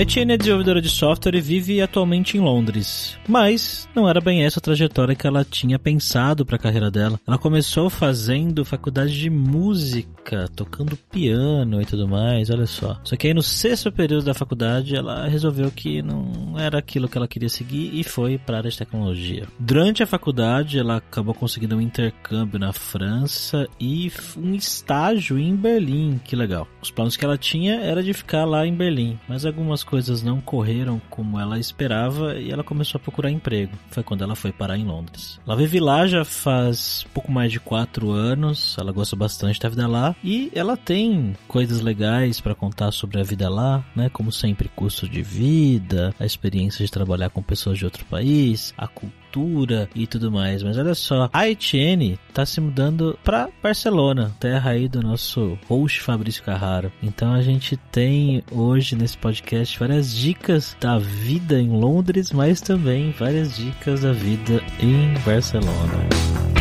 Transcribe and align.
Etienne 0.00 0.34
é 0.34 0.36
desenvolvedora 0.36 0.80
de 0.80 0.88
software 0.88 1.34
e 1.34 1.40
vive 1.40 1.82
atualmente 1.82 2.36
em 2.36 2.40
Londres. 2.40 3.18
Mas 3.26 3.88
não 3.96 4.08
era 4.08 4.20
bem 4.20 4.44
essa 4.44 4.60
a 4.60 4.62
trajetória 4.62 5.16
que 5.16 5.26
ela 5.26 5.44
tinha 5.44 5.76
pensado 5.76 6.46
para 6.46 6.54
a 6.54 6.58
carreira 6.58 6.88
dela. 6.88 7.18
Ela 7.26 7.36
começou 7.36 7.90
fazendo 7.90 8.64
faculdade 8.64 9.18
de 9.18 9.28
música, 9.28 10.46
tocando 10.54 10.96
piano 10.96 11.82
e 11.82 11.84
tudo 11.84 12.06
mais, 12.06 12.48
olha 12.48 12.66
só. 12.66 13.00
Só 13.02 13.16
que 13.16 13.26
aí 13.26 13.34
no 13.34 13.42
sexto 13.42 13.90
período 13.90 14.24
da 14.24 14.34
faculdade 14.34 14.94
ela 14.94 15.26
resolveu 15.26 15.68
que 15.68 16.00
não 16.00 16.56
era 16.56 16.78
aquilo 16.78 17.08
que 17.08 17.18
ela 17.18 17.26
queria 17.26 17.48
seguir 17.48 17.90
e 17.92 18.04
foi 18.04 18.38
para 18.38 18.54
a 18.54 18.58
área 18.58 18.70
de 18.70 18.78
tecnologia. 18.78 19.48
Durante 19.58 20.00
a 20.00 20.06
faculdade 20.06 20.78
ela 20.78 20.98
acabou 20.98 21.34
conseguindo 21.34 21.76
um 21.76 21.80
intercâmbio 21.80 22.60
na 22.60 22.72
França 22.72 23.66
e 23.80 24.12
um 24.36 24.54
estágio 24.54 25.36
em 25.36 25.56
Berlim, 25.56 26.20
que 26.24 26.36
legal. 26.36 26.68
Os 26.88 26.90
planos 26.90 27.18
que 27.18 27.24
ela 27.24 27.36
tinha 27.36 27.74
era 27.82 28.02
de 28.02 28.14
ficar 28.14 28.46
lá 28.46 28.66
em 28.66 28.74
Berlim, 28.74 29.20
mas 29.28 29.44
algumas 29.44 29.84
coisas 29.84 30.22
não 30.22 30.40
correram 30.40 30.98
como 31.10 31.38
ela 31.38 31.58
esperava 31.58 32.38
e 32.38 32.50
ela 32.50 32.64
começou 32.64 32.98
a 32.98 33.02
procurar 33.02 33.30
emprego. 33.30 33.76
Foi 33.90 34.02
quando 34.02 34.24
ela 34.24 34.34
foi 34.34 34.52
parar 34.52 34.78
em 34.78 34.86
Londres. 34.86 35.38
Ela 35.46 35.54
vive 35.54 35.80
lá 35.80 36.06
já 36.06 36.24
faz 36.24 37.06
pouco 37.12 37.30
mais 37.30 37.52
de 37.52 37.60
quatro 37.60 38.10
anos. 38.10 38.74
Ela 38.80 38.90
gosta 38.90 39.14
bastante 39.14 39.60
da 39.60 39.68
vida 39.68 39.86
lá 39.86 40.16
e 40.24 40.50
ela 40.54 40.78
tem 40.78 41.36
coisas 41.46 41.82
legais 41.82 42.40
para 42.40 42.54
contar 42.54 42.90
sobre 42.90 43.20
a 43.20 43.22
vida 43.22 43.50
lá, 43.50 43.84
né? 43.94 44.08
Como 44.08 44.32
sempre, 44.32 44.70
custo 44.74 45.06
de 45.06 45.20
vida, 45.20 46.14
a 46.18 46.24
experiência 46.24 46.82
de 46.82 46.90
trabalhar 46.90 47.28
com 47.28 47.42
pessoas 47.42 47.76
de 47.76 47.84
outro 47.84 48.06
país, 48.06 48.72
a 48.78 48.88
cultura 48.88 49.27
cultura 49.38 49.88
e 49.94 50.06
tudo 50.06 50.30
mais. 50.30 50.62
Mas 50.62 50.76
olha 50.76 50.94
só, 50.94 51.30
a 51.32 51.48
Etienne 51.48 52.18
tá 52.34 52.44
se 52.44 52.60
mudando 52.60 53.18
para 53.22 53.48
Barcelona, 53.62 54.34
terra 54.40 54.70
aí 54.70 54.88
do 54.88 55.00
nosso 55.00 55.56
host 55.68 56.00
Fabrício 56.00 56.42
Carraro. 56.42 56.92
Então 57.02 57.32
a 57.32 57.42
gente 57.42 57.76
tem 57.76 58.42
hoje 58.50 58.96
nesse 58.96 59.16
podcast 59.16 59.78
várias 59.78 60.14
dicas 60.14 60.76
da 60.80 60.98
vida 60.98 61.60
em 61.60 61.70
Londres, 61.70 62.32
mas 62.32 62.60
também 62.60 63.12
várias 63.12 63.56
dicas 63.56 64.00
da 64.00 64.12
vida 64.12 64.62
em 64.80 65.14
Barcelona. 65.24 66.57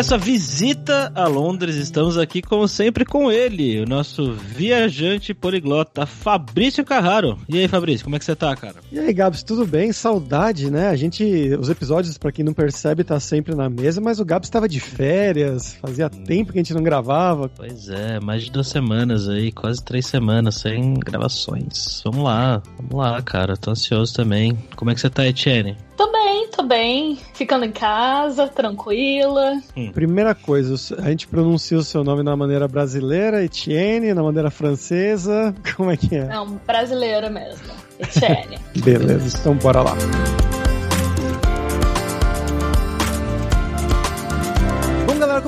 Essa 0.00 0.16
visita 0.16 1.12
a 1.14 1.26
Londres, 1.26 1.76
estamos 1.76 2.16
aqui, 2.16 2.40
como 2.40 2.66
sempre, 2.66 3.04
com 3.04 3.30
ele, 3.30 3.82
o 3.82 3.86
nosso 3.86 4.32
viajante 4.32 5.34
poliglota, 5.34 6.06
Fabrício 6.06 6.82
Carraro. 6.86 7.38
E 7.46 7.58
aí, 7.58 7.68
Fabrício, 7.68 8.04
como 8.04 8.16
é 8.16 8.18
que 8.18 8.24
você 8.24 8.34
tá, 8.34 8.56
cara? 8.56 8.76
E 8.90 8.98
aí, 8.98 9.12
Gabs, 9.12 9.42
tudo 9.42 9.66
bem? 9.66 9.92
Saudade, 9.92 10.70
né? 10.70 10.88
A 10.88 10.96
gente, 10.96 11.22
os 11.60 11.68
episódios, 11.68 12.16
para 12.16 12.32
quem 12.32 12.42
não 12.42 12.54
percebe, 12.54 13.04
tá 13.04 13.20
sempre 13.20 13.54
na 13.54 13.68
mesa, 13.68 14.00
mas 14.00 14.18
o 14.18 14.24
Gabs 14.24 14.46
estava 14.46 14.66
de 14.66 14.80
férias, 14.80 15.74
fazia 15.74 16.06
hum. 16.06 16.24
tempo 16.24 16.50
que 16.50 16.58
a 16.58 16.62
gente 16.62 16.72
não 16.72 16.82
gravava. 16.82 17.50
Pois 17.54 17.90
é, 17.90 18.18
mais 18.20 18.44
de 18.44 18.50
duas 18.50 18.68
semanas 18.68 19.28
aí, 19.28 19.52
quase 19.52 19.84
três 19.84 20.06
semanas 20.06 20.54
sem 20.54 20.94
gravações. 20.94 22.00
Vamos 22.06 22.24
lá, 22.24 22.62
vamos 22.78 22.94
lá, 22.94 23.20
cara, 23.20 23.54
tô 23.54 23.72
ansioso 23.72 24.14
também. 24.14 24.58
Como 24.76 24.90
é 24.90 24.94
que 24.94 25.00
você 25.02 25.10
tá, 25.10 25.26
Etienne? 25.26 25.76
Tô 26.00 26.10
bem, 26.10 26.48
tô 26.48 26.62
bem. 26.62 27.18
Ficando 27.34 27.66
em 27.66 27.70
casa, 27.70 28.48
tranquila. 28.48 29.60
Hum. 29.76 29.92
Primeira 29.92 30.34
coisa, 30.34 30.96
a 30.96 31.10
gente 31.10 31.28
pronuncia 31.28 31.76
o 31.76 31.82
seu 31.82 32.02
nome 32.02 32.22
na 32.22 32.34
maneira 32.34 32.66
brasileira, 32.66 33.44
Etienne, 33.44 34.14
na 34.14 34.22
maneira 34.22 34.50
francesa. 34.50 35.54
Como 35.76 35.90
é 35.90 35.98
que 35.98 36.16
é? 36.16 36.24
Não, 36.24 36.58
brasileira 36.66 37.28
mesmo. 37.28 37.68
Etienne. 37.98 38.58
Beleza, 38.82 39.36
então 39.38 39.54
bora 39.56 39.82
lá. 39.82 39.94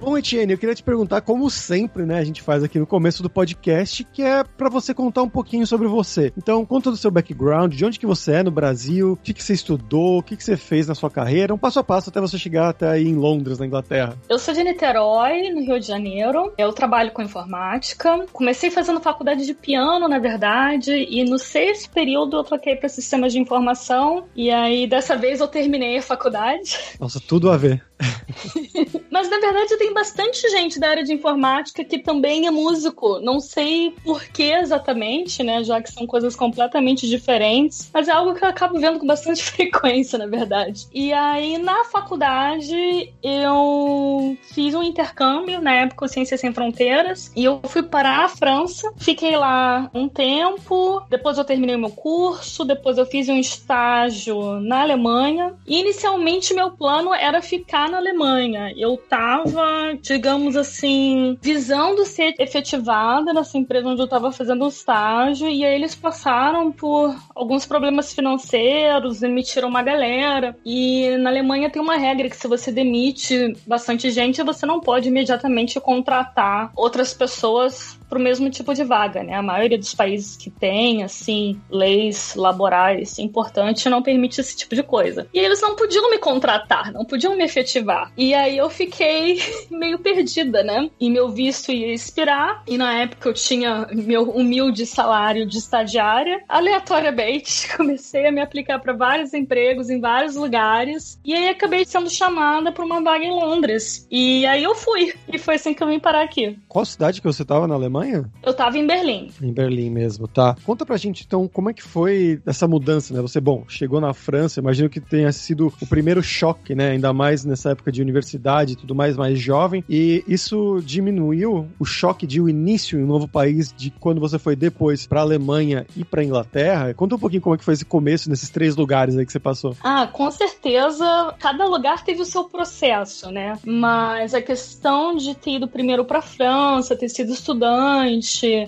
Bom, 0.00 0.16
Etienne, 0.16 0.54
eu 0.54 0.58
queria 0.58 0.74
te 0.74 0.82
perguntar, 0.82 1.20
como 1.20 1.50
sempre, 1.50 2.06
né, 2.06 2.18
a 2.18 2.24
gente 2.24 2.40
faz 2.40 2.64
aqui 2.64 2.78
no 2.78 2.86
começo 2.86 3.22
do 3.22 3.28
podcast, 3.28 4.02
que 4.04 4.22
é 4.22 4.42
para 4.42 4.70
você 4.70 4.94
contar 4.94 5.22
um 5.22 5.28
pouquinho 5.28 5.66
sobre 5.66 5.86
você. 5.86 6.32
Então, 6.38 6.64
conta 6.64 6.90
do 6.90 6.96
seu 6.96 7.10
background, 7.10 7.74
de 7.74 7.84
onde 7.84 7.98
que 7.98 8.06
você 8.06 8.36
é 8.36 8.42
no 8.42 8.50
Brasil, 8.50 9.12
o 9.12 9.16
que, 9.16 9.34
que 9.34 9.42
você 9.42 9.52
estudou, 9.52 10.18
o 10.18 10.22
que, 10.22 10.38
que 10.38 10.42
você 10.42 10.56
fez 10.56 10.86
na 10.86 10.94
sua 10.94 11.10
carreira, 11.10 11.52
um 11.52 11.58
passo 11.58 11.78
a 11.78 11.84
passo 11.84 12.08
até 12.08 12.18
você 12.18 12.38
chegar 12.38 12.70
até 12.70 12.88
aí 12.88 13.06
em 13.06 13.14
Londres, 13.14 13.58
na 13.58 13.66
Inglaterra. 13.66 14.16
Eu 14.26 14.38
sou 14.38 14.54
de 14.54 14.64
Niterói, 14.64 15.50
no 15.50 15.60
Rio 15.60 15.78
de 15.78 15.86
Janeiro. 15.86 16.54
Eu 16.56 16.72
trabalho 16.72 17.12
com 17.12 17.20
informática. 17.20 18.26
Comecei 18.32 18.70
fazendo 18.70 19.00
faculdade 19.00 19.44
de 19.44 19.52
piano, 19.52 20.08
na 20.08 20.18
verdade, 20.18 20.92
e 20.92 21.22
no 21.28 21.38
sexto 21.38 21.90
período 21.90 22.38
eu 22.38 22.44
troquei 22.44 22.74
para 22.74 22.88
sistemas 22.88 23.34
de 23.34 23.38
informação, 23.38 24.24
e 24.34 24.50
aí 24.50 24.86
dessa 24.86 25.14
vez 25.14 25.40
eu 25.40 25.48
terminei 25.48 25.98
a 25.98 26.02
faculdade. 26.02 26.78
Nossa, 26.98 27.20
tudo 27.20 27.50
a 27.50 27.56
ver. 27.58 27.89
Mas 29.10 29.28
na 29.28 29.38
verdade 29.38 29.76
tem 29.76 29.92
bastante 29.92 30.48
gente 30.50 30.78
da 30.78 30.90
área 30.90 31.04
de 31.04 31.12
informática 31.12 31.84
que 31.84 31.98
também 31.98 32.46
é 32.46 32.50
músico. 32.50 33.20
Não 33.20 33.40
sei 33.40 33.94
por 34.04 34.24
que 34.24 34.52
exatamente, 34.52 35.42
né? 35.42 35.62
Já 35.62 35.80
que 35.80 35.92
são 35.92 36.06
coisas 36.06 36.34
completamente 36.34 37.08
diferentes. 37.08 37.90
Mas 37.92 38.08
é 38.08 38.12
algo 38.12 38.34
que 38.34 38.44
eu 38.44 38.48
acabo 38.48 38.78
vendo 38.78 38.98
com 38.98 39.06
bastante 39.06 39.42
frequência, 39.44 40.18
na 40.18 40.26
verdade. 40.26 40.86
E 40.92 41.12
aí, 41.12 41.58
na 41.58 41.84
faculdade, 41.84 43.12
eu 43.22 44.36
fiz 44.42 44.74
um 44.74 44.82
intercâmbio, 44.82 45.60
na 45.60 45.74
época, 45.74 46.08
Ciências 46.08 46.40
Sem 46.40 46.52
Fronteiras. 46.52 47.30
E 47.36 47.44
eu 47.44 47.60
fui 47.64 47.82
para 47.82 48.24
a 48.24 48.28
França. 48.28 48.92
Fiquei 48.96 49.36
lá 49.36 49.90
um 49.94 50.08
tempo. 50.08 51.02
Depois 51.10 51.38
eu 51.38 51.44
terminei 51.44 51.76
meu 51.76 51.90
curso. 51.90 52.64
Depois 52.64 52.96
eu 52.98 53.06
fiz 53.06 53.28
um 53.28 53.36
estágio 53.36 54.60
na 54.60 54.82
Alemanha. 54.82 55.54
E 55.66 55.80
inicialmente 55.80 56.54
meu 56.54 56.70
plano 56.70 57.12
era 57.12 57.42
ficar 57.42 57.89
na 57.90 57.98
Alemanha. 57.98 58.72
Eu 58.76 58.96
tava, 58.96 59.94
digamos 60.00 60.56
assim, 60.56 61.36
visando 61.40 62.04
ser 62.04 62.34
efetivada 62.38 63.32
nessa 63.32 63.58
empresa 63.58 63.88
onde 63.88 64.00
eu 64.00 64.08
tava 64.08 64.32
fazendo 64.32 64.64
o 64.64 64.68
estágio, 64.68 65.48
e 65.48 65.64
aí 65.64 65.74
eles 65.74 65.94
passaram 65.94 66.72
por 66.72 67.14
alguns 67.34 67.66
problemas 67.66 68.12
financeiros, 68.12 69.20
demitiram 69.20 69.68
uma 69.68 69.82
galera. 69.82 70.56
E 70.64 71.16
na 71.18 71.30
Alemanha 71.30 71.70
tem 71.70 71.82
uma 71.82 71.96
regra 71.96 72.28
que 72.30 72.36
se 72.36 72.48
você 72.48 72.72
demite 72.72 73.54
bastante 73.66 74.10
gente, 74.10 74.42
você 74.42 74.64
não 74.64 74.80
pode 74.80 75.08
imediatamente 75.08 75.78
contratar 75.80 76.72
outras 76.74 77.12
pessoas 77.12 77.99
para 78.10 78.18
o 78.18 78.22
mesmo 78.22 78.50
tipo 78.50 78.74
de 78.74 78.82
vaga, 78.82 79.22
né? 79.22 79.34
A 79.34 79.42
maioria 79.42 79.78
dos 79.78 79.94
países 79.94 80.36
que 80.36 80.50
tem, 80.50 81.04
assim, 81.04 81.58
leis 81.70 82.34
laborais 82.34 83.18
importantes 83.20 83.84
não 83.86 84.02
permite 84.02 84.40
esse 84.40 84.56
tipo 84.56 84.74
de 84.74 84.82
coisa. 84.82 85.28
E 85.32 85.38
eles 85.38 85.62
não 85.62 85.76
podiam 85.76 86.10
me 86.10 86.18
contratar, 86.18 86.92
não 86.92 87.04
podiam 87.04 87.36
me 87.36 87.44
efetivar. 87.44 88.12
E 88.16 88.34
aí 88.34 88.58
eu 88.58 88.68
fiquei 88.68 89.40
meio 89.70 90.00
perdida, 90.00 90.64
né? 90.64 90.90
E 91.00 91.08
meu 91.08 91.28
visto 91.28 91.70
ia 91.70 91.94
expirar, 91.94 92.64
e 92.66 92.76
na 92.76 92.94
época 92.94 93.28
eu 93.28 93.34
tinha 93.34 93.86
meu 93.92 94.24
humilde 94.24 94.84
salário 94.84 95.46
de 95.46 95.58
estagiária. 95.58 96.42
Aleatoriamente, 96.48 97.68
comecei 97.76 98.26
a 98.26 98.32
me 98.32 98.40
aplicar 98.40 98.80
para 98.80 98.92
vários 98.92 99.32
empregos 99.32 99.88
em 99.88 100.00
vários 100.00 100.34
lugares, 100.34 101.18
e 101.24 101.32
aí 101.32 101.48
acabei 101.48 101.84
sendo 101.84 102.10
chamada 102.10 102.72
para 102.72 102.84
uma 102.84 103.00
vaga 103.00 103.24
em 103.24 103.30
Londres. 103.30 104.08
E 104.10 104.44
aí 104.46 104.64
eu 104.64 104.74
fui, 104.74 105.14
e 105.32 105.38
foi 105.38 105.54
assim 105.54 105.72
que 105.72 105.82
eu 105.82 105.86
vim 105.86 106.00
parar 106.00 106.24
aqui. 106.24 106.58
Qual 106.66 106.84
cidade 106.84 107.20
que 107.20 107.26
você 107.26 107.42
estava 107.42 107.68
na 107.68 107.74
Alemanha? 107.74 107.99
Alemanha? 108.00 108.30
Eu 108.42 108.54
tava 108.54 108.78
em 108.78 108.86
Berlim. 108.86 109.30
Em 109.42 109.52
Berlim 109.52 109.90
mesmo, 109.90 110.26
tá. 110.26 110.56
Conta 110.64 110.86
pra 110.86 110.96
gente, 110.96 111.24
então, 111.26 111.46
como 111.46 111.70
é 111.70 111.74
que 111.74 111.82
foi 111.82 112.40
essa 112.46 112.66
mudança, 112.66 113.12
né? 113.12 113.20
Você, 113.20 113.40
bom, 113.40 113.64
chegou 113.68 114.00
na 114.00 114.14
França, 114.14 114.60
imagino 114.60 114.88
que 114.88 115.00
tenha 115.00 115.30
sido 115.32 115.72
o 115.80 115.86
primeiro 115.86 116.22
choque, 116.22 116.74
né? 116.74 116.90
Ainda 116.90 117.12
mais 117.12 117.44
nessa 117.44 117.70
época 117.70 117.92
de 117.92 118.00
universidade 118.00 118.72
e 118.72 118.76
tudo 118.76 118.94
mais, 118.94 119.16
mais 119.16 119.38
jovem, 119.38 119.84
e 119.88 120.24
isso 120.26 120.80
diminuiu 120.84 121.68
o 121.78 121.84
choque 121.84 122.26
de 122.26 122.40
o 122.40 122.44
um 122.44 122.48
início 122.48 122.98
em 122.98 123.04
um 123.04 123.06
novo 123.06 123.28
país, 123.28 123.72
de 123.76 123.90
quando 123.90 124.20
você 124.20 124.38
foi 124.38 124.56
depois 124.56 125.06
para 125.06 125.20
Alemanha 125.20 125.86
e 125.96 126.04
para 126.04 126.24
Inglaterra. 126.24 126.94
Conta 126.94 127.16
um 127.16 127.18
pouquinho 127.18 127.42
como 127.42 127.54
é 127.54 127.58
que 127.58 127.64
foi 127.64 127.74
esse 127.74 127.84
começo 127.84 128.30
nesses 128.30 128.48
três 128.48 128.76
lugares 128.76 129.16
aí 129.16 129.26
que 129.26 129.32
você 129.32 129.40
passou. 129.40 129.76
Ah, 129.82 130.06
com 130.06 130.30
certeza, 130.30 131.34
cada 131.38 131.66
lugar 131.66 132.02
teve 132.04 132.22
o 132.22 132.24
seu 132.24 132.44
processo, 132.44 133.30
né? 133.30 133.58
Mas 133.64 134.34
a 134.34 134.40
questão 134.40 135.14
de 135.14 135.34
ter 135.34 135.56
ido 135.56 135.68
primeiro 135.68 136.04
para 136.04 136.22
França, 136.22 136.96
ter 136.96 137.08
sido 137.08 137.32
estudante, 137.32 137.89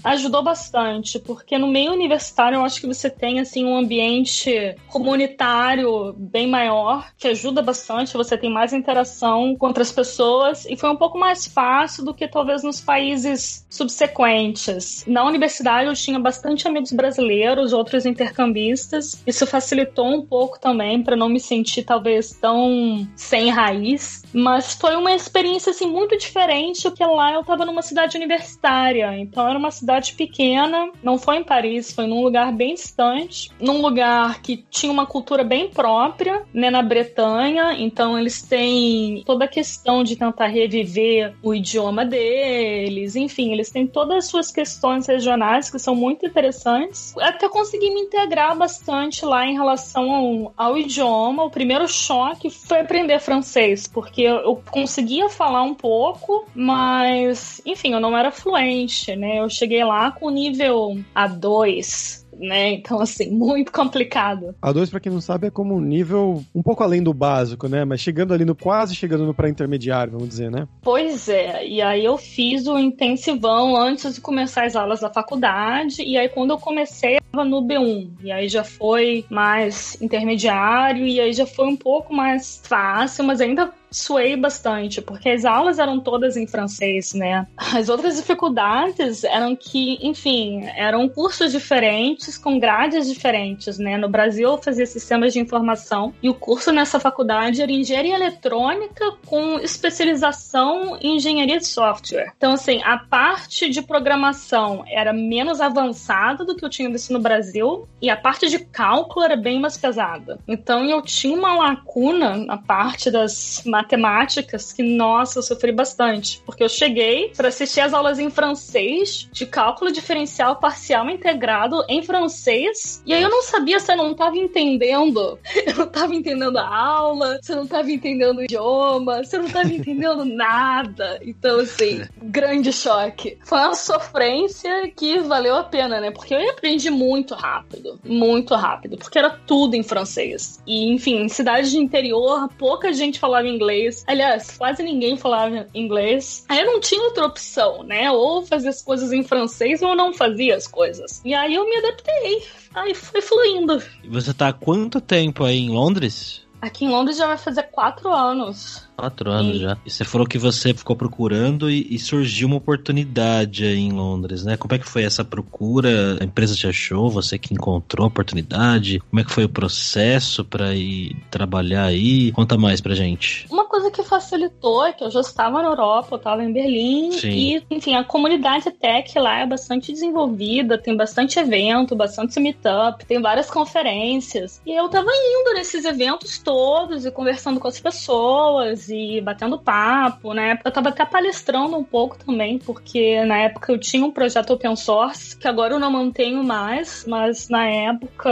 ajudou 0.05 0.43
bastante, 0.43 1.19
porque 1.19 1.59
no 1.59 1.67
meio 1.67 1.93
universitário 1.93 2.57
eu 2.57 2.65
acho 2.65 2.81
que 2.81 2.87
você 2.87 3.09
tem 3.09 3.41
assim 3.41 3.65
um 3.65 3.77
ambiente 3.77 4.77
comunitário 4.89 6.15
bem 6.17 6.47
maior, 6.47 7.11
que 7.19 7.29
ajuda 7.29 7.63
bastante, 7.63 8.17
você 8.17 8.37
tem 8.37 8.51
mais 8.51 8.73
interação 8.73 9.57
com 9.57 9.67
outras 9.67 9.93
pessoas 9.93 10.67
e 10.67 10.77
foi 10.77 10.91
um 10.91 10.97
pouco 10.97 11.19
mais 11.19 11.47
fácil 11.47 12.05
do 12.05 12.15
que 12.15 12.29
talvez 12.29 12.63
nos 12.63 12.81
países 12.81 13.67
subsequentes. 13.71 15.05
Na 15.07 15.25
universidade 15.25 15.89
eu 15.89 15.95
tinha 15.95 16.19
bastante 16.19 16.67
amigos 16.67 16.93
brasileiros, 16.93 17.73
outros 17.73 18.07
intercambistas. 18.07 19.23
Isso 19.27 19.47
facilitou 19.47 20.07
um 20.07 20.25
pouco 20.25 20.59
também 20.59 21.03
para 21.03 21.17
não 21.17 21.29
me 21.29 21.41
sentir 21.41 21.83
talvez 21.83 22.33
tão 22.33 23.07
sem 23.17 23.51
raiz, 23.51 24.23
mas 24.33 24.75
foi 24.75 24.97
uma 24.97 25.13
experiência 25.13 25.71
assim 25.71 25.87
muito 25.87 26.17
diferente, 26.17 26.83
porque 26.83 27.05
lá 27.05 27.33
eu 27.33 27.41
estava 27.41 27.65
numa 27.65 27.83
cidade 27.83 28.17
universitária, 28.17 29.12
então 29.19 29.49
era 29.49 29.59
uma 29.59 29.71
cidade 29.71 30.15
pequena, 30.15 30.91
não 31.03 31.19
foi 31.19 31.37
em 31.37 31.45
Paris, 31.45 31.93
foi 31.93 32.07
num 32.07 32.23
lugar 32.23 32.53
bem 32.53 32.75
distante, 32.75 33.51
num 33.61 33.81
lugar 33.81 34.41
que 34.43 34.65
tinha 34.71 34.93
uma 34.93 35.07
cultura 35.07 35.45
bem 35.45 35.69
própria, 35.69 36.43
né, 36.53 36.71
na 36.71 36.83
Bretanha, 36.83 37.75
então 37.79 38.19
eles 38.19 38.43
têm 38.43 39.23
toda 39.25 39.45
a 39.45 39.49
questão 39.49 40.03
de 40.03 40.17
tentar 40.17 40.47
reviver 40.47 41.35
o 41.43 41.55
idioma 41.55 42.05
deles, 42.05 43.17
enfim, 43.17 43.53
eles 43.53 43.71
têm 43.71 43.87
todas 43.87 44.19
as 44.19 44.27
suas 44.27 44.51
questões 44.51 45.07
regionais 45.07 45.71
que 45.71 45.79
são 45.79 45.95
muito 45.95 46.27
interessantes. 46.27 47.15
Até 47.19 47.49
consegui 47.49 47.91
me 47.91 48.03
integrar 48.03 48.57
bastante 48.57 49.25
lá 49.25 49.47
em 49.47 49.55
relação 49.55 50.13
ao, 50.13 50.53
ao 50.57 50.79
idioma. 50.79 51.45
O 51.45 51.51
primeiro 51.51 51.87
choque 51.89 52.51
foi 52.51 52.81
aprender 52.81 53.19
francês, 53.21 53.87
porque 53.87 54.23
eu 54.23 54.63
conseguia 54.71 55.29
falar 55.29 55.63
um 55.63 55.75
pouco, 55.75 56.47
mas, 56.55 57.61
enfim, 57.65 57.93
eu 57.93 58.01
não 58.01 58.17
era 58.17 58.31
fluente, 58.31 58.92
né? 59.17 59.41
Eu 59.41 59.49
cheguei 59.49 59.83
lá 59.85 60.11
com 60.11 60.31
nível 60.31 60.99
A2, 61.15 62.23
né? 62.39 62.73
Então, 62.73 63.01
assim, 63.01 63.31
muito 63.35 63.73
complicado. 63.73 64.55
A 64.61 64.73
2, 64.73 64.91
para 64.91 65.01
quem 65.01 65.13
não 65.13 65.21
sabe, 65.21 65.47
é 65.47 65.51
como 65.51 65.75
um 65.75 65.81
nível 65.81 66.43
um 66.55 66.63
pouco 66.63 66.83
além 66.83 67.03
do 67.03 67.15
básico, 67.15 67.69
né? 67.69 67.85
Mas 67.85 68.01
chegando 68.01 68.35
ali 68.35 68.45
no 68.45 68.55
quase 68.55 68.95
chegando 68.95 69.27
no 69.27 69.35
pré-intermediário, 69.35 70.13
vamos 70.13 70.29
dizer, 70.29 70.51
né? 70.51 70.67
Pois 70.83 71.29
é. 71.29 71.67
E 71.67 71.81
aí 71.81 72.05
eu 72.05 72.17
fiz 72.17 72.67
o 72.67 72.79
intensivão 72.79 73.77
antes 73.77 74.15
de 74.15 74.21
começar 74.21 74.65
as 74.65 74.77
aulas 74.77 75.01
da 75.01 75.11
faculdade. 75.11 76.03
E 76.03 76.17
aí, 76.17 76.29
quando 76.29 76.51
eu 76.51 76.59
comecei, 76.59 77.17
eu 77.17 77.21
tava 77.31 77.45
no 77.45 77.63
B1. 77.63 78.11
E 78.23 78.33
aí 78.33 78.49
já 78.49 78.65
foi 78.65 79.25
mais 79.31 80.01
intermediário. 80.01 81.07
E 81.07 81.21
aí 81.21 81.33
já 81.33 81.47
foi 81.47 81.67
um 81.67 81.77
pouco 81.77 82.15
mais 82.15 82.61
fácil, 82.65 83.25
mas 83.25 83.41
ainda 83.41 83.73
suei 83.93 84.37
bastante, 84.37 85.01
porque 85.01 85.29
as 85.29 85.45
aulas 85.45 85.79
eram 85.79 86.01
todas 86.01 86.37
em 86.37 86.47
francês, 86.47 87.13
né? 87.13 87.47
As 87.57 87.89
outras 87.89 88.17
dificuldades 88.17 89.25
eram 89.25 89.55
que, 89.55 89.99
enfim, 90.03 90.65
eram 90.77 91.09
cursos 91.09 91.53
diferentes, 91.53 92.39
com 92.39 92.59
grades 92.59 93.09
diferentes, 93.09 93.79
né? 93.79 93.97
No 93.97 94.09
Brasil 94.09 94.51
eu 94.51 94.59
fazia 94.59 94.87
sistemas 94.87 95.33
de 95.33 95.41
informação 95.41 96.15
e 96.23 96.29
o 96.29 96.35
curso 96.35 96.73
nessa 96.73 96.99
faculdade 96.99 97.63
era 97.63 97.71
engenharia 97.71 98.15
eletrônica 98.15 99.05
com 99.27 99.59
especialização 99.59 100.97
em 101.01 101.17
engenharia 101.17 101.59
de 101.59 101.67
software. 101.67 102.33
Então, 102.37 102.53
assim, 102.53 102.81
a 102.85 102.99
parte 102.99 103.69
de 103.69 103.83
programação 103.83 104.85
era 104.89 105.13
menos 105.13 105.61
avançada 105.61 106.45
do 106.45 106.57
que 106.57 106.65
eu 106.65 106.71
tinha 106.71 106.91
visto 106.91 107.13
no 107.13 107.21
Brasil 107.21 107.87
e 108.01 108.09
a 108.09 108.17
parte 108.17 108.49
de 108.49 108.59
cálculo 108.59 109.25
era 109.25 109.37
bem 109.37 109.61
mais 109.61 109.77
pesada. 109.77 110.39
Então, 110.49 110.85
eu 110.85 111.03
tinha 111.03 111.37
uma 111.37 111.55
lacuna 111.55 112.37
na 112.37 112.57
parte 112.57 113.11
das 113.11 113.63
matemáticas 113.83 114.73
que, 114.73 114.83
nossa, 114.83 115.39
eu 115.39 115.43
sofri 115.43 115.73
bastante. 115.73 116.41
Porque 116.47 116.63
eu 116.63 116.69
cheguei 116.69 117.33
para 117.37 117.49
assistir 117.49 117.81
as 117.81 117.93
aulas 117.93 118.19
em 118.19 118.31
francês, 118.31 119.29
de 119.33 119.45
cálculo 119.45 119.91
diferencial 119.91 120.57
parcial 120.57 121.09
integrado 121.11 121.85
em 121.89 122.03
francês, 122.03 123.03
e 123.05 123.13
aí 123.13 123.23
eu 123.23 123.29
não 123.29 123.43
sabia 123.43 123.81
se 123.81 123.93
eu 123.93 123.97
não 123.97 124.15
tava 124.15 124.37
entendendo. 124.37 125.39
Eu 125.73 125.77
não 125.77 125.87
tava 125.87 126.15
entendendo 126.15 126.59
a 126.59 126.67
aula, 126.67 127.39
se 127.41 127.53
eu 127.53 127.57
não 127.57 127.67
tava 127.67 127.91
entendendo 127.91 128.39
o 128.39 128.43
idioma, 128.43 129.25
se 129.25 129.37
eu 129.37 129.43
não 129.43 129.49
tava 129.49 129.73
entendendo 129.73 130.25
nada. 130.27 131.19
Então, 131.25 131.61
assim, 131.61 132.03
grande 132.23 132.73
choque. 132.73 133.39
Foi 133.45 133.59
uma 133.59 133.75
sofrência 133.75 134.91
que 134.95 135.21
valeu 135.21 135.57
a 135.57 135.65
pena, 135.65 136.01
né? 136.01 136.11
Porque 136.11 136.35
eu 136.35 136.51
aprendi 136.51 136.91
muito 136.91 137.35
rápido. 137.35 137.99
Muito 138.05 138.55
rápido. 138.55 138.99
Porque 138.99 139.19
era 139.19 139.31
tudo 139.31 139.75
em 139.75 139.83
francês. 139.83 140.61
E, 140.67 140.93
enfim, 140.93 141.23
em 141.23 141.29
cidades 141.29 141.71
de 141.71 141.79
interior, 141.79 142.49
pouca 142.59 142.93
gente 142.93 143.19
falava 143.19 143.47
inglês. 143.49 143.72
Aliás, 144.07 144.57
quase 144.57 144.83
ninguém 144.83 145.17
falava 145.17 145.67
inglês. 145.75 146.45
Aí 146.49 146.61
eu 146.61 146.67
não 146.67 146.81
tinha 146.81 147.03
outra 147.03 147.27
opção, 147.27 147.83
né? 147.83 148.11
Ou 148.11 148.45
fazer 148.45 148.69
as 148.69 148.83
coisas 148.83 149.13
em 149.13 149.23
francês 149.23 149.83
ou 149.83 149.95
não 149.95 150.13
fazia 150.13 150.57
as 150.57 150.67
coisas. 150.67 151.21
E 151.25 151.35
aí 151.35 151.55
eu 151.55 151.69
me 151.69 151.77
adaptei. 151.77 152.43
Aí 152.75 152.95
foi 152.95 153.21
fluindo. 153.21 153.83
E 154.03 154.09
você 154.09 154.33
tá 154.33 154.49
há 154.49 154.53
quanto 154.53 155.01
tempo 155.01 155.45
aí 155.45 155.59
em 155.59 155.71
Londres? 155.71 156.47
Aqui 156.61 156.85
em 156.85 156.89
Londres 156.89 157.17
já 157.17 157.27
vai 157.27 157.37
fazer 157.39 157.65
quatro 157.65 158.13
anos. 158.13 158.89
Quatro 159.03 159.33
anos 159.33 159.59
já. 159.59 159.77
E 159.85 159.91
você 159.91 160.05
falou 160.05 160.25
que 160.25 160.39
você 160.39 160.73
ficou 160.73 160.95
procurando 160.95 161.69
e, 161.69 161.89
e, 161.91 161.99
surgiu 161.99 162.47
uma 162.47 162.59
oportunidade 162.59 163.65
aí 163.65 163.81
em 163.81 163.91
Londres, 163.91 164.45
né? 164.45 164.57
Como 164.57 164.73
é 164.73 164.79
que 164.79 164.89
foi 164.89 165.03
essa 165.03 165.25
procura? 165.25 166.19
A 166.21 166.25
empresa 166.25 166.55
te 166.55 166.69
achou? 166.69 167.11
Você 167.11 167.37
que 167.37 167.53
encontrou 167.53 168.05
a 168.05 168.07
oportunidade? 168.07 169.01
Como 169.01 169.19
é 169.19 169.25
que 169.25 169.33
foi 169.33 169.45
o 169.45 169.49
processo 169.49 170.45
para 170.45 170.73
ir 170.77 171.17
trabalhar 171.33 171.87
aí? 171.87 172.31
Conta 172.31 172.57
mais 172.57 172.81
pra 172.81 172.95
gente. 172.95 173.45
Uma 173.51 173.65
coisa 173.65 173.91
que 173.91 174.05
facilitou 174.05 174.87
é 174.87 174.93
que 174.93 175.03
eu 175.03 175.11
já 175.11 175.21
estava 175.21 175.61
na 175.61 175.71
Europa, 175.71 176.11
eu 176.13 176.19
estava 176.19 176.45
em 176.45 176.53
Berlim 176.53 177.11
Sim. 177.11 177.29
e, 177.29 177.67
enfim, 177.73 177.97
a 177.97 178.05
comunidade 178.05 178.71
tech 178.71 179.19
lá 179.19 179.41
é 179.41 179.47
bastante 179.47 179.91
desenvolvida, 179.91 180.79
tem 180.79 180.97
bastante 180.97 181.41
evento, 181.41 181.97
bastante 181.97 182.39
meetup, 182.39 183.05
tem 183.05 183.21
várias 183.21 183.51
conferências. 183.51 184.63
E 184.65 184.71
eu 184.71 184.89
tava 184.89 185.11
indo 185.11 185.55
nesses 185.55 185.85
eventos 185.85 186.39
todos 186.39 187.05
e 187.05 187.11
conversando 187.11 187.59
com 187.59 187.67
as 187.67 187.81
pessoas 187.81 188.92
e 188.93 189.21
batendo 189.21 189.59
papo, 189.59 190.33
né? 190.35 190.59
Eu 190.65 190.71
tava 190.71 190.91
até 190.91 191.05
palestrando 191.05 191.77
um 191.77 191.85
pouco 191.85 192.19
também, 192.19 192.59
porque 192.59 193.25
na 193.25 193.39
época 193.39 193.73
eu 193.73 193.79
tinha 193.79 194.05
um 194.05 194.11
projeto 194.11 194.53
open 194.53 194.77
source, 194.77 195.37
que 195.37 195.49
agora 195.49 195.75
eu 195.75 195.79
não 195.79 195.91
mantenho 195.91 196.45
mais, 196.45 197.05
mas 197.07 197.49
na 197.49 197.67
época 197.67 198.29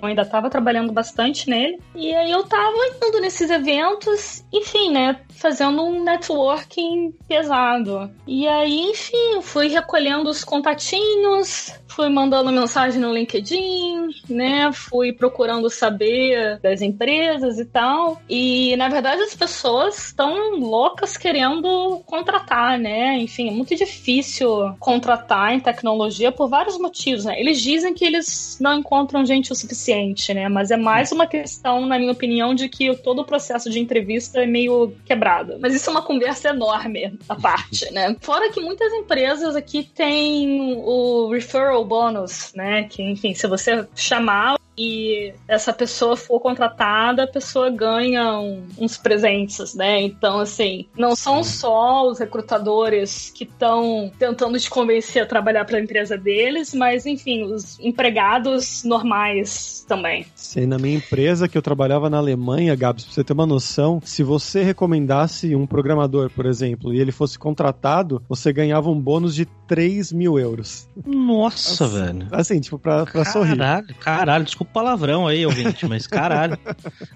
eu 0.00 0.06
ainda 0.06 0.24
tava 0.24 0.48
trabalhando 0.50 0.92
bastante 0.92 1.48
nele. 1.48 1.78
E 1.94 2.14
aí 2.14 2.30
eu 2.30 2.44
tava 2.44 2.76
indo 3.02 3.20
nesses 3.20 3.50
eventos, 3.50 4.44
enfim, 4.52 4.90
né? 4.90 5.20
Fazendo 5.36 5.82
um 5.82 6.02
networking 6.02 7.12
pesado. 7.28 8.10
E 8.26 8.46
aí, 8.48 8.80
enfim, 8.90 9.42
fui 9.42 9.68
recolhendo 9.68 10.30
os 10.30 10.42
contatinhos, 10.42 11.72
fui 11.94 12.08
mandando 12.08 12.50
mensagem 12.50 13.00
no 13.00 13.12
LinkedIn, 13.12 14.08
né? 14.28 14.72
Fui 14.72 15.12
procurando 15.12 15.70
saber 15.70 16.58
das 16.60 16.82
empresas 16.82 17.58
e 17.58 17.64
tal. 17.64 18.20
E 18.28 18.76
na 18.76 18.88
verdade 18.88 19.22
as 19.22 19.34
pessoas 19.34 20.06
estão 20.06 20.58
loucas 20.58 21.16
querendo 21.16 22.02
contratar, 22.06 22.78
né? 22.78 23.18
Enfim, 23.18 23.48
é 23.48 23.52
muito 23.52 23.74
difícil 23.76 24.74
contratar 24.78 25.54
em 25.54 25.60
tecnologia 25.60 26.32
por 26.32 26.48
vários 26.48 26.78
motivos, 26.78 27.24
né? 27.24 27.38
Eles 27.38 27.60
dizem 27.60 27.94
que 27.94 28.04
eles 28.04 28.58
não 28.60 28.78
encontram 28.78 29.24
gente 29.24 29.52
o 29.52 29.54
suficiente, 29.54 30.34
né? 30.34 30.48
Mas 30.48 30.70
é 30.70 30.76
mais 30.76 31.12
uma 31.12 31.26
questão, 31.26 31.86
na 31.86 31.98
minha 31.98 32.12
opinião, 32.12 32.54
de 32.54 32.68
que 32.68 32.94
todo 32.96 33.20
o 33.20 33.24
processo 33.24 33.70
de 33.70 33.78
entrevista 33.78 34.42
é 34.42 34.46
meio 34.46 34.92
quebrado. 35.04 35.23
Mas 35.60 35.74
isso 35.74 35.88
é 35.88 35.92
uma 35.92 36.02
conversa 36.02 36.50
enorme 36.50 37.18
à 37.28 37.34
parte, 37.34 37.90
né? 37.92 38.16
Fora 38.20 38.50
que 38.50 38.60
muitas 38.60 38.92
empresas 38.92 39.56
aqui 39.56 39.82
têm 39.82 40.74
o 40.78 41.30
referral 41.30 41.84
bônus, 41.84 42.52
né? 42.54 42.84
Que, 42.84 43.02
enfim, 43.02 43.34
se 43.34 43.46
você 43.46 43.86
chamar 43.94 44.58
e 44.76 45.32
essa 45.46 45.72
pessoa 45.72 46.16
for 46.16 46.40
contratada, 46.40 47.24
a 47.24 47.26
pessoa 47.26 47.70
ganha 47.70 48.38
um, 48.38 48.66
uns 48.78 48.96
presentes, 48.96 49.74
né? 49.74 50.02
Então, 50.02 50.40
assim, 50.40 50.86
não 50.96 51.14
são 51.14 51.44
só 51.44 52.08
os 52.08 52.18
recrutadores 52.18 53.32
que 53.34 53.44
estão 53.44 54.10
tentando 54.18 54.58
te 54.58 54.68
convencer 54.68 55.22
a 55.22 55.26
trabalhar 55.26 55.64
para 55.64 55.78
a 55.78 55.80
empresa 55.80 56.18
deles, 56.18 56.74
mas, 56.74 57.06
enfim, 57.06 57.44
os 57.44 57.78
empregados 57.80 58.82
normais 58.84 59.84
também. 59.86 60.26
Sim, 60.34 60.66
na 60.66 60.78
minha 60.78 60.96
empresa 60.96 61.48
que 61.48 61.56
eu 61.56 61.62
trabalhava 61.62 62.10
na 62.10 62.18
Alemanha, 62.18 62.74
Gabs, 62.74 63.04
pra 63.04 63.14
você 63.14 63.24
ter 63.24 63.32
uma 63.32 63.46
noção, 63.46 64.00
se 64.04 64.22
você 64.22 64.62
recomendasse 64.62 65.54
um 65.54 65.66
programador, 65.66 66.30
por 66.30 66.46
exemplo, 66.46 66.92
e 66.92 67.00
ele 67.00 67.12
fosse 67.12 67.38
contratado, 67.38 68.22
você 68.28 68.52
ganhava 68.52 68.90
um 68.90 69.00
bônus 69.00 69.34
de 69.34 69.46
3 69.68 70.12
mil 70.12 70.38
euros. 70.38 70.88
Nossa, 71.06 71.84
assim, 71.84 71.94
velho. 71.94 72.28
Assim, 72.32 72.60
tipo, 72.60 72.78
pra, 72.78 73.04
pra 73.04 73.24
caralho, 73.24 73.32
sorrir. 73.32 73.94
Caralho, 74.00 74.44
desculpa 74.44 74.63
desculpa 74.64 74.70
o 74.70 74.72
palavrão 74.72 75.26
aí, 75.26 75.44
ouvinte, 75.44 75.86
mas 75.86 76.06
caralho. 76.06 76.58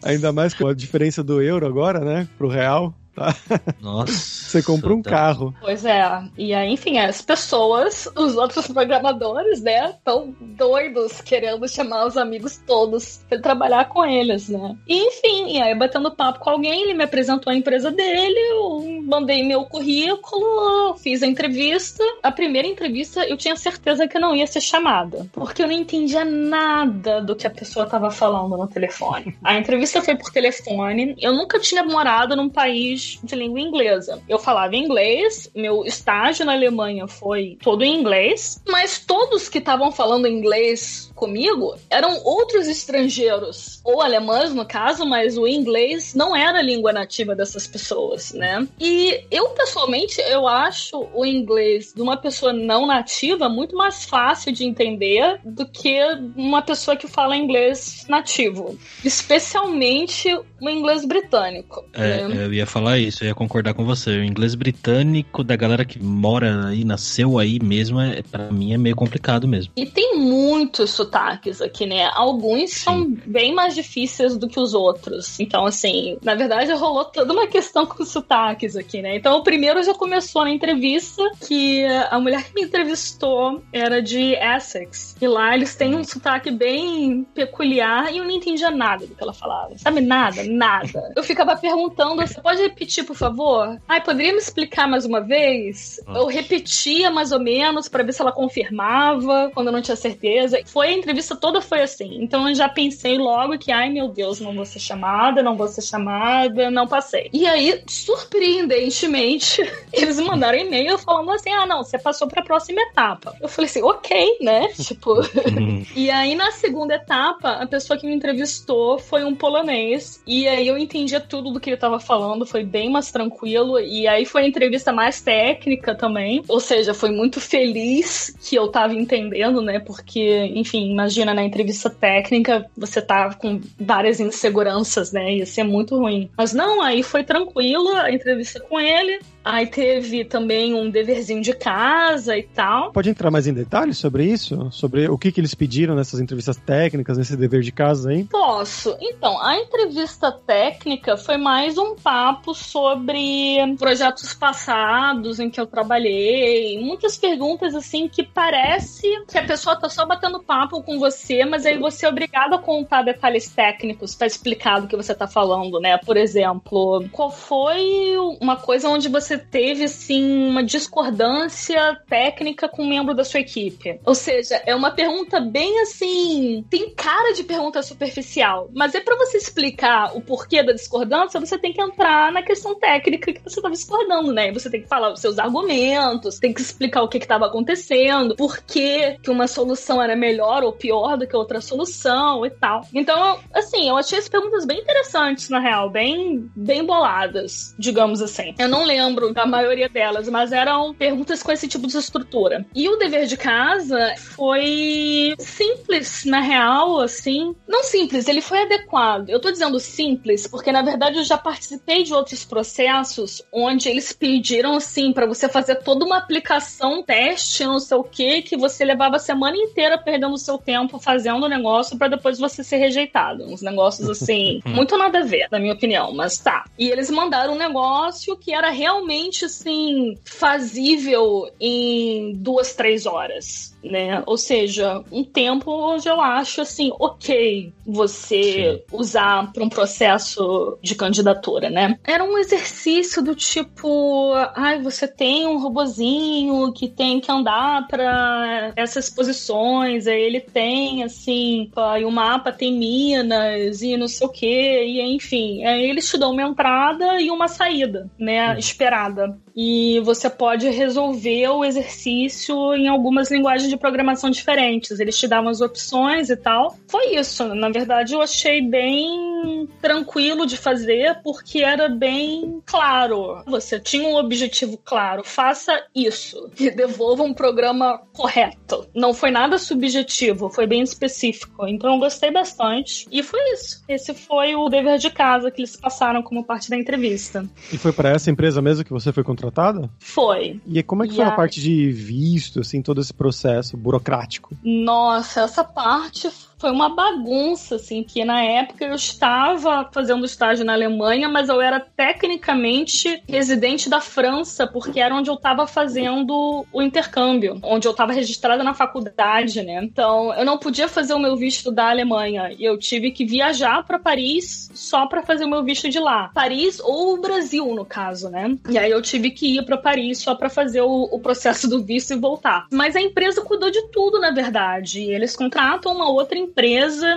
Ainda 0.04 0.32
mais 0.32 0.54
com 0.54 0.66
a 0.68 0.74
diferença 0.74 1.22
do 1.24 1.42
euro 1.42 1.66
agora, 1.66 2.00
né? 2.00 2.28
Pro 2.36 2.48
real. 2.48 2.94
Tá? 3.18 3.34
Nossa. 3.82 4.12
Você 4.12 4.62
compra 4.62 4.94
um 4.94 5.02
tá. 5.02 5.10
carro. 5.10 5.52
Pois 5.60 5.84
é. 5.84 6.22
E 6.38 6.54
aí, 6.54 6.72
enfim, 6.72 6.98
as 6.98 7.20
pessoas, 7.20 8.08
os 8.16 8.36
outros 8.36 8.68
programadores, 8.68 9.60
né, 9.60 9.94
tão 10.04 10.34
doidos 10.40 11.20
querendo 11.20 11.68
chamar 11.68 12.06
os 12.06 12.16
amigos 12.16 12.62
todos 12.66 13.20
pra 13.28 13.40
trabalhar 13.40 13.88
com 13.88 14.04
eles, 14.04 14.48
né? 14.48 14.76
E, 14.86 14.96
enfim, 15.08 15.56
e 15.56 15.60
aí 15.60 15.74
batendo 15.74 16.14
papo 16.14 16.38
com 16.38 16.50
alguém, 16.50 16.82
ele 16.82 16.94
me 16.94 17.04
apresentou 17.04 17.52
a 17.52 17.56
empresa 17.56 17.90
dele, 17.90 18.38
eu 18.52 19.02
mandei 19.02 19.44
meu 19.44 19.64
currículo, 19.64 20.96
fiz 20.96 21.22
a 21.22 21.26
entrevista. 21.26 22.04
A 22.22 22.30
primeira 22.30 22.68
entrevista 22.68 23.26
eu 23.26 23.36
tinha 23.36 23.56
certeza 23.56 24.06
que 24.06 24.16
eu 24.16 24.20
não 24.20 24.36
ia 24.36 24.46
ser 24.46 24.60
chamada, 24.60 25.26
porque 25.32 25.62
eu 25.62 25.66
não 25.66 25.74
entendia 25.74 26.24
nada 26.24 27.20
do 27.20 27.34
que 27.34 27.46
a 27.46 27.50
pessoa 27.50 27.86
tava 27.86 28.10
falando 28.10 28.56
no 28.56 28.68
telefone. 28.68 29.36
A 29.42 29.58
entrevista 29.58 30.00
foi 30.00 30.16
por 30.16 30.30
telefone. 30.30 31.16
Eu 31.18 31.32
nunca 31.32 31.58
tinha 31.58 31.82
morado 31.82 32.36
num 32.36 32.48
país 32.48 33.07
de 33.22 33.34
língua 33.34 33.60
inglesa. 33.60 34.20
Eu 34.28 34.38
falava 34.38 34.76
inglês, 34.76 35.50
meu 35.54 35.84
estágio 35.84 36.44
na 36.44 36.52
Alemanha 36.52 37.06
foi 37.06 37.58
todo 37.62 37.84
em 37.84 37.98
inglês, 37.98 38.62
mas 38.68 38.98
todos 38.98 39.48
que 39.48 39.58
estavam 39.58 39.90
falando 39.90 40.28
inglês 40.28 41.10
comigo 41.14 41.74
eram 41.90 42.22
outros 42.24 42.68
estrangeiros, 42.68 43.80
ou 43.84 44.00
alemães 44.00 44.54
no 44.54 44.64
caso, 44.64 45.04
mas 45.04 45.36
o 45.36 45.46
inglês 45.46 46.14
não 46.14 46.34
era 46.34 46.58
a 46.58 46.62
língua 46.62 46.92
nativa 46.92 47.34
dessas 47.34 47.66
pessoas, 47.66 48.32
né? 48.32 48.66
E 48.80 49.20
eu 49.30 49.48
pessoalmente 49.50 50.20
eu 50.20 50.46
acho 50.46 51.08
o 51.12 51.24
inglês 51.24 51.92
de 51.94 52.00
uma 52.00 52.16
pessoa 52.16 52.52
não 52.52 52.86
nativa 52.86 53.48
muito 53.48 53.76
mais 53.76 54.04
fácil 54.04 54.52
de 54.52 54.64
entender 54.64 55.40
do 55.44 55.66
que 55.66 55.98
uma 56.36 56.62
pessoa 56.62 56.96
que 56.96 57.08
fala 57.08 57.36
inglês 57.36 58.06
nativo, 58.08 58.78
especialmente 59.04 60.34
o 60.60 60.68
inglês 60.68 61.04
britânico. 61.04 61.84
É, 61.92 62.26
né? 62.26 62.44
eu 62.46 62.52
ia 62.52 62.66
falar 62.66 62.87
isso, 62.96 63.24
eu 63.24 63.28
ia 63.28 63.34
concordar 63.34 63.74
com 63.74 63.84
você. 63.84 64.10
O 64.10 64.24
inglês 64.24 64.54
britânico 64.54 65.42
da 65.42 65.56
galera 65.56 65.84
que 65.84 66.02
mora 66.02 66.68
aí, 66.68 66.84
nasceu 66.84 67.38
aí 67.38 67.58
mesmo, 67.60 68.00
é, 68.00 68.22
para 68.22 68.50
mim 68.50 68.72
é 68.72 68.78
meio 68.78 68.96
complicado 68.96 69.46
mesmo. 69.48 69.72
E 69.76 69.86
tem 69.86 70.18
muitos 70.18 70.90
sotaques 70.90 71.60
aqui, 71.60 71.86
né? 71.86 72.08
Alguns 72.12 72.70
são 72.72 73.10
bem 73.26 73.54
mais 73.54 73.74
difíceis 73.74 74.36
do 74.36 74.48
que 74.48 74.60
os 74.60 74.74
outros. 74.74 75.38
Então, 75.40 75.66
assim, 75.66 76.16
na 76.22 76.34
verdade 76.34 76.72
rolou 76.72 77.04
toda 77.04 77.32
uma 77.32 77.46
questão 77.46 77.86
com 77.86 78.04
sotaques 78.04 78.76
aqui, 78.76 79.02
né? 79.02 79.16
Então, 79.16 79.38
o 79.38 79.42
primeiro 79.42 79.82
já 79.82 79.94
começou 79.94 80.44
na 80.44 80.50
entrevista 80.50 81.22
que 81.46 81.84
a 81.84 82.18
mulher 82.18 82.44
que 82.44 82.54
me 82.54 82.62
entrevistou 82.62 83.62
era 83.72 84.00
de 84.00 84.34
Essex. 84.34 85.16
E 85.20 85.26
lá 85.26 85.54
eles 85.54 85.74
têm 85.74 85.94
um 85.94 86.04
sotaque 86.04 86.50
bem 86.50 87.24
peculiar 87.34 88.12
e 88.12 88.18
eu 88.18 88.24
não 88.24 88.30
entendia 88.30 88.70
nada 88.70 89.06
do 89.06 89.14
que 89.14 89.22
ela 89.22 89.32
falava. 89.32 89.76
Sabe? 89.78 90.00
Nada, 90.00 90.42
nada. 90.44 91.12
Eu 91.16 91.22
ficava 91.22 91.56
perguntando, 91.56 92.16
você 92.16 92.40
pode 92.40 92.62
repetir, 92.62 92.77
por 93.04 93.16
favor? 93.16 93.80
Ai, 93.86 94.02
poderia 94.02 94.32
me 94.32 94.38
explicar 94.38 94.88
mais 94.88 95.04
uma 95.04 95.20
vez? 95.20 96.00
Eu 96.08 96.26
repetia 96.26 97.10
mais 97.10 97.32
ou 97.32 97.40
menos 97.40 97.88
para 97.88 98.02
ver 98.02 98.12
se 98.12 98.20
ela 98.20 98.32
confirmava 98.32 99.50
quando 99.54 99.68
eu 99.68 99.72
não 99.72 99.82
tinha 99.82 99.96
certeza. 99.96 100.60
Foi 100.66 100.88
a 100.88 100.92
entrevista 100.92 101.36
toda 101.36 101.60
foi 101.60 101.82
assim. 101.82 102.22
Então 102.22 102.48
eu 102.48 102.54
já 102.54 102.68
pensei 102.68 103.18
logo 103.18 103.58
que, 103.58 103.70
ai 103.70 103.90
meu 103.90 104.08
Deus, 104.08 104.40
não 104.40 104.54
vou 104.54 104.64
ser 104.64 104.78
chamada, 104.78 105.42
não 105.42 105.56
vou 105.56 105.68
ser 105.68 105.82
chamada, 105.82 106.70
não 106.70 106.86
passei. 106.86 107.28
E 107.32 107.46
aí, 107.46 107.82
surpreendentemente, 107.86 109.62
eles 109.92 110.18
mandaram 110.20 110.58
e-mail 110.58 110.98
falando 110.98 111.30
assim: 111.32 111.50
ah, 111.50 111.66
não, 111.66 111.82
você 111.82 111.98
passou 111.98 112.28
pra 112.28 112.42
próxima 112.42 112.80
etapa. 112.80 113.34
Eu 113.40 113.48
falei 113.48 113.68
assim, 113.70 113.82
ok, 113.82 114.38
né? 114.40 114.68
Tipo. 114.78 115.14
e 115.94 116.10
aí, 116.10 116.34
na 116.34 116.50
segunda 116.52 116.94
etapa, 116.94 117.50
a 117.50 117.66
pessoa 117.66 117.98
que 117.98 118.06
me 118.06 118.14
entrevistou 118.14 118.98
foi 118.98 119.24
um 119.24 119.34
polonês. 119.34 120.22
E 120.26 120.46
aí 120.48 120.66
eu 120.66 120.78
entendia 120.78 121.20
tudo 121.20 121.52
do 121.52 121.60
que 121.60 121.70
ele 121.70 121.76
tava 121.76 122.00
falando, 122.00 122.46
foi 122.46 122.64
bem 122.68 122.90
mais 122.90 123.10
tranquilo. 123.10 123.78
E 123.80 124.06
aí 124.06 124.24
foi 124.24 124.42
a 124.42 124.46
entrevista 124.46 124.92
mais 124.92 125.20
técnica 125.20 125.94
também. 125.94 126.42
Ou 126.48 126.60
seja, 126.60 126.94
foi 126.94 127.10
muito 127.10 127.40
feliz 127.40 128.36
que 128.40 128.56
eu 128.56 128.68
tava 128.68 128.94
entendendo, 128.94 129.62
né? 129.62 129.80
Porque, 129.80 130.52
enfim, 130.54 130.90
imagina 130.90 131.34
na 131.34 131.44
entrevista 131.44 131.90
técnica 131.90 132.66
você 132.76 133.00
tá 133.00 133.34
com 133.34 133.60
várias 133.78 134.20
inseguranças, 134.20 135.12
né? 135.12 135.36
Ia 135.36 135.46
ser 135.46 135.64
muito 135.64 135.96
ruim. 135.96 136.30
Mas 136.36 136.52
não, 136.52 136.82
aí 136.82 137.02
foi 137.02 137.24
tranquilo 137.24 137.88
a 137.96 138.12
entrevista 138.12 138.60
com 138.60 138.78
ele. 138.78 139.20
Aí 139.44 139.66
teve 139.66 140.24
também 140.24 140.74
um 140.74 140.90
deverzinho 140.90 141.40
de 141.40 141.54
casa 141.54 142.36
e 142.36 142.42
tal. 142.42 142.92
Pode 142.92 143.08
entrar 143.08 143.30
mais 143.30 143.46
em 143.46 143.54
detalhes 143.54 143.96
sobre 143.96 144.24
isso? 144.24 144.70
Sobre 144.70 145.08
o 145.08 145.16
que, 145.16 145.32
que 145.32 145.40
eles 145.40 145.54
pediram 145.54 145.94
nessas 145.94 146.20
entrevistas 146.20 146.56
técnicas, 146.56 147.16
nesse 147.16 147.36
dever 147.36 147.62
de 147.62 147.72
casa 147.72 148.10
aí? 148.10 148.24
Posso. 148.24 148.96
Então, 149.00 149.40
a 149.42 149.56
entrevista 149.56 150.30
técnica 150.30 151.16
foi 151.16 151.36
mais 151.36 151.78
um 151.78 151.94
papo 151.94 152.54
sobre 152.54 153.58
projetos 153.78 154.34
passados 154.34 155.40
em 155.40 155.48
que 155.48 155.60
eu 155.60 155.66
trabalhei. 155.66 156.78
Muitas 156.80 157.16
perguntas, 157.16 157.74
assim, 157.74 158.08
que 158.08 158.22
parece 158.22 159.24
que 159.26 159.38
a 159.38 159.44
pessoa 159.44 159.76
tá 159.76 159.88
só 159.88 160.04
batendo 160.04 160.42
papo 160.42 160.82
com 160.82 160.98
você, 160.98 161.44
mas 161.44 161.64
aí 161.64 161.78
você 161.78 162.06
é 162.06 162.08
obrigado 162.08 162.54
a 162.54 162.58
contar 162.58 163.02
detalhes 163.02 163.48
técnicos 163.48 164.14
para 164.14 164.26
explicar 164.26 164.80
do 164.80 164.88
que 164.88 164.96
você 164.96 165.14
tá 165.14 165.26
falando, 165.26 165.80
né? 165.80 165.96
Por 165.98 166.16
exemplo, 166.16 167.04
qual 167.12 167.30
foi 167.30 168.14
uma 168.40 168.56
coisa 168.56 168.88
onde 168.88 169.08
você 169.08 169.27
teve, 169.36 169.84
assim, 169.84 170.48
uma 170.48 170.62
discordância 170.62 172.00
técnica 172.08 172.68
com 172.68 172.82
um 172.82 172.88
membro 172.88 173.14
da 173.14 173.24
sua 173.24 173.40
equipe? 173.40 174.00
Ou 174.06 174.14
seja, 174.14 174.62
é 174.64 174.74
uma 174.74 174.90
pergunta 174.90 175.40
bem 175.40 175.80
assim. 175.80 176.64
Tem 176.70 176.90
cara 176.94 177.32
de 177.34 177.42
pergunta 177.42 177.82
superficial, 177.82 178.70
mas 178.74 178.94
é 178.94 179.00
para 179.00 179.16
você 179.16 179.36
explicar 179.36 180.16
o 180.16 180.20
porquê 180.20 180.62
da 180.62 180.72
discordância, 180.72 181.40
você 181.40 181.58
tem 181.58 181.72
que 181.72 181.82
entrar 181.82 182.32
na 182.32 182.42
questão 182.42 182.78
técnica 182.78 183.32
que 183.32 183.42
você 183.42 183.58
estava 183.58 183.74
discordando, 183.74 184.32
né? 184.32 184.52
Você 184.52 184.70
tem 184.70 184.82
que 184.82 184.88
falar 184.88 185.12
os 185.12 185.20
seus 185.20 185.38
argumentos, 185.38 186.38
tem 186.38 186.52
que 186.52 186.60
explicar 186.60 187.02
o 187.02 187.08
que 187.08 187.18
estava 187.18 187.46
acontecendo, 187.46 188.36
por 188.36 188.58
que, 188.62 189.18
que 189.22 189.30
uma 189.30 189.46
solução 189.46 190.02
era 190.02 190.14
melhor 190.14 190.62
ou 190.62 190.72
pior 190.72 191.16
do 191.16 191.26
que 191.26 191.36
outra 191.36 191.60
solução 191.60 192.46
e 192.46 192.50
tal. 192.50 192.82
Então, 192.94 193.38
assim, 193.52 193.88
eu 193.88 193.96
achei 193.96 194.18
as 194.18 194.28
perguntas 194.28 194.64
bem 194.64 194.80
interessantes, 194.80 195.48
na 195.48 195.58
real, 195.58 195.90
bem, 195.90 196.50
bem 196.54 196.84
boladas, 196.84 197.74
digamos 197.78 198.22
assim. 198.22 198.54
Eu 198.58 198.68
não 198.68 198.84
lembro 198.84 199.17
da 199.32 199.46
maioria 199.46 199.88
delas, 199.88 200.28
mas 200.28 200.52
eram 200.52 200.94
perguntas 200.94 201.42
com 201.42 201.52
esse 201.52 201.68
tipo 201.68 201.86
de 201.86 201.96
estrutura. 201.96 202.64
E 202.74 202.88
o 202.88 202.96
dever 202.96 203.26
de 203.26 203.36
casa 203.36 204.14
foi 204.16 205.34
simples, 205.38 206.24
na 206.24 206.40
real, 206.40 207.00
assim. 207.00 207.54
Não 207.66 207.82
simples, 207.82 208.28
ele 208.28 208.40
foi 208.40 208.62
adequado. 208.62 209.28
Eu 209.28 209.40
tô 209.40 209.50
dizendo 209.50 209.78
simples 209.80 210.46
porque, 210.46 210.72
na 210.72 210.82
verdade, 210.82 211.18
eu 211.18 211.24
já 211.24 211.36
participei 211.36 212.02
de 212.02 212.14
outros 212.14 212.44
processos 212.44 213.42
onde 213.52 213.88
eles 213.88 214.12
pediram, 214.12 214.76
assim, 214.76 215.12
para 215.12 215.26
você 215.26 215.48
fazer 215.48 215.76
toda 215.76 216.04
uma 216.04 216.18
aplicação, 216.18 217.02
teste, 217.02 217.64
não 217.64 217.78
sei 217.78 217.96
o 217.96 218.04
que, 218.04 218.42
que 218.42 218.56
você 218.56 218.84
levava 218.84 219.16
a 219.16 219.20
semana 219.20 219.56
inteira 219.56 219.98
perdendo 219.98 220.34
o 220.34 220.38
seu 220.38 220.58
tempo 220.58 220.98
fazendo 220.98 221.44
o 221.44 221.48
negócio 221.48 221.96
para 221.96 222.08
depois 222.08 222.38
você 222.38 222.62
ser 222.62 222.76
rejeitado. 222.76 223.44
Uns 223.44 223.62
negócios, 223.62 224.08
assim, 224.08 224.60
muito 224.66 224.96
nada 224.96 225.20
a 225.20 225.24
ver, 225.24 225.48
na 225.50 225.58
minha 225.58 225.74
opinião, 225.74 226.12
mas 226.12 226.38
tá. 226.38 226.64
E 226.78 226.88
eles 226.90 227.10
mandaram 227.10 227.54
um 227.54 227.58
negócio 227.58 228.36
que 228.36 228.52
era 228.52 228.70
realmente, 228.70 229.07
assim, 229.44 230.16
fazível 230.24 231.50
em 231.60 232.34
duas, 232.34 232.74
três 232.74 233.06
horas. 233.06 233.76
Né? 233.82 234.22
Ou 234.26 234.36
seja, 234.36 235.04
um 235.12 235.22
tempo 235.22 235.70
onde 235.70 236.08
eu 236.08 236.20
acho 236.20 236.60
assim, 236.60 236.90
ok, 236.98 237.72
você 237.86 238.82
Sim. 238.90 238.96
usar 238.96 239.52
para 239.52 239.62
um 239.62 239.68
processo 239.68 240.76
de 240.82 240.96
candidatura, 240.96 241.70
né? 241.70 241.96
Era 242.04 242.24
um 242.24 242.36
exercício 242.36 243.22
do 243.22 243.36
tipo, 243.36 244.32
ai, 244.54 244.82
você 244.82 245.06
tem 245.06 245.46
um 245.46 245.58
robozinho 245.58 246.72
que 246.72 246.88
tem 246.88 247.20
que 247.20 247.30
andar 247.30 247.86
para 247.86 248.72
essas 248.74 249.08
posições, 249.08 250.06
aí 250.06 250.20
ele 250.20 250.40
tem 250.40 251.04
assim, 251.04 251.70
e 252.00 252.04
o 252.04 252.10
mapa 252.10 252.50
tem 252.50 252.72
minas 252.72 253.80
e 253.80 253.96
não 253.96 254.08
sei 254.08 254.26
o 254.26 254.30
que, 254.30 254.84
e 254.84 255.00
enfim, 255.14 255.64
aí 255.64 255.88
eles 255.88 256.08
te 256.10 256.18
dão 256.18 256.32
uma 256.32 256.42
entrada 256.42 257.20
e 257.20 257.30
uma 257.30 257.46
saída, 257.46 258.10
né, 258.18 258.58
esperada. 258.58 259.38
E 259.56 260.00
você 260.00 260.30
pode 260.30 260.68
resolver 260.68 261.48
o 261.48 261.64
exercício 261.64 262.74
em 262.74 262.86
algumas 262.86 263.30
linguagens 263.30 263.67
de 263.68 263.76
programação 263.76 264.30
diferentes. 264.30 264.98
Eles 265.00 265.18
te 265.18 265.26
davam 265.28 265.50
as 265.50 265.60
opções 265.60 266.30
e 266.30 266.36
tal. 266.36 266.76
Foi 266.88 267.14
isso. 267.16 267.54
Na 267.54 267.68
verdade, 267.68 268.14
eu 268.14 268.20
achei 268.22 268.60
bem 268.62 269.68
tranquilo 269.80 270.46
de 270.46 270.56
fazer, 270.56 271.20
porque 271.22 271.60
era 271.60 271.88
bem 271.88 272.60
claro. 272.66 273.42
Você 273.46 273.78
tinha 273.78 274.08
um 274.08 274.16
objetivo 274.16 274.78
claro. 274.84 275.22
Faça 275.24 275.80
isso. 275.94 276.50
E 276.58 276.70
devolva 276.70 277.22
um 277.22 277.34
programa 277.34 277.98
correto. 278.12 278.86
Não 278.94 279.14
foi 279.14 279.30
nada 279.30 279.58
subjetivo, 279.58 280.50
foi 280.50 280.66
bem 280.66 280.82
específico. 280.82 281.66
Então 281.66 281.92
eu 281.94 281.98
gostei 281.98 282.30
bastante. 282.30 283.06
E 283.10 283.22
foi 283.22 283.40
isso. 283.52 283.82
Esse 283.88 284.14
foi 284.14 284.54
o 284.54 284.68
dever 284.68 284.98
de 284.98 285.10
casa 285.10 285.50
que 285.50 285.60
eles 285.62 285.76
passaram 285.76 286.22
como 286.22 286.44
parte 286.44 286.68
da 286.70 286.76
entrevista. 286.76 287.44
E 287.72 287.78
foi 287.78 287.92
para 287.92 288.10
essa 288.10 288.30
empresa 288.30 288.60
mesmo 288.60 288.84
que 288.84 288.92
você 288.92 289.12
foi 289.12 289.22
contratada? 289.24 289.88
Foi. 289.98 290.60
E 290.66 290.82
como 290.82 291.04
é 291.04 291.06
que 291.06 291.12
E 291.12 291.16
foi 291.16 291.24
a 291.24 291.28
a- 291.28 291.36
parte 291.36 291.60
de 291.60 291.90
visto, 291.90 292.60
assim, 292.60 292.82
todo 292.82 293.00
esse 293.00 293.12
processo? 293.14 293.57
Processo 293.58 293.76
burocrático? 293.76 294.56
Nossa, 294.62 295.40
essa 295.42 295.64
parte 295.64 296.30
foi 296.58 296.70
uma 296.70 296.88
bagunça, 296.88 297.76
assim, 297.76 298.02
que 298.02 298.24
na 298.24 298.42
época 298.42 298.84
eu 298.84 298.94
estava 298.94 299.88
fazendo 299.92 300.24
estágio 300.24 300.64
na 300.64 300.72
Alemanha, 300.72 301.28
mas 301.28 301.48
eu 301.48 301.60
era 301.60 301.78
tecnicamente 301.78 303.22
residente 303.28 303.88
da 303.88 304.00
França, 304.00 304.66
porque 304.66 304.98
era 305.00 305.14
onde 305.14 305.30
eu 305.30 305.34
estava 305.34 305.66
fazendo 305.66 306.66
o 306.72 306.82
intercâmbio, 306.82 307.58
onde 307.62 307.86
eu 307.86 307.92
estava 307.92 308.12
registrada 308.12 308.64
na 308.64 308.74
faculdade, 308.74 309.62
né? 309.62 309.80
Então, 309.82 310.34
eu 310.34 310.44
não 310.44 310.58
podia 310.58 310.88
fazer 310.88 311.14
o 311.14 311.18
meu 311.18 311.36
visto 311.36 311.70
da 311.70 311.90
Alemanha 311.90 312.52
e 312.58 312.64
eu 312.64 312.76
tive 312.76 313.12
que 313.12 313.24
viajar 313.24 313.84
para 313.84 313.98
Paris 313.98 314.68
só 314.74 315.06
para 315.06 315.22
fazer 315.22 315.44
o 315.44 315.48
meu 315.48 315.62
visto 315.62 315.88
de 315.88 316.00
lá. 316.00 316.30
Paris 316.34 316.80
ou 316.80 317.14
o 317.14 317.20
Brasil, 317.20 317.66
no 317.74 317.84
caso, 317.84 318.28
né? 318.28 318.56
E 318.68 318.76
aí 318.76 318.90
eu 318.90 319.00
tive 319.00 319.30
que 319.30 319.58
ir 319.58 319.64
para 319.64 319.76
Paris 319.76 320.18
só 320.18 320.34
para 320.34 320.50
fazer 320.50 320.80
o, 320.80 321.04
o 321.04 321.20
processo 321.20 321.68
do 321.68 321.84
visto 321.84 322.12
e 322.12 322.16
voltar. 322.16 322.66
Mas 322.72 322.96
a 322.96 323.00
empresa 323.00 323.42
cuidou 323.42 323.70
de 323.70 323.82
tudo, 323.90 324.18
na 324.18 324.32
verdade. 324.32 325.02
Eles 325.02 325.36
contratam 325.36 325.92
uma 325.92 326.10
outra 326.10 326.36
empresa 326.36 326.47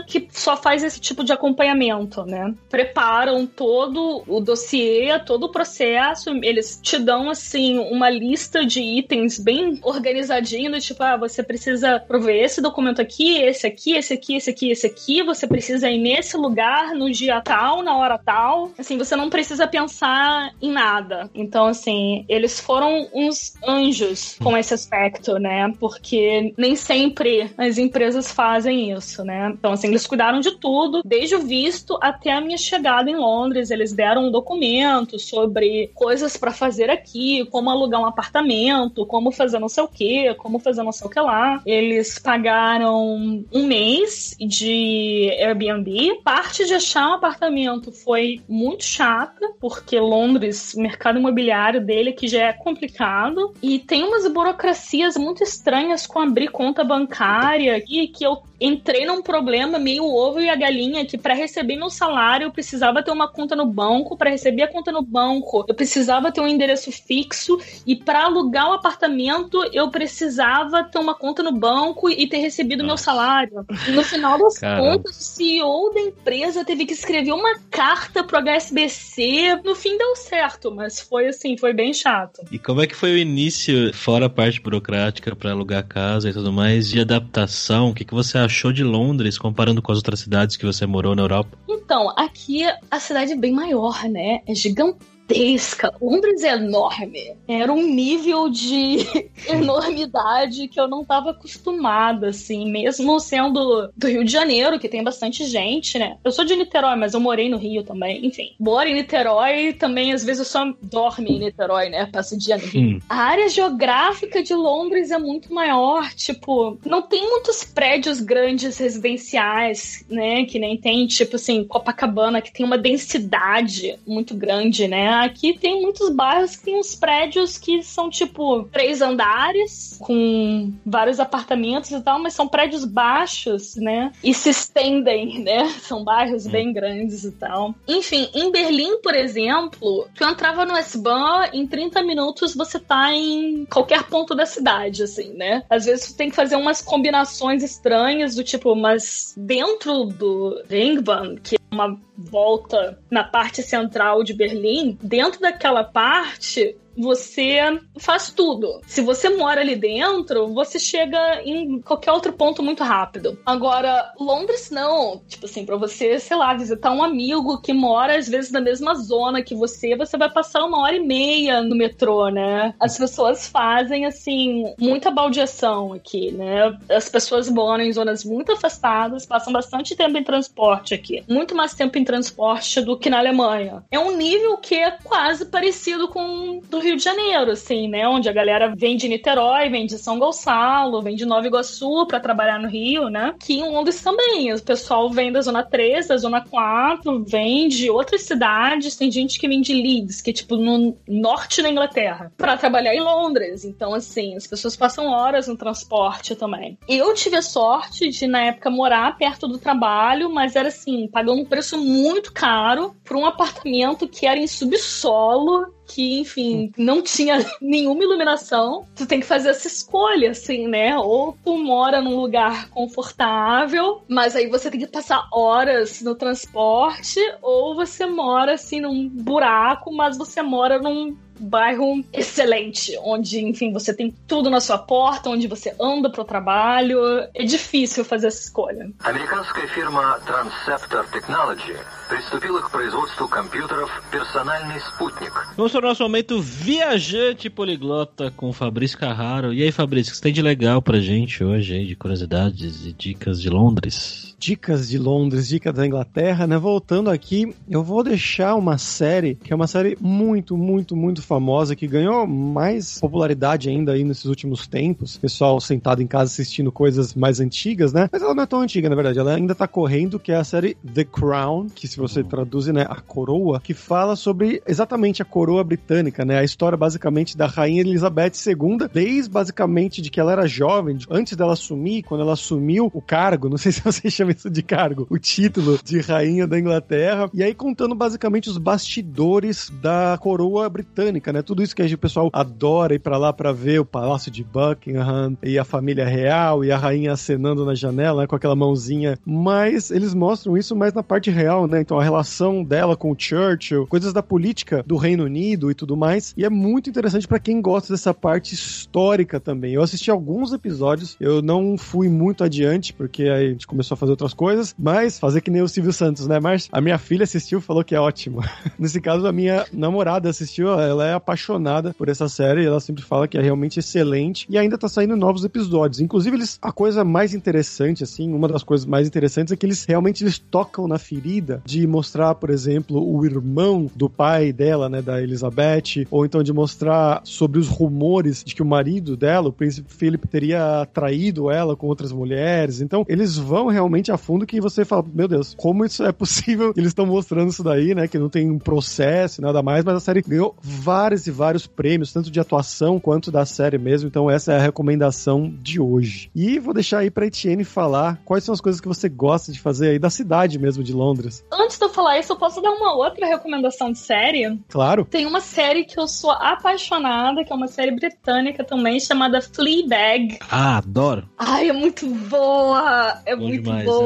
que 0.08 0.28
só 0.32 0.56
faz 0.56 0.84
esse 0.84 1.00
tipo 1.00 1.24
de 1.24 1.34
acompanhamento, 1.34 2.24
né? 2.24 2.54
Preparam 2.70 3.46
todo 3.46 4.24
o 4.28 4.40
dossiê, 4.40 5.20
todo 5.20 5.46
o 5.46 5.52
processo, 5.52 6.30
eles 6.44 6.80
te 6.82 6.98
dão 6.98 7.30
assim 7.30 7.80
uma 7.80 8.10
lista 8.10 8.66
de 8.66 8.82
itens 8.82 9.40
bem 9.40 9.80
organizadinho, 9.84 10.80
tipo, 10.80 11.04
ah, 11.04 11.18
você 11.18 11.44
precisa 11.44 12.00
prover 12.00 12.44
esse 12.44 12.62
documento 12.62 13.02
aqui, 13.02 13.38
esse 13.38 13.68
aqui, 13.68 13.96
esse 13.96 14.14
aqui, 14.14 14.36
esse 14.36 14.50
aqui, 14.50 14.72
esse 14.72 14.88
aqui, 14.88 15.24
você 15.24 15.48
precisa 15.48 15.90
ir 15.90 15.98
nesse 15.98 16.38
lugar 16.38 16.94
no 16.94 17.10
dia 17.12 17.42
tal, 17.42 17.82
na 17.82 17.98
hora 17.98 18.18
tal. 18.18 18.72
Assim, 18.78 18.98
você 18.98 19.16
não 19.16 19.30
precisa 19.30 19.68
pensar 19.68 20.54
em 20.62 20.72
nada. 20.72 21.30
Então, 21.34 21.68
assim, 21.68 22.26
eles 22.28 22.60
foram 22.60 23.08
uns 23.14 23.56
anjos 23.66 24.38
com 24.42 24.58
esse 24.58 24.74
aspecto, 24.74 25.38
né? 25.38 25.74
Porque 25.80 26.54
nem 26.58 26.76
sempre 26.76 27.52
as 27.58 27.78
empresas 27.78 28.32
fazem 28.32 28.92
isso 28.92 29.21
né? 29.24 29.52
Então, 29.58 29.74
assim, 29.74 29.88
eles 29.88 30.08
cuidaram 30.08 30.40
de 30.40 30.52
tudo, 30.52 31.02
desde 31.06 31.36
o 31.36 31.42
visto 31.42 31.98
até 32.02 32.32
a 32.32 32.42
minha 32.42 32.58
chegada 32.58 33.10
em 33.10 33.16
Londres. 33.16 33.72
Eles 33.72 33.94
deram 33.94 34.28
um 34.28 34.32
documento 34.32 35.20
sobre 35.20 35.92
coisas 35.94 36.38
para 36.38 36.52
fazer 36.52 36.90
aqui, 36.90 37.46
como 37.46 37.70
alugar 37.70 38.02
um 38.02 38.06
apartamento, 38.06 39.06
como 39.06 39.32
fazer 39.32 39.60
não 39.60 39.70
sei 39.70 39.84
o 39.84 39.88
que, 39.88 40.34
como 40.36 40.60
fazer 40.60 40.84
não 40.84 40.92
sei 40.92 41.08
o 41.08 41.10
que 41.10 41.20
lá. 41.20 41.62
Eles 41.66 42.20
pagaram 42.20 43.44
um 43.52 43.66
mês 43.66 44.36
de 44.40 45.30
Airbnb. 45.40 46.22
Parte 46.24 46.66
de 46.66 46.74
achar 46.74 47.10
um 47.10 47.14
apartamento 47.14 47.92
foi 47.92 48.42
muito 48.48 48.84
chata, 48.84 49.52
porque 49.60 50.00
Londres, 50.00 50.74
o 50.74 50.82
mercado 50.82 51.20
imobiliário 51.20 51.84
dele 51.84 52.12
que 52.12 52.28
já 52.28 52.48
é 52.48 52.54
complicado 52.54 53.54
e 53.62 53.80
tem 53.80 54.04
umas 54.04 54.28
burocracias 54.32 55.18
muito 55.18 55.44
estranhas 55.44 56.06
com 56.06 56.20
abrir 56.20 56.50
conta 56.50 56.84
bancária 56.84 57.82
e 57.88 58.08
que 58.08 58.24
eu 58.24 58.38
entrei 58.62 59.06
num 59.06 59.22
problema 59.22 59.80
meio 59.80 60.06
ovo 60.06 60.40
e 60.40 60.50
a 60.50 60.56
galinha 60.56 61.06
que 61.06 61.18
para 61.18 61.34
receber 61.34 61.76
meu 61.76 61.90
salário 61.90 62.46
eu 62.46 62.52
precisava 62.52 63.04
ter 63.04 63.12
uma 63.12 63.28
conta 63.28 63.56
no 63.56 63.66
banco, 63.66 64.16
para 64.16 64.30
receber 64.30 64.64
a 64.64 64.72
conta 64.72 64.92
no 64.92 65.02
banco 65.02 65.66
eu 65.68 65.74
precisava 65.74 66.32
ter 66.32 66.42
um 66.42 66.48
endereço 66.48 66.92
fixo 66.92 67.60
e 67.86 67.96
para 67.96 68.26
alugar 68.26 68.68
o 68.68 68.72
um 68.72 68.74
apartamento 68.74 69.58
eu 69.74 69.90
precisava 69.90 70.84
ter 70.84 71.00
uma 71.00 71.16
conta 71.16 71.42
no 71.42 71.52
banco 71.52 72.10
e 72.10 72.28
ter 72.28 72.38
recebido 72.38 72.84
Nossa. 72.84 72.88
meu 72.88 72.98
salário. 72.98 73.66
No 73.88 74.04
final 74.04 74.38
das 74.38 74.58
Caramba. 74.58 74.98
contas, 74.98 75.18
o 75.18 75.24
CEO 75.24 75.94
da 75.94 76.02
empresa 76.02 76.64
teve 76.64 76.86
que 76.86 76.94
escrever 76.94 77.32
uma 77.32 77.60
carta 77.70 78.24
pro 78.24 78.38
HSBC. 78.40 79.62
No 79.64 79.76
fim 79.76 79.98
deu 79.98 80.16
certo, 80.16 80.72
mas 80.72 81.00
foi 81.00 81.28
assim, 81.28 81.58
foi 81.58 81.74
bem 81.74 81.94
chato. 81.94 82.42
E 82.52 82.60
como 82.60 82.82
é 82.82 82.88
que 82.88 82.96
foi 82.96 83.14
o 83.14 83.18
início, 83.18 83.94
fora 83.94 84.28
a 84.28 84.30
parte 84.30 84.62
burocrática 84.62 85.36
para 85.36 85.52
alugar 85.52 85.86
casa 85.86 86.30
e 86.30 86.34
tudo 86.34 86.52
mais, 86.52 86.90
de 86.90 87.00
adaptação? 87.00 87.90
O 87.90 87.94
que, 87.94 88.06
que 88.06 88.14
você 88.14 88.38
achou? 88.38 88.51
Achou 88.52 88.72
de 88.72 88.84
Londres 88.84 89.38
comparando 89.38 89.82
com 89.82 89.92
as 89.92 89.98
outras 89.98 90.20
cidades 90.20 90.58
que 90.58 90.66
você 90.66 90.86
morou 90.86 91.16
na 91.16 91.24
Europa? 91.24 91.58
Então, 91.68 92.14
aqui 92.18 92.64
a 92.90 93.00
cidade 93.00 93.32
é 93.32 93.36
bem 93.36 93.54
maior, 93.54 94.04
né? 94.08 94.42
É 94.46 94.54
gigantesca 94.54 95.12
gigantesca. 95.32 95.94
Londres 96.02 96.44
é 96.44 96.54
enorme. 96.54 97.36
Era 97.48 97.72
um 97.72 97.86
nível 97.86 98.50
de 98.50 98.98
enormidade 99.48 100.68
que 100.68 100.80
eu 100.80 100.88
não 100.88 101.02
estava 101.02 101.32
acostumada, 101.32 102.30
assim, 102.30 102.70
mesmo 102.70 103.20
sendo 103.20 103.92
do 103.96 104.08
Rio 104.08 104.24
de 104.24 104.32
Janeiro, 104.32 104.80
que 104.80 104.90
tem 104.90 105.04
bastante 105.04 105.46
gente, 105.46 105.98
né? 105.98 106.18
Eu 106.24 106.32
sou 106.32 106.46
de 106.46 106.56
Niterói, 106.56 106.96
mas 106.96 107.14
eu 107.14 107.20
morei 107.20 107.50
no 107.50 107.58
Rio 107.58 107.84
também. 107.84 108.26
Enfim, 108.26 108.54
moro 108.60 108.88
em 108.88 108.94
Niterói 108.94 109.74
também, 109.74 110.14
às 110.14 110.24
vezes 110.24 110.40
eu 110.40 110.46
só 110.46 110.74
dorme 110.82 111.32
em 111.32 111.40
Niterói, 111.40 111.90
né? 111.90 112.08
Passo 112.12 112.36
o 112.36 112.38
dia 112.38 112.58
no 112.58 112.66
Rio. 112.66 112.98
Hum. 112.98 113.00
A 113.10 113.16
área 113.16 113.50
geográfica 113.50 114.44
de 114.44 114.54
Londres 114.54 115.12
é 115.12 115.18
muito 115.18 115.54
maior, 115.54 116.10
tipo, 116.14 116.80
não 116.86 117.02
tem 117.02 117.28
muitos 117.30 117.64
prédios 117.64 118.20
grandes 118.20 118.78
residenciais, 118.78 120.06
né? 120.10 120.46
Que 120.46 120.60
nem 120.60 120.78
tem, 120.78 121.06
tipo 121.08 121.36
assim, 121.36 121.64
Copacabana, 121.64 122.42
que 122.42 122.52
tem 122.52 122.66
uma 122.66 122.78
densidade 122.78 123.98
muito 124.06 124.36
grande, 124.36 124.88
né? 124.88 125.21
Aqui 125.22 125.54
tem 125.56 125.80
muitos 125.80 126.10
bairros 126.10 126.56
que 126.56 126.66
tem 126.66 126.80
uns 126.80 126.96
prédios 126.96 127.56
que 127.56 127.84
são 127.84 128.10
tipo 128.10 128.64
três 128.72 129.04
andares, 129.04 130.00
com 130.02 130.74
vários 130.84 131.20
apartamentos 131.20 131.92
e 131.92 132.02
tal, 132.02 132.20
mas 132.20 132.34
são 132.34 132.48
prédios 132.48 132.86
baixos, 132.86 133.76
né? 133.76 134.12
E 134.24 134.34
se 134.34 134.50
estendem, 134.50 135.38
né? 135.46 135.70
São 135.82 136.04
bairros 136.04 136.48
bem 136.48 136.70
hum. 136.70 136.74
grandes 136.74 137.24
e 137.24 137.32
tal. 137.34 137.76
Enfim, 137.88 138.32
em 138.34 138.52
Berlim, 138.52 139.00
por 139.04 139.14
exemplo, 139.14 140.08
tu 140.16 140.24
entrava 140.24 140.66
no 140.66 140.76
S-Bahn, 140.76 141.50
em 141.54 141.68
30 141.68 142.02
minutos 142.02 142.56
você 142.56 142.80
tá 142.80 143.14
em 143.14 143.64
qualquer 143.66 144.04
ponto 144.06 144.34
da 144.34 144.48
cidade, 144.48 145.04
assim, 145.04 145.34
né? 145.34 145.64
Às 145.70 145.86
vezes 145.86 146.08
tu 146.08 146.18
tem 146.18 146.32
que 146.32 146.36
fazer 146.36 146.56
umas 146.56 146.82
combinações 146.82 147.62
estranhas 147.62 148.34
do 148.34 148.44
tipo, 148.44 148.76
mas 148.76 149.36
dentro 149.38 150.06
do 150.06 150.64
Ringbahn, 150.68 151.36
que 151.36 151.58
é 151.58 151.60
uma 151.72 151.96
volta 152.18 153.00
na 153.10 153.24
parte 153.24 153.64
central 153.64 154.24
de 154.24 154.34
Berlim, 154.34 154.98
dentro 155.02 155.40
daquela 155.42 155.84
parte, 155.84 156.76
você 156.98 157.80
faz 157.98 158.32
tudo. 158.32 158.82
Se 158.86 159.02
você 159.02 159.30
mora 159.30 159.62
ali 159.62 159.76
dentro, 159.76 160.48
você 160.54 160.80
chega 160.80 161.42
em 161.44 161.82
qualquer 161.82 162.12
outro 162.12 162.34
ponto 162.34 162.64
muito 162.64 162.84
rápido. 162.84 163.40
Agora, 163.46 164.14
Londres 164.20 164.70
não. 164.70 165.22
Tipo 165.28 165.46
assim, 165.46 165.66
pra 165.66 165.78
você, 165.78 166.20
sei 166.20 166.38
lá, 166.38 166.54
visitar 166.54 166.92
um 166.92 167.04
amigo 167.04 167.62
que 167.62 167.74
mora 167.74 168.18
às 168.18 168.28
vezes 168.28 168.52
na 168.52 168.62
mesma 168.62 168.96
zona 168.96 169.42
que 169.42 169.56
você, 169.56 169.96
você 169.96 170.18
vai 170.18 170.32
passar 170.32 170.64
uma 170.66 170.82
hora 170.82 170.96
e 170.96 171.00
meia 171.00 171.62
no 171.62 171.76
metrô, 171.76 172.30
né? 172.30 172.74
As 172.80 172.98
pessoas 172.98 173.48
fazem, 173.48 174.06
assim, 174.06 174.74
muita 174.78 175.12
baldeação 175.12 175.94
aqui, 175.94 176.32
né? 176.32 176.78
As 176.90 177.10
pessoas 177.10 177.50
moram 177.50 177.84
em 177.84 177.94
zonas 177.94 178.24
muito 178.24 178.52
afastadas, 178.52 179.26
passam 179.26 179.54
bastante 179.54 179.96
tempo 179.96 180.18
em 180.18 180.24
transporte 180.24 180.94
aqui. 180.94 181.24
Muito 181.28 181.56
mais 181.56 181.74
tempo 181.74 181.98
em 181.98 182.04
transporte 182.04 182.82
do 182.82 182.98
que 182.98 183.10
na 183.10 183.20
Alemanha. 183.20 183.84
É 183.92 184.00
um 184.00 184.16
nível 184.16 184.58
que 184.58 184.76
é 184.76 184.92
quase 184.92 185.46
parecido 185.46 186.08
com 186.08 186.62
do 186.70 186.80
Rio 186.80 186.91
de 186.96 187.04
Janeiro, 187.04 187.52
assim, 187.52 187.88
né? 187.88 188.08
Onde 188.08 188.30
a 188.30 188.34
galera 188.34 188.74
vem 188.76 188.96
de 188.96 189.08
Niterói, 189.08 189.70
vem 189.70 189.86
de 189.86 189.98
São 189.98 190.20
Gonçalo, 190.20 191.02
vem 191.02 191.16
de 191.16 191.26
Nova 191.26 191.48
Iguaçu 191.48 192.06
para 192.08 192.20
trabalhar 192.20 192.60
no 192.60 192.68
Rio, 192.68 193.10
né? 193.10 193.34
Que 193.40 193.54
em 193.54 193.70
Londres 193.70 194.02
também. 194.02 194.54
O 194.54 194.62
pessoal 194.62 195.10
vem 195.10 195.32
da 195.32 195.42
Zona 195.42 195.64
3, 195.64 196.08
da 196.08 196.18
Zona 196.18 196.42
4, 196.42 197.24
vem 197.26 197.68
de 197.68 197.90
outras 197.90 198.24
cidades. 198.24 198.96
Tem 198.96 199.12
gente 199.12 199.40
que 199.40 199.48
vem 199.48 199.62
de 199.62 199.74
Leeds, 199.74 200.22
que 200.22 200.30
é 200.30 200.34
tipo 200.34 200.56
no 200.56 200.96
norte 201.08 201.62
da 201.62 201.70
Inglaterra, 201.70 202.32
para 202.38 202.58
trabalhar 202.58 202.96
em 202.96 203.02
Londres. 203.02 203.66
Então, 203.66 203.94
assim, 203.94 204.36
as 204.36 204.48
pessoas 204.48 204.76
passam 204.76 205.08
horas 205.08 205.48
no 205.48 205.58
transporte 205.58 206.36
também. 206.36 206.78
Eu 206.88 207.14
tive 207.14 207.38
a 207.38 207.42
sorte 207.42 208.10
de, 208.10 208.28
na 208.28 208.46
época, 208.46 208.70
morar 208.70 209.18
perto 209.18 209.48
do 209.48 209.58
trabalho, 209.58 210.30
mas 210.30 210.56
era 210.56 210.68
assim, 210.68 211.08
pagando 211.08 211.42
um 211.42 211.46
preço 211.46 211.78
muito 211.78 212.32
caro 212.34 212.96
por 213.04 213.18
um 213.18 213.26
apartamento 213.26 214.08
que 214.08 214.26
era 214.26 214.40
em 214.40 214.48
subsolo 214.48 215.72
que, 215.94 216.20
enfim, 216.20 216.72
não 216.78 217.02
tinha 217.02 217.38
nenhuma 217.62 218.04
iluminação. 218.04 218.86
Tu 218.96 219.06
tem 219.06 219.20
que 219.20 219.26
fazer 219.26 219.50
essa 219.50 219.68
escolha, 219.68 220.32
assim, 220.32 220.68
né? 220.68 220.98
Ou 220.98 221.38
tu 221.44 221.58
mora 221.58 222.02
num 222.02 222.16
lugar 222.16 222.70
confortável, 222.70 224.02
mas 224.08 224.36
aí 224.36 224.48
você 224.48 224.72
tem 224.72 224.80
que 224.80 224.88
passar 224.88 225.28
horas 225.32 226.02
no 226.02 226.16
transporte, 226.16 227.20
ou 227.42 227.76
você 227.76 228.06
mora, 228.06 228.54
assim, 228.54 228.80
num 228.80 229.10
buraco, 229.10 229.94
mas 229.94 230.18
você 230.18 230.42
mora 230.42 230.80
num 230.80 231.16
bairro 231.41 232.05
excelente, 232.13 232.97
onde, 233.03 233.41
enfim, 233.45 233.73
você 233.73 233.93
tem 233.95 234.15
tudo 234.27 234.51
na 234.51 234.61
sua 234.61 234.79
porta, 234.79 235.31
onde 235.31 235.47
você 235.47 235.75
anda 235.81 236.11
pro 236.11 236.25
trabalho. 236.25 236.99
É 237.35 237.45
difícil 237.45 238.05
fazer 238.05 238.29
essa 238.29 238.43
escolha. 238.43 238.91
Американская 239.01 239.67
фирма 239.69 240.19
Transceptor 240.25 241.07
Technology 241.11 241.77
приступила 242.09 242.63
к 242.63 242.71
производству 242.71 243.29
компьютеров 243.29 243.91
«Персональный 244.11 244.81
спутник». 244.81 245.33
Vamos 245.57 245.73
para 245.73 245.85
o 245.85 245.89
nosso 245.89 246.03
momento 246.03 246.41
viajante 246.41 247.51
poliglota 247.51 248.31
com 248.31 248.49
o 248.49 248.53
Fabrício 248.53 248.99
Carraro. 248.99 249.53
E 249.53 249.63
aí, 249.63 249.73
Fabrício, 249.73 250.11
o 250.11 250.13
que 250.13 250.17
você 250.19 250.23
tem 250.23 250.33
de 250.33 250.43
legal 250.43 250.81
pra 250.81 250.99
gente 250.99 251.43
hoje 251.43 251.75
aí, 251.75 251.87
de 251.87 251.97
curiosidades 251.97 252.87
e 252.87 252.93
dicas 252.93 253.41
de 253.41 253.51
Londres? 253.51 254.30
Dicas 254.42 254.90
de 254.90 254.98
Londres, 254.98 255.48
dicas 255.48 255.72
da 255.72 255.86
Inglaterra, 255.86 256.48
né? 256.48 256.58
Voltando 256.58 257.12
aqui, 257.12 257.54
eu 257.70 257.84
vou 257.84 258.04
deixar 258.04 258.56
uma 258.56 258.76
série 258.80 259.36
que 259.36 259.54
é 259.54 259.56
uma 259.56 259.68
série 259.68 259.96
muito, 260.02 260.58
muito, 260.58 260.96
muito 260.96 261.22
famosa 261.22 261.76
que 261.76 261.86
ganhou 261.86 262.26
mais 262.26 263.00
popularidade 263.00 263.70
ainda 263.70 263.92
aí 263.92 264.04
nesses 264.04 264.26
últimos 264.26 264.66
tempos. 264.66 265.16
Pessoal 265.16 265.62
sentado 265.62 266.02
em 266.02 266.08
casa 266.08 266.32
assistindo 266.32 266.72
coisas 266.72 267.14
mais 267.14 267.40
antigas, 267.40 267.94
né? 267.94 268.10
Mas 268.12 268.24
ela 268.24 268.34
não 268.34 268.42
é 268.42 268.48
tão 268.48 268.62
antiga, 268.62 268.90
na 268.90 268.96
verdade. 268.96 269.20
Ela 269.20 269.36
ainda 269.36 269.54
tá 269.54 269.68
correndo, 269.68 270.20
que 270.20 270.32
é 270.32 270.38
a 270.38 270.44
série 270.44 270.76
The 270.92 271.04
Crown, 271.04 271.68
que 271.68 271.88
se 271.88 271.98
você 271.98 272.24
traduz, 272.24 272.66
né, 272.66 272.88
a 272.90 273.00
coroa, 273.00 273.60
que 273.60 273.76
fala 273.76 274.16
sobre 274.16 274.64
exatamente 274.66 275.22
a 275.22 275.26
coroa 275.26 275.64
britânica, 275.64 276.26
né? 276.26 276.40
A 276.40 276.44
história 276.44 276.76
basicamente 276.78 277.38
da 277.38 277.46
rainha 277.46 277.82
Elizabeth 277.82 278.32
II, 278.48 278.90
desde 278.92 279.30
basicamente 279.30 280.02
de 280.02 280.10
que 280.10 280.20
ela 280.20 280.32
era 280.32 280.48
jovem, 280.48 280.98
antes 281.12 281.38
dela 281.38 281.54
assumir, 281.54 282.02
quando 282.02 282.22
ela 282.22 282.34
assumiu 282.34 282.90
o 282.92 283.02
cargo, 283.02 283.48
não 283.48 283.58
sei 283.58 283.72
se 283.72 283.82
você 283.82 284.10
chama 284.10 284.31
de 284.50 284.64
cargo, 284.64 285.08
o 285.10 285.18
título 285.18 285.80
de 285.84 286.00
rainha 286.00 286.48
da 286.48 286.60
Inglaterra, 286.60 287.30
e 287.34 287.44
aí 287.44 287.54
contando 287.54 287.96
basicamente 287.96 288.50
os 288.50 288.58
bastidores 288.58 289.72
da 289.82 290.18
coroa 290.20 290.70
britânica, 290.70 291.32
né? 291.32 291.42
Tudo 291.42 291.64
isso 291.64 291.76
que 291.76 291.82
a 291.82 291.86
gente, 291.86 291.96
o 291.96 292.00
pessoal 292.00 292.30
adora 292.34 292.96
ir 292.96 293.00
para 293.00 293.18
lá 293.18 293.34
para 293.34 293.52
ver 293.52 293.80
o 293.80 293.86
palácio 293.86 294.32
de 294.32 294.44
Buckingham 294.44 295.38
e 295.44 295.58
a 295.58 295.64
família 295.64 296.06
real 296.06 296.64
e 296.64 296.72
a 296.72 296.78
rainha 296.78 297.14
acenando 297.14 297.66
na 297.66 297.76
janela 297.76 298.22
né, 298.22 298.28
com 298.28 298.36
aquela 298.36 298.56
mãozinha, 298.56 299.18
mas 299.26 299.92
eles 299.92 300.14
mostram 300.14 300.58
isso 300.58 300.76
mais 300.76 300.94
na 300.94 301.04
parte 301.04 301.30
real, 301.30 301.68
né? 301.68 301.82
Então 301.82 302.00
a 302.00 302.04
relação 302.04 302.64
dela 302.64 302.96
com 302.96 303.12
o 303.12 303.16
Churchill, 303.18 303.88
coisas 303.88 304.14
da 304.14 304.24
política 304.24 304.84
do 304.86 304.98
Reino 304.98 305.24
Unido 305.26 305.70
e 305.70 305.76
tudo 305.76 305.98
mais, 305.98 306.34
e 306.38 306.46
é 306.46 306.50
muito 306.50 306.90
interessante 306.90 307.28
para 307.28 307.40
quem 307.40 307.62
gosta 307.62 307.94
dessa 307.94 308.14
parte 308.14 308.54
histórica 308.54 309.40
também. 309.40 309.74
Eu 309.74 309.82
assisti 309.82 310.10
alguns 310.10 310.54
episódios, 310.54 311.18
eu 311.20 311.42
não 311.42 311.78
fui 311.78 312.10
muito 312.10 312.44
adiante 312.44 312.94
porque 312.94 313.24
aí 313.24 313.48
a 313.48 313.50
gente 313.50 313.68
começou 313.68 313.96
a 313.96 313.98
fazer 313.98 314.16
outras 314.22 314.34
coisas, 314.34 314.76
mas 314.78 315.20
fazer 315.20 315.42
que 315.42 315.50
nem 315.50 315.62
o 315.62 315.68
Silvio 315.68 315.92
Santos, 315.92 316.28
né? 316.28 316.40
Mas 316.40 316.70
a 316.72 316.80
minha 316.80 316.98
filha 316.98 317.24
assistiu 317.24 317.60
e 317.60 317.62
falou 317.62 317.84
que 317.84 317.96
é 317.96 318.00
ótimo. 318.00 318.42
Nesse 318.78 319.02
caso, 319.02 319.26
a 319.26 319.32
minha 319.32 319.66
namorada 319.74 320.30
assistiu, 320.30 320.70
ela 320.80 321.06
é 321.06 321.14
apaixonada 321.14 321.94
por 321.98 322.08
essa 322.08 322.30
série, 322.30 322.66
ela 322.66 322.80
sempre 322.80 323.04
fala 323.04 323.28
que 323.28 323.38
é 323.38 323.42
realmente 323.42 323.80
excelente 323.80 324.46
e 324.50 324.58
ainda 324.58 324.78
tá 324.78 324.88
saindo 324.88 325.16
novos 325.16 325.44
episódios. 325.44 326.00
Inclusive, 326.00 326.38
eles, 326.38 326.60
a 326.62 326.72
coisa 326.72 327.04
mais 327.04 327.34
interessante, 327.34 328.04
assim, 328.04 328.32
uma 328.34 328.48
das 328.48 328.64
coisas 328.64 328.86
mais 328.86 329.08
interessantes 329.08 329.52
é 329.52 329.56
que 329.56 329.66
eles 329.66 329.86
realmente 329.86 330.24
eles 330.24 330.38
tocam 330.38 330.88
na 330.88 330.98
ferida 330.98 331.62
de 331.66 331.86
mostrar, 331.88 332.36
por 332.36 332.50
exemplo, 332.50 333.02
o 333.02 333.26
irmão 333.26 333.90
do 333.96 334.10
pai 334.10 334.54
dela, 334.54 334.90
né, 334.90 335.02
da 335.02 335.22
Elizabeth, 335.22 336.06
ou 336.12 336.26
então 336.26 336.44
de 336.44 336.54
mostrar 336.54 337.22
sobre 337.24 337.60
os 337.60 337.68
rumores 337.68 338.44
de 338.44 338.54
que 338.54 338.62
o 338.62 338.66
marido 338.66 339.18
dela, 339.18 339.50
o 339.50 339.54
príncipe 339.54 339.92
Philip, 339.94 340.28
teria 340.28 340.86
traído 340.94 341.50
ela 341.50 341.76
com 341.76 341.88
outras 341.88 342.12
mulheres. 342.12 342.82
Então, 342.82 343.06
eles 343.08 343.38
vão 343.38 343.68
realmente 343.68 344.11
a 344.12 344.18
fundo 344.18 344.46
que 344.46 344.62
você 344.62 344.86
fala, 344.86 345.04
meu 345.14 345.28
Deus, 345.28 345.56
como 345.58 345.86
isso 345.86 346.04
é 346.04 346.12
possível? 346.12 346.74
Eles 346.78 346.90
estão 346.90 347.06
mostrando 347.06 347.50
isso 347.50 347.64
daí, 347.64 347.96
né, 347.96 348.08
que 348.08 348.20
não 348.20 348.30
tem 348.30 348.50
um 348.50 348.60
processo, 348.60 349.42
nada 349.42 349.62
mais, 349.62 349.84
mas 349.84 349.96
a 349.96 350.00
série 350.00 350.22
ganhou 350.22 350.56
vários 350.62 351.28
e 351.28 351.32
vários 351.32 351.68
prêmios, 351.68 352.14
tanto 352.14 352.32
de 352.32 352.40
atuação 352.40 353.00
quanto 353.00 353.32
da 353.32 353.46
série 353.46 353.78
mesmo. 353.78 354.08
Então, 354.08 354.30
essa 354.30 354.54
é 354.54 354.58
a 354.58 354.62
recomendação 354.62 355.54
de 355.62 355.80
hoje. 355.80 356.30
E 356.36 356.60
vou 356.60 356.74
deixar 356.74 357.00
aí 357.00 357.12
pra 357.12 357.26
Etienne 357.26 357.64
falar 357.64 358.22
quais 358.26 358.44
são 358.44 358.54
as 358.54 358.62
coisas 358.62 358.82
que 358.82 358.88
você 358.88 359.10
gosta 359.10 359.52
de 359.52 359.60
fazer 359.60 359.90
aí 359.90 360.00
da 360.00 360.10
cidade 360.10 360.60
mesmo 360.60 360.84
de 360.84 360.94
Londres. 360.94 361.46
Antes 361.52 361.78
de 361.78 361.86
eu 361.86 361.90
falar 361.90 362.20
isso, 362.20 362.34
eu 362.34 362.38
posso 362.38 362.62
dar 362.62 362.72
uma 362.72 362.96
outra 362.96 363.26
recomendação 363.26 363.92
de 363.92 364.00
série? 364.00 364.60
Claro. 364.70 365.06
Tem 365.06 365.26
uma 365.26 365.42
série 365.42 365.84
que 365.84 366.00
eu 366.00 366.08
sou 366.08 366.32
apaixonada, 366.32 367.44
que 367.44 367.52
é 367.52 367.56
uma 367.56 367.68
série 367.68 367.92
britânica 367.92 368.64
também, 368.64 369.00
chamada 369.00 369.42
Fleabag. 369.42 370.40
Ah, 370.50 370.78
adoro. 370.78 371.28
Ai, 371.38 371.70
é 371.70 371.74
muito 371.74 372.08
boa! 372.08 373.22
É 373.26 373.36
Bom 373.36 373.44
muito 373.48 373.64
demais, 373.64 373.86
boa. 373.86 374.01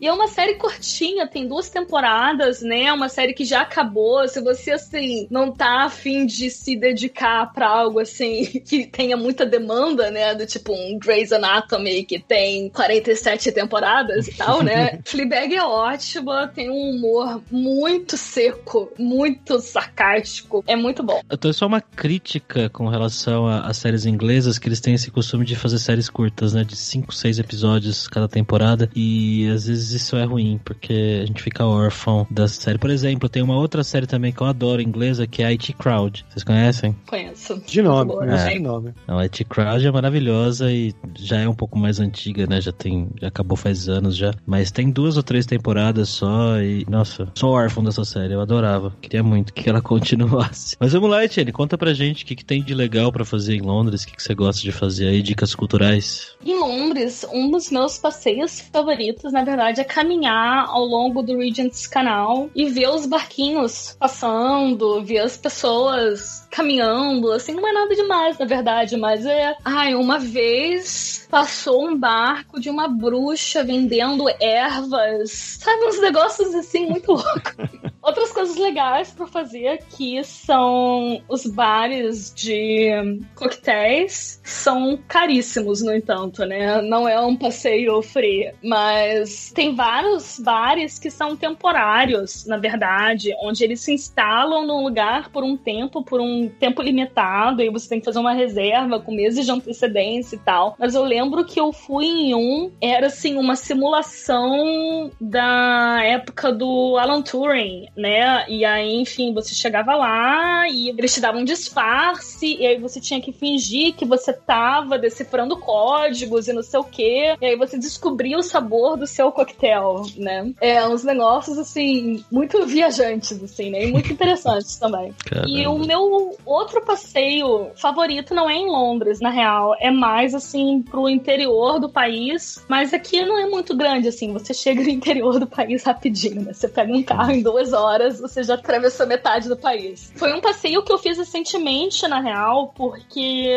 E 0.00 0.06
é 0.06 0.12
uma 0.12 0.28
série 0.28 0.54
curtinha, 0.54 1.26
tem 1.26 1.46
duas 1.46 1.68
temporadas, 1.68 2.62
né? 2.62 2.84
É 2.84 2.92
uma 2.92 3.08
série 3.08 3.32
que 3.32 3.44
já 3.44 3.62
acabou. 3.62 4.26
Se 4.28 4.40
você, 4.40 4.72
assim, 4.72 5.26
não 5.30 5.52
tá 5.52 5.84
afim 5.84 6.26
de 6.26 6.50
se 6.50 6.76
dedicar 6.76 7.52
pra 7.52 7.68
algo, 7.68 8.00
assim, 8.00 8.44
que 8.66 8.86
tenha 8.86 9.16
muita 9.16 9.44
demanda, 9.44 10.10
né? 10.10 10.34
Do 10.34 10.46
tipo 10.46 10.72
um 10.72 10.98
Grey's 10.98 11.32
Anatomy, 11.32 12.04
que 12.04 12.18
tem 12.18 12.68
47 12.70 13.52
temporadas 13.52 14.28
e 14.28 14.36
tal, 14.36 14.62
né? 14.62 15.00
Fleabag 15.04 15.54
é 15.54 15.62
ótima, 15.62 16.48
tem 16.48 16.70
um 16.70 16.90
humor 16.90 17.40
muito 17.50 18.16
seco, 18.16 18.92
muito 18.98 19.60
sarcástico. 19.60 20.62
É 20.66 20.76
muito 20.76 21.02
bom. 21.02 21.20
Eu 21.28 21.38
tô 21.38 21.52
só 21.52 21.66
uma 21.66 21.80
crítica 21.80 22.68
com 22.70 22.88
relação 22.88 23.46
às 23.46 23.76
séries 23.76 24.06
inglesas, 24.06 24.58
que 24.58 24.68
eles 24.68 24.80
têm 24.80 24.94
esse 24.94 25.10
costume 25.10 25.44
de 25.44 25.56
fazer 25.56 25.78
séries 25.78 26.08
curtas, 26.08 26.54
né? 26.54 26.64
De 26.64 26.76
5, 26.76 27.14
6 27.14 27.38
episódios 27.38 28.08
cada 28.08 28.28
temporada. 28.28 28.90
E 29.28 29.48
às 29.48 29.66
vezes 29.66 29.92
isso 29.92 30.16
é 30.16 30.24
ruim, 30.24 30.58
porque 30.64 31.20
a 31.22 31.26
gente 31.26 31.42
fica 31.42 31.66
órfão 31.66 32.26
da 32.30 32.48
série. 32.48 32.78
Por 32.78 32.88
exemplo, 32.88 33.28
tem 33.28 33.42
uma 33.42 33.56
outra 33.56 33.84
série 33.84 34.06
também 34.06 34.32
que 34.32 34.40
eu 34.40 34.46
adoro 34.46 34.80
inglesa, 34.80 35.26
que 35.26 35.42
é 35.42 35.46
a 35.46 35.48
IT 35.50 35.74
Crowd. 35.74 36.24
Vocês 36.28 36.42
conhecem? 36.42 36.96
Conheço. 37.06 37.62
De 37.66 37.82
nome, 37.82 38.10
Boa, 38.10 38.24
conheço 38.24 38.44
né? 38.44 38.52
de 38.54 38.58
nome. 38.60 38.94
Não, 39.06 39.18
a 39.18 39.22
IT 39.24 39.44
Crowd 39.44 39.86
é 39.86 39.90
maravilhosa 39.90 40.72
e 40.72 40.94
já 41.14 41.40
é 41.40 41.48
um 41.48 41.54
pouco 41.54 41.78
mais 41.78 42.00
antiga, 42.00 42.46
né? 42.46 42.60
Já 42.60 42.72
tem. 42.72 43.08
Já 43.20 43.28
acabou 43.28 43.56
faz 43.56 43.88
anos 43.88 44.16
já. 44.16 44.32
Mas 44.46 44.70
tem 44.70 44.90
duas 44.90 45.16
ou 45.16 45.22
três 45.22 45.44
temporadas 45.44 46.08
só 46.08 46.58
e. 46.60 46.86
Nossa, 46.88 47.30
sou 47.34 47.50
órfão 47.50 47.84
dessa 47.84 48.04
série, 48.04 48.32
eu 48.32 48.40
adorava. 48.40 48.96
Queria 49.00 49.22
muito 49.22 49.52
que 49.52 49.68
ela 49.68 49.80
continuasse. 49.82 50.76
Mas 50.80 50.92
vamos 50.92 51.10
lá, 51.10 51.24
Etienne, 51.24 51.52
conta 51.52 51.76
pra 51.76 51.92
gente 51.92 52.24
o 52.24 52.26
que, 52.26 52.34
que 52.36 52.44
tem 52.44 52.62
de 52.62 52.74
legal 52.74 53.12
pra 53.12 53.24
fazer 53.24 53.54
em 53.54 53.60
Londres, 53.60 54.02
o 54.02 54.06
que, 54.06 54.16
que 54.16 54.22
você 54.22 54.34
gosta 54.34 54.62
de 54.62 54.72
fazer 54.72 55.08
aí, 55.08 55.20
dicas 55.20 55.54
culturais. 55.54 56.32
Em 56.44 56.58
Londres, 56.58 57.26
um 57.32 57.50
dos 57.50 57.70
meus 57.70 57.98
passeios 57.98 58.60
favoritos, 58.60 59.17
na 59.24 59.44
verdade, 59.44 59.80
é 59.80 59.84
caminhar 59.84 60.66
ao 60.68 60.84
longo 60.84 61.22
do 61.22 61.38
Regent's 61.38 61.86
Canal 61.86 62.48
e 62.54 62.68
ver 62.70 62.88
os 62.88 63.06
barquinhos 63.06 63.96
passando, 63.98 65.02
ver 65.02 65.18
as 65.18 65.36
pessoas 65.36 66.47
caminhando, 66.50 67.32
assim, 67.32 67.54
não 67.54 67.66
é 67.66 67.72
nada 67.72 67.94
demais, 67.94 68.38
na 68.38 68.46
verdade, 68.46 68.96
mas 68.96 69.24
é. 69.24 69.54
Ai, 69.64 69.94
uma 69.94 70.18
vez 70.18 71.26
passou 71.30 71.86
um 71.86 71.96
barco 71.96 72.60
de 72.60 72.70
uma 72.70 72.88
bruxa 72.88 73.62
vendendo 73.62 74.24
ervas, 74.40 75.58
sabe, 75.60 75.84
uns 75.84 76.00
negócios 76.00 76.54
assim 76.54 76.86
muito 76.86 77.12
loucos. 77.12 77.88
Outras 78.08 78.32
coisas 78.32 78.56
legais 78.56 79.10
pra 79.10 79.26
fazer 79.26 79.68
aqui 79.68 80.24
são 80.24 81.20
os 81.28 81.44
bares 81.44 82.32
de 82.34 82.88
coquetéis. 83.34 84.40
São 84.42 84.98
caríssimos, 85.06 85.82
no 85.82 85.94
entanto, 85.94 86.44
né? 86.46 86.80
Não 86.80 87.06
é 87.06 87.20
um 87.20 87.36
passeio 87.36 88.00
free. 88.00 88.50
Mas 88.64 89.52
tem 89.54 89.74
vários 89.74 90.38
bares 90.38 90.98
que 90.98 91.10
são 91.10 91.36
temporários, 91.36 92.46
na 92.46 92.56
verdade, 92.56 93.34
onde 93.42 93.62
eles 93.62 93.80
se 93.80 93.92
instalam 93.92 94.66
num 94.66 94.84
lugar 94.84 95.28
por 95.30 95.44
um 95.44 95.56
tempo, 95.56 96.02
por 96.02 96.20
um 96.20 96.37
tempo 96.46 96.82
limitado, 96.82 97.62
e 97.62 97.70
você 97.70 97.88
tem 97.88 97.98
que 97.98 98.04
fazer 98.04 98.18
uma 98.18 98.34
reserva 98.34 99.00
com 99.00 99.12
meses 99.12 99.46
de 99.46 99.50
antecedência 99.50 100.36
e 100.36 100.38
tal. 100.38 100.76
Mas 100.78 100.94
eu 100.94 101.02
lembro 101.02 101.44
que 101.44 101.58
eu 101.58 101.72
fui 101.72 102.06
em 102.06 102.34
um, 102.34 102.70
era 102.80 103.06
assim, 103.06 103.36
uma 103.36 103.56
simulação 103.56 105.10
da 105.20 106.00
época 106.04 106.52
do 106.52 106.96
Alan 106.98 107.22
Turing, 107.22 107.88
né? 107.96 108.44
E 108.48 108.64
aí, 108.64 108.94
enfim, 109.00 109.32
você 109.32 109.54
chegava 109.54 109.94
lá 109.94 110.68
e 110.68 110.90
eles 110.90 111.14
te 111.14 111.20
davam 111.20 111.40
um 111.40 111.44
disfarce, 111.44 112.56
e 112.58 112.66
aí 112.66 112.78
você 112.78 113.00
tinha 113.00 113.20
que 113.20 113.32
fingir 113.32 113.94
que 113.94 114.04
você 114.04 114.32
tava 114.32 114.98
decifrando 114.98 115.56
códigos 115.56 116.48
e 116.48 116.52
não 116.52 116.62
sei 116.62 116.80
o 116.80 116.84
quê. 116.84 117.36
E 117.40 117.46
aí 117.46 117.56
você 117.56 117.78
descobria 117.78 118.38
o 118.38 118.42
sabor 118.42 118.96
do 118.96 119.06
seu 119.06 119.32
coquetel, 119.32 120.02
né? 120.16 120.52
É, 120.60 120.86
uns 120.86 121.04
negócios, 121.04 121.58
assim, 121.58 122.24
muito 122.30 122.64
viajantes, 122.66 123.42
assim, 123.42 123.70
né? 123.70 123.84
E 123.84 123.92
muito 123.92 124.12
interessantes 124.12 124.76
também. 124.76 125.14
E 125.46 125.66
o 125.66 125.78
meu 125.78 126.27
outro 126.44 126.84
passeio 126.84 127.70
favorito 127.76 128.34
não 128.34 128.48
é 128.48 128.54
em 128.54 128.66
Londres, 128.66 129.20
na 129.20 129.30
real. 129.30 129.74
É 129.80 129.90
mais, 129.90 130.34
assim, 130.34 130.82
pro 130.82 131.08
interior 131.08 131.78
do 131.78 131.88
país. 131.88 132.64
Mas 132.68 132.92
aqui 132.92 133.24
não 133.24 133.38
é 133.38 133.46
muito 133.46 133.76
grande, 133.76 134.08
assim. 134.08 134.32
Você 134.32 134.52
chega 134.52 134.82
no 134.82 134.88
interior 134.88 135.38
do 135.38 135.46
país 135.46 135.82
rapidinho, 135.84 136.42
né? 136.42 136.52
Você 136.52 136.68
pega 136.68 136.92
um 136.92 137.02
carro 137.02 137.32
em 137.32 137.42
duas 137.42 137.72
horas, 137.72 138.20
você 138.20 138.42
já 138.42 138.54
atravessou 138.54 139.06
metade 139.06 139.48
do 139.48 139.56
país. 139.56 140.12
Foi 140.16 140.32
um 140.32 140.40
passeio 140.40 140.82
que 140.82 140.92
eu 140.92 140.98
fiz 140.98 141.18
recentemente, 141.18 142.06
na 142.08 142.20
real, 142.20 142.72
porque 142.74 143.56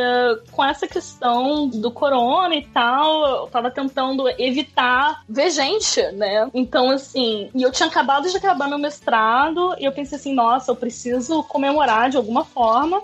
com 0.52 0.64
essa 0.64 0.88
questão 0.88 1.68
do 1.68 1.92
corona 1.92 2.56
e 2.56 2.66
tal, 2.68 3.44
eu 3.44 3.48
tava 3.48 3.70
tentando 3.72 4.28
evitar 4.38 5.24
ver 5.28 5.52
gente, 5.52 6.02
né? 6.14 6.50
Então, 6.54 6.90
assim, 6.90 7.50
e 7.54 7.62
eu 7.62 7.72
tinha 7.72 7.88
acabado 7.88 8.30
de 8.30 8.38
acabar 8.38 8.68
meu 8.68 8.78
mestrado, 8.78 9.76
e 9.80 9.86
eu 9.86 9.92
pensei 9.92 10.18
assim, 10.18 10.34
nossa, 10.34 10.72
eu 10.72 10.76
preciso 10.76 11.44
comemorar 11.44 12.10
de 12.10 12.18
alguma 12.18 12.44
forma. 12.44 12.61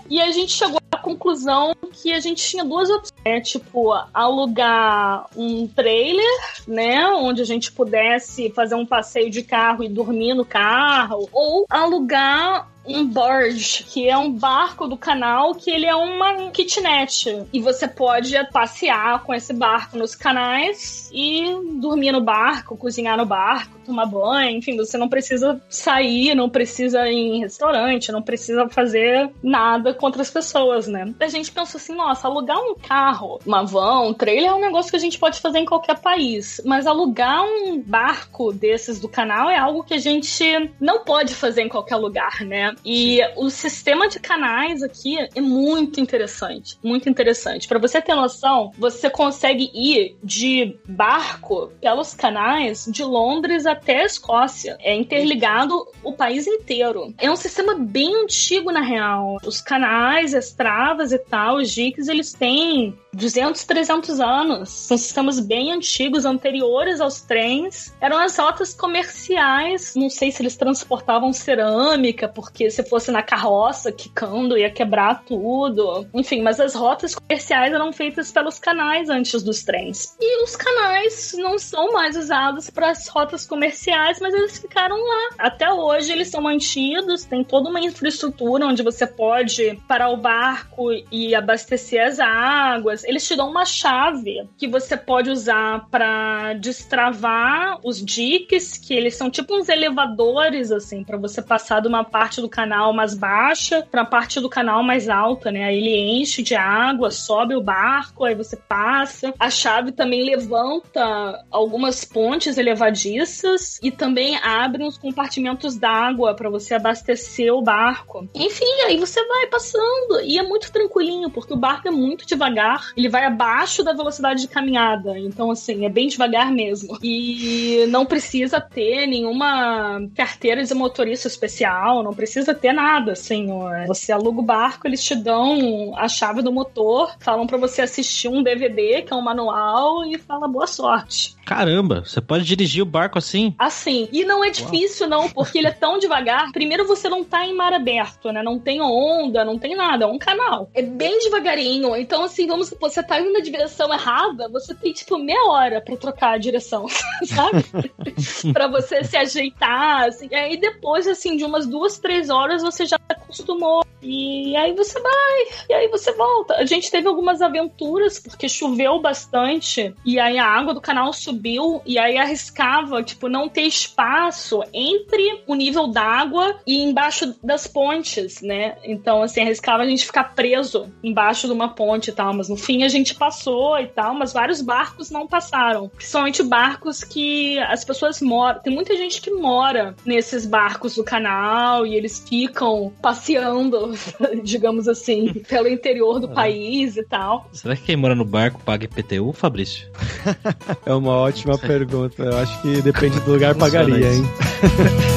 E 0.10 0.22
a 0.22 0.32
gente 0.32 0.52
chegou 0.52 0.80
à 0.92 0.98
conclusão 0.98 1.74
que 1.92 2.14
a 2.14 2.20
gente 2.20 2.44
tinha 2.44 2.64
duas 2.64 2.90
opções 2.90 3.18
é 3.26 3.42
tipo 3.42 3.92
alugar 4.14 5.28
um 5.36 5.68
trailer, 5.68 6.26
né, 6.68 7.08
onde 7.10 7.42
a 7.42 7.46
gente 7.46 7.72
pudesse 7.72 8.50
fazer 8.52 8.76
um 8.76 8.86
passeio 8.86 9.30
de 9.30 9.44
carro 9.44 9.84
e 9.84 9.90
dormir 9.90 10.34
no 10.34 10.46
carro, 10.46 11.28
ou 11.32 11.66
alugar 11.70 12.68
um 12.88 13.06
barge, 13.06 13.84
que 13.84 14.08
é 14.08 14.18
um 14.18 14.32
barco 14.32 14.88
do 14.88 14.98
canal 14.98 15.54
que 15.54 15.70
ele 15.70 15.86
é 15.86 15.96
uma 15.96 16.50
kitnet. 16.52 17.46
E 17.52 17.60
você 17.60 17.88
pode 17.88 18.34
passear 18.52 19.24
com 19.24 19.34
esse 19.34 19.54
barco 19.54 19.98
nos 19.98 20.16
canais 20.16 21.10
e 21.14 21.46
dormir 21.80 22.12
no 22.12 22.22
barco, 22.22 22.78
cozinhar 22.78 23.18
no 23.18 23.26
barco, 23.26 23.78
tomar 23.86 24.06
banho, 24.06 24.58
enfim, 24.58 24.78
você 24.78 24.98
não 24.98 25.10
precisa 25.10 25.62
sair, 25.70 26.34
não 26.34 26.50
precisa 26.50 27.10
ir 27.10 27.36
em 27.36 27.40
restaurante, 27.40 28.12
não 28.12 28.22
precisa 28.22 28.68
fazer 28.70 29.30
nada 29.44 29.94
com 29.94 30.06
outras 30.06 30.32
pessoas, 30.32 30.77
né? 30.86 31.14
A 31.20 31.28
gente 31.28 31.52
pensou 31.52 31.80
assim, 31.80 31.96
nossa, 31.96 32.28
alugar 32.28 32.60
um 32.60 32.76
carro, 32.76 33.40
uma 33.46 33.64
van, 33.64 34.02
um 34.02 34.14
trailer 34.14 34.52
é 34.52 34.54
um 34.54 34.62
negócio 34.62 34.92
que 34.92 34.98
a 34.98 35.00
gente 35.00 35.18
pode 35.18 35.40
fazer 35.40 35.60
em 35.60 35.66
qualquer 35.66 35.98
país, 36.00 36.62
mas 36.66 36.86
alugar 36.86 37.44
um 37.44 37.82
barco 37.82 38.54
desses 38.54 39.00
do 39.00 39.10
canal 39.10 39.50
é 39.50 39.58
algo 39.58 39.84
que 39.84 39.94
a 39.94 39.98
gente 39.98 40.44
não 40.80 41.04
pode 41.04 41.34
fazer 41.34 41.62
em 41.62 41.70
qualquer 41.70 41.96
lugar, 41.96 42.42
né? 42.42 42.76
E 42.86 43.20
o 43.36 43.50
sistema 43.50 44.08
de 44.08 44.20
canais 44.20 44.84
aqui 44.84 45.18
é 45.34 45.42
muito 45.42 46.00
interessante, 46.00 46.78
muito 46.84 47.10
interessante. 47.10 47.68
Para 47.68 47.80
você 47.80 48.02
ter 48.02 48.14
noção, 48.14 48.72
você 48.78 49.10
consegue 49.10 49.72
ir 49.74 50.18
de 50.24 50.78
barco 50.88 51.72
pelos 51.80 52.14
canais 52.14 52.86
de 52.86 53.04
Londres 53.04 53.66
até 53.66 54.02
a 54.02 54.06
Escócia. 54.06 54.78
É 54.82 54.94
interligado 54.94 55.88
o 56.04 56.14
país 56.14 56.48
inteiro. 56.48 57.14
É 57.18 57.32
um 57.32 57.36
sistema 57.36 57.76
bem 57.76 58.24
antigo 58.24 58.72
na 58.72 58.82
real. 58.82 59.38
Os 59.46 59.62
canais, 59.62 60.34
as 60.34 60.52
travas 60.68 61.14
e 61.14 61.18
tal, 61.18 61.58
os 61.58 61.72
diques, 61.72 62.10
eles 62.10 62.34
têm 62.34 62.94
200, 63.18 63.64
300 63.64 64.20
anos. 64.20 64.70
São 64.70 64.98
sistemas 64.98 65.40
bem 65.40 65.74
antigos, 65.74 66.24
anteriores 66.24 67.02
aos 67.02 67.22
trens. 67.22 67.96
Eram 68.00 68.18
as 68.18 68.38
rotas 68.38 68.74
comerciais. 68.74 69.96
Não 69.96 70.10
sei 70.10 70.32
se 70.32 70.42
eles 70.42 70.56
transportavam 70.56 71.34
cerâmica, 71.34 72.28
porque 72.28 72.70
se 72.70 72.84
fosse 72.84 73.12
na 73.12 73.24
carroça, 73.24 73.92
quicando, 73.92 74.58
ia 74.58 74.70
quebrar 74.70 75.24
tudo. 75.26 76.08
Enfim, 76.14 76.42
mas 76.42 76.60
as 76.60 76.76
rotas 76.76 77.16
comerciais 77.16 77.74
eram 77.74 77.92
feitas 77.92 78.32
pelos 78.32 78.60
canais 78.60 79.10
antes 79.10 79.42
dos 79.42 79.64
trens. 79.64 80.16
E 80.22 80.44
os 80.44 80.56
canais 80.56 81.34
não 81.38 81.58
são 81.58 81.92
mais 81.92 82.16
usados 82.16 82.70
para 82.70 82.92
as 82.92 83.08
rotas 83.08 83.48
comerciais, 83.48 84.20
mas 84.22 84.34
eles 84.34 84.60
ficaram 84.60 84.96
lá. 84.96 85.30
Até 85.40 85.72
hoje 85.74 86.12
eles 86.12 86.28
são 86.28 86.42
mantidos, 86.42 87.26
tem 87.26 87.44
toda 87.44 87.70
uma 87.70 87.80
infraestrutura 87.80 88.68
onde 88.68 88.84
você 88.84 89.08
pode 89.08 89.80
parar 89.88 90.10
o 90.10 90.18
barco 90.18 90.92
e 91.12 91.34
abastecer 91.34 92.06
as 92.06 92.20
águas 92.20 93.07
eles 93.08 93.26
te 93.26 93.36
dão 93.36 93.50
uma 93.50 93.66
chave 93.66 94.48
que 94.58 94.68
você 94.68 94.98
pode 94.98 95.30
usar 95.30 95.88
para 95.90 96.54
destravar 96.54 97.80
os 97.84 98.04
diques, 98.04 98.78
que 98.78 98.94
eles 98.94 99.16
são 99.16 99.32
tipo 99.32 99.56
uns 99.56 99.70
elevadores, 99.70 100.72
assim, 100.72 101.06
para 101.06 101.18
você 101.18 101.42
passar 101.42 101.82
de 101.82 101.88
uma 101.88 102.04
parte 102.04 102.42
do 102.42 102.50
canal 102.50 102.92
mais 102.92 103.16
baixa 103.16 103.88
para 103.90 104.02
a 104.02 104.06
parte 104.06 104.42
do 104.42 104.50
canal 104.50 104.84
mais 104.84 105.08
alta, 105.08 105.52
né? 105.52 105.64
Aí 105.64 105.78
ele 105.78 106.22
enche 106.22 106.44
de 106.44 106.54
água, 106.54 107.10
sobe 107.10 107.56
o 107.56 107.62
barco, 107.62 108.26
aí 108.26 108.36
você 108.36 108.58
passa. 108.58 109.34
A 109.40 109.50
chave 109.50 109.94
também 109.94 110.26
levanta 110.26 111.46
algumas 111.50 112.04
pontes 112.04 112.58
elevadiças 112.58 113.80
e 113.82 113.90
também 113.90 114.38
abre 114.38 114.84
uns 114.84 114.98
compartimentos 114.98 115.78
d'água 115.78 116.36
para 116.36 116.50
você 116.50 116.74
abastecer 116.74 117.54
o 117.54 117.62
barco. 117.62 118.28
Enfim, 118.36 118.66
aí 118.86 118.98
você 118.98 119.26
vai 119.26 119.48
passando 119.48 120.20
e 120.24 120.38
é 120.38 120.44
muito 120.44 120.72
tranquilinho, 120.74 121.30
porque 121.30 121.54
o 121.54 121.58
barco 121.58 121.88
é 121.88 121.92
muito 121.92 122.28
devagar 122.28 122.92
ele 122.98 123.10
vai 123.10 123.26
abaixo 123.26 123.84
da 123.84 123.94
velocidade 123.94 124.42
de 124.42 124.48
caminhada. 124.48 125.18
Então, 125.20 125.52
assim, 125.52 125.86
é 125.86 125.90
bem 125.90 126.08
devagar 126.08 126.52
mesmo. 126.52 126.98
E 127.04 127.86
não 127.90 128.06
precisa 128.06 128.60
ter 128.60 129.06
nenhuma 129.06 130.02
carteira 130.16 130.64
de 130.64 130.74
motorista 130.74 131.28
especial, 131.28 132.02
não 132.02 132.14
precisa 132.14 132.56
ter 132.56 132.74
nada, 132.74 133.12
assim. 133.12 133.50
Você 133.86 134.12
aluga 134.12 134.40
o 134.40 134.44
barco, 134.44 134.88
eles 134.88 135.04
te 135.04 135.16
dão 135.16 135.94
a 135.96 136.08
chave 136.08 136.42
do 136.42 136.52
motor, 136.52 137.16
falam 137.20 137.46
para 137.46 137.58
você 137.58 137.84
assistir 137.84 138.28
um 138.28 138.42
DVD, 138.42 139.04
que 139.04 139.14
é 139.14 139.16
um 139.16 139.22
manual, 139.22 140.04
e 140.04 140.18
fala 140.18 140.48
boa 140.48 140.66
sorte. 140.66 141.38
Caramba, 141.46 142.04
você 142.06 142.20
pode 142.20 142.44
dirigir 142.44 142.82
o 142.82 142.86
barco 142.86 143.18
assim? 143.18 143.54
Assim. 143.60 144.10
E 144.12 144.26
não 144.26 144.44
é 144.44 144.50
difícil, 144.50 145.08
Uau. 145.08 145.22
não, 145.22 145.30
porque 145.30 145.60
ele 145.60 145.68
é 145.68 145.72
tão 145.72 146.00
devagar. 146.00 146.52
Primeiro, 146.52 146.86
você 146.88 147.08
não 147.08 147.24
tá 147.24 147.46
em 147.46 147.54
mar 147.54 147.72
aberto, 147.74 148.32
né? 148.32 148.42
Não 148.42 148.60
tem 148.60 148.82
onda, 148.82 149.46
não 149.46 149.58
tem 149.58 149.76
nada. 149.76 150.06
É 150.06 150.08
um 150.08 150.18
canal. 150.18 150.70
É 150.74 150.82
bem 150.82 151.20
devagarinho. 151.20 151.96
Então, 151.96 152.24
assim, 152.24 152.48
vamos 152.48 152.70
você 152.80 153.04
tá 153.04 153.20
indo 153.20 153.34
na 153.34 153.40
direção 153.40 153.94
errada, 153.94 154.48
você 154.50 154.74
tem, 154.74 154.94
tipo, 154.94 155.18
meia 155.18 155.44
hora 155.46 155.82
pra 155.82 155.96
trocar 155.96 156.34
a 156.34 156.38
direção, 156.38 156.88
sabe? 157.26 157.64
pra 158.54 158.68
você 158.68 159.04
se 159.04 159.18
ajeitar, 159.18 160.08
assim. 160.08 160.28
E 160.32 160.36
aí, 160.36 160.58
depois, 160.58 161.08
assim, 161.08 161.38
de 161.38 161.44
umas 161.44 161.66
duas, 161.66 161.98
três 161.98 162.30
horas, 162.30 162.62
você 162.62 162.86
já 162.86 162.98
acostumou. 163.10 163.86
E 164.02 164.56
aí 164.56 164.74
você 164.74 165.00
vai, 165.02 165.44
e 165.70 165.74
aí 165.74 165.88
você 165.88 166.12
volta. 166.14 166.56
A 166.56 166.66
gente 166.66 166.92
teve 166.92 167.08
algumas 167.08 167.42
aventuras, 167.42 168.20
porque 168.20 168.48
choveu 168.48 169.02
bastante, 169.02 169.94
e 170.06 170.20
aí 170.20 170.38
a 170.38 170.46
água 170.46 170.74
do 170.74 170.80
canal 170.80 171.12
subiu 171.12 171.82
e 171.86 171.98
aí 171.98 172.18
arriscava, 172.18 173.02
tipo, 173.02 173.28
não 173.28 173.50
ter 173.50 173.64
espaço 173.64 174.64
entre 174.72 175.44
o 175.48 175.56
nível 175.56 175.88
d'água 175.88 176.60
e 176.66 176.84
embaixo 176.84 177.36
das 177.44 177.66
pontes, 177.66 178.42
né? 178.42 178.78
Então, 178.84 179.24
assim, 179.24 179.42
arriscava 179.42 179.84
a 179.84 179.88
gente 179.88 180.06
ficar 180.06 180.36
preso 180.36 180.92
embaixo 181.04 181.48
de 181.48 181.54
uma 181.54 181.70
ponte 181.70 182.10
e 182.10 182.14
tal. 182.14 182.34
Mas 182.34 182.50
no 182.50 182.58
fim 182.68 182.84
a 182.84 182.90
gente 182.90 183.16
passou 183.16 183.80
e 183.80 183.88
tal, 183.88 184.14
mas 184.14 184.34
vários 184.34 184.62
barcos 184.62 185.10
não 185.10 185.26
passaram. 185.26 185.88
Principalmente 185.88 186.44
barcos 186.44 187.02
que 187.02 187.58
as 187.60 187.86
pessoas 187.86 188.22
moram. 188.22 188.60
Tem 188.60 188.76
muita 188.76 188.96
gente 188.98 189.22
que 189.22 189.32
mora 189.32 189.96
nesses 190.06 190.46
barcos 190.46 190.96
do 190.96 191.04
canal 191.04 191.88
e 191.88 191.96
eles 191.96 192.20
ficam 192.28 192.92
passeando, 193.02 193.94
digamos 194.44 194.90
assim, 194.90 195.34
pelo 195.48 195.70
interior 195.70 196.20
do 196.20 196.28
país 196.28 196.98
e 196.98 197.04
tal. 197.04 197.50
Será 197.54 197.74
que 197.74 197.84
quem 197.84 197.96
mora 197.96 198.14
no 198.14 198.26
barco 198.26 198.62
paga 198.62 198.84
IPTU, 198.84 199.32
Fabrício? 199.32 199.88
é 200.86 200.94
uma 200.94 201.14
ótima 201.14 201.58
pergunta. 201.58 202.22
Eu 202.22 202.38
acho 202.38 202.62
que 202.62 202.82
depende 202.82 203.18
do 203.22 203.32
lugar, 203.32 203.56
pagaria, 203.56 204.14
hein? 204.14 205.17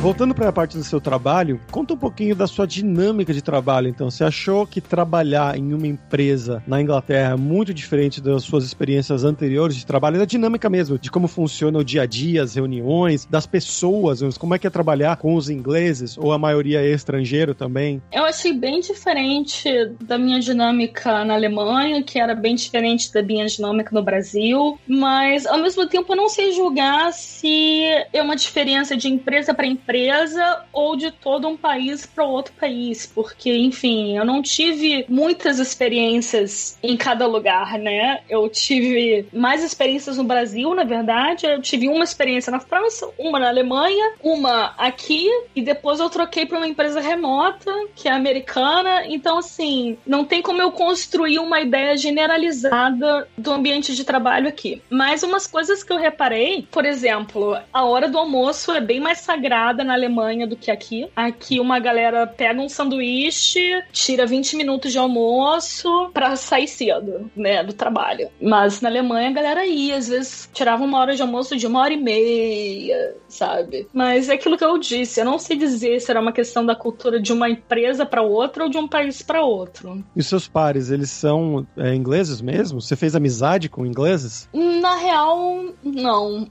Voltando 0.00 0.34
para 0.34 0.48
a 0.48 0.52
parte 0.52 0.78
do 0.78 0.82
seu 0.82 0.98
trabalho, 0.98 1.60
conta 1.70 1.92
um 1.92 1.96
pouquinho 1.96 2.34
da 2.34 2.46
sua 2.46 2.66
dinâmica 2.66 3.34
de 3.34 3.42
trabalho. 3.42 3.86
Então, 3.86 4.10
você 4.10 4.24
achou 4.24 4.66
que 4.66 4.80
trabalhar 4.80 5.58
em 5.58 5.74
uma 5.74 5.86
empresa 5.86 6.62
na 6.66 6.80
Inglaterra 6.80 7.34
é 7.34 7.36
muito 7.36 7.74
diferente 7.74 8.18
das 8.18 8.42
suas 8.42 8.64
experiências 8.64 9.24
anteriores 9.24 9.76
de 9.76 9.84
trabalho, 9.84 10.18
da 10.18 10.24
dinâmica 10.24 10.70
mesmo, 10.70 10.98
de 10.98 11.10
como 11.10 11.28
funciona 11.28 11.78
o 11.78 11.84
dia 11.84 12.02
a 12.02 12.06
dia, 12.06 12.42
as 12.42 12.54
reuniões, 12.54 13.26
das 13.26 13.44
pessoas, 13.44 14.38
como 14.38 14.54
é 14.54 14.58
que 14.58 14.66
é 14.66 14.70
trabalhar 14.70 15.18
com 15.18 15.34
os 15.34 15.50
ingleses 15.50 16.16
ou 16.16 16.32
a 16.32 16.38
maioria 16.38 16.80
é 16.80 16.90
estrangeiro 16.90 17.54
também? 17.54 18.00
Eu 18.10 18.24
achei 18.24 18.54
bem 18.54 18.80
diferente 18.80 19.68
da 20.02 20.16
minha 20.16 20.40
dinâmica 20.40 21.26
na 21.26 21.34
Alemanha, 21.34 22.02
que 22.02 22.18
era 22.18 22.34
bem 22.34 22.54
diferente 22.54 23.12
da 23.12 23.22
minha 23.22 23.44
dinâmica 23.44 23.94
no 23.94 24.02
Brasil, 24.02 24.78
mas 24.88 25.44
ao 25.44 25.58
mesmo 25.58 25.86
tempo 25.86 26.10
eu 26.10 26.16
não 26.16 26.28
sei 26.30 26.52
julgar 26.52 27.12
se 27.12 27.82
é 28.14 28.22
uma 28.22 28.34
diferença 28.34 28.96
de 28.96 29.06
empresa 29.06 29.52
para 29.52 29.66
empresa 29.66 29.89
empresa 29.90 30.64
ou 30.72 30.96
de 30.96 31.10
todo 31.10 31.48
um 31.48 31.56
país 31.56 32.06
para 32.06 32.24
outro 32.24 32.54
país, 32.58 33.10
porque, 33.12 33.52
enfim, 33.52 34.16
eu 34.16 34.24
não 34.24 34.40
tive 34.40 35.04
muitas 35.08 35.58
experiências 35.58 36.78
em 36.82 36.96
cada 36.96 37.26
lugar, 37.26 37.76
né? 37.78 38.20
Eu 38.28 38.48
tive 38.48 39.26
mais 39.32 39.64
experiências 39.64 40.16
no 40.16 40.24
Brasil, 40.24 40.74
na 40.74 40.84
verdade. 40.84 41.46
Eu 41.46 41.60
tive 41.60 41.88
uma 41.88 42.04
experiência 42.04 42.52
na 42.52 42.60
França, 42.60 43.08
uma 43.18 43.38
na 43.38 43.48
Alemanha, 43.48 44.12
uma 44.22 44.74
aqui, 44.78 45.28
e 45.56 45.60
depois 45.60 45.98
eu 45.98 46.08
troquei 46.08 46.46
para 46.46 46.58
uma 46.58 46.68
empresa 46.68 47.00
remota, 47.00 47.72
que 47.96 48.08
é 48.08 48.12
americana. 48.12 49.06
Então, 49.06 49.38
assim, 49.38 49.98
não 50.06 50.24
tem 50.24 50.40
como 50.40 50.62
eu 50.62 50.70
construir 50.70 51.40
uma 51.40 51.60
ideia 51.60 51.96
generalizada 51.96 53.28
do 53.36 53.52
ambiente 53.52 53.94
de 53.94 54.04
trabalho 54.04 54.48
aqui. 54.48 54.82
Mas 54.88 55.24
umas 55.24 55.46
coisas 55.46 55.82
que 55.82 55.92
eu 55.92 55.98
reparei, 55.98 56.66
por 56.70 56.84
exemplo, 56.84 57.58
a 57.72 57.84
hora 57.84 58.08
do 58.08 58.18
almoço 58.18 58.70
é 58.72 58.80
bem 58.80 59.00
mais 59.00 59.18
sagrada 59.18 59.79
atrasada 59.80 59.84
na 59.84 59.94
Alemanha 59.94 60.46
do 60.46 60.56
que 60.56 60.70
aqui. 60.70 61.08
Aqui 61.16 61.58
uma 61.58 61.78
galera 61.78 62.26
pega 62.26 62.60
um 62.60 62.68
sanduíche, 62.68 63.82
tira 63.92 64.26
20 64.26 64.56
minutos 64.56 64.92
de 64.92 64.98
almoço 64.98 66.10
para 66.12 66.36
sair 66.36 66.68
cedo, 66.68 67.30
né, 67.34 67.64
do 67.64 67.72
trabalho. 67.72 68.28
Mas 68.40 68.80
na 68.80 68.88
Alemanha 68.88 69.30
a 69.30 69.32
galera 69.32 69.66
ia, 69.66 69.96
às 69.96 70.08
vezes 70.08 70.48
tirava 70.52 70.84
uma 70.84 70.98
hora 70.98 71.14
de 71.14 71.22
almoço 71.22 71.56
de 71.56 71.66
uma 71.66 71.80
hora 71.80 71.94
e 71.94 71.96
meia, 71.96 73.16
sabe? 73.28 73.88
Mas 73.92 74.28
é 74.28 74.34
aquilo 74.34 74.56
que 74.56 74.64
eu 74.64 74.78
disse, 74.78 75.20
eu 75.20 75.24
não 75.24 75.38
sei 75.38 75.56
dizer 75.56 76.00
se 76.00 76.10
era 76.10 76.20
uma 76.20 76.32
questão 76.32 76.64
da 76.64 76.74
cultura 76.74 77.20
de 77.20 77.32
uma 77.32 77.48
empresa 77.48 78.04
para 78.04 78.22
outra 78.22 78.64
ou 78.64 78.70
de 78.70 78.78
um 78.78 78.86
país 78.86 79.22
para 79.22 79.42
outro. 79.42 80.04
E 80.14 80.22
seus 80.22 80.46
pares, 80.46 80.90
eles 80.90 81.10
são 81.10 81.66
é, 81.76 81.94
ingleses 81.94 82.40
mesmo? 82.40 82.80
Você 82.80 82.96
fez 82.96 83.14
amizade 83.14 83.68
com 83.68 83.86
ingleses? 83.86 84.48
Na 84.52 84.96
real, 84.96 85.64
não. 85.82 86.48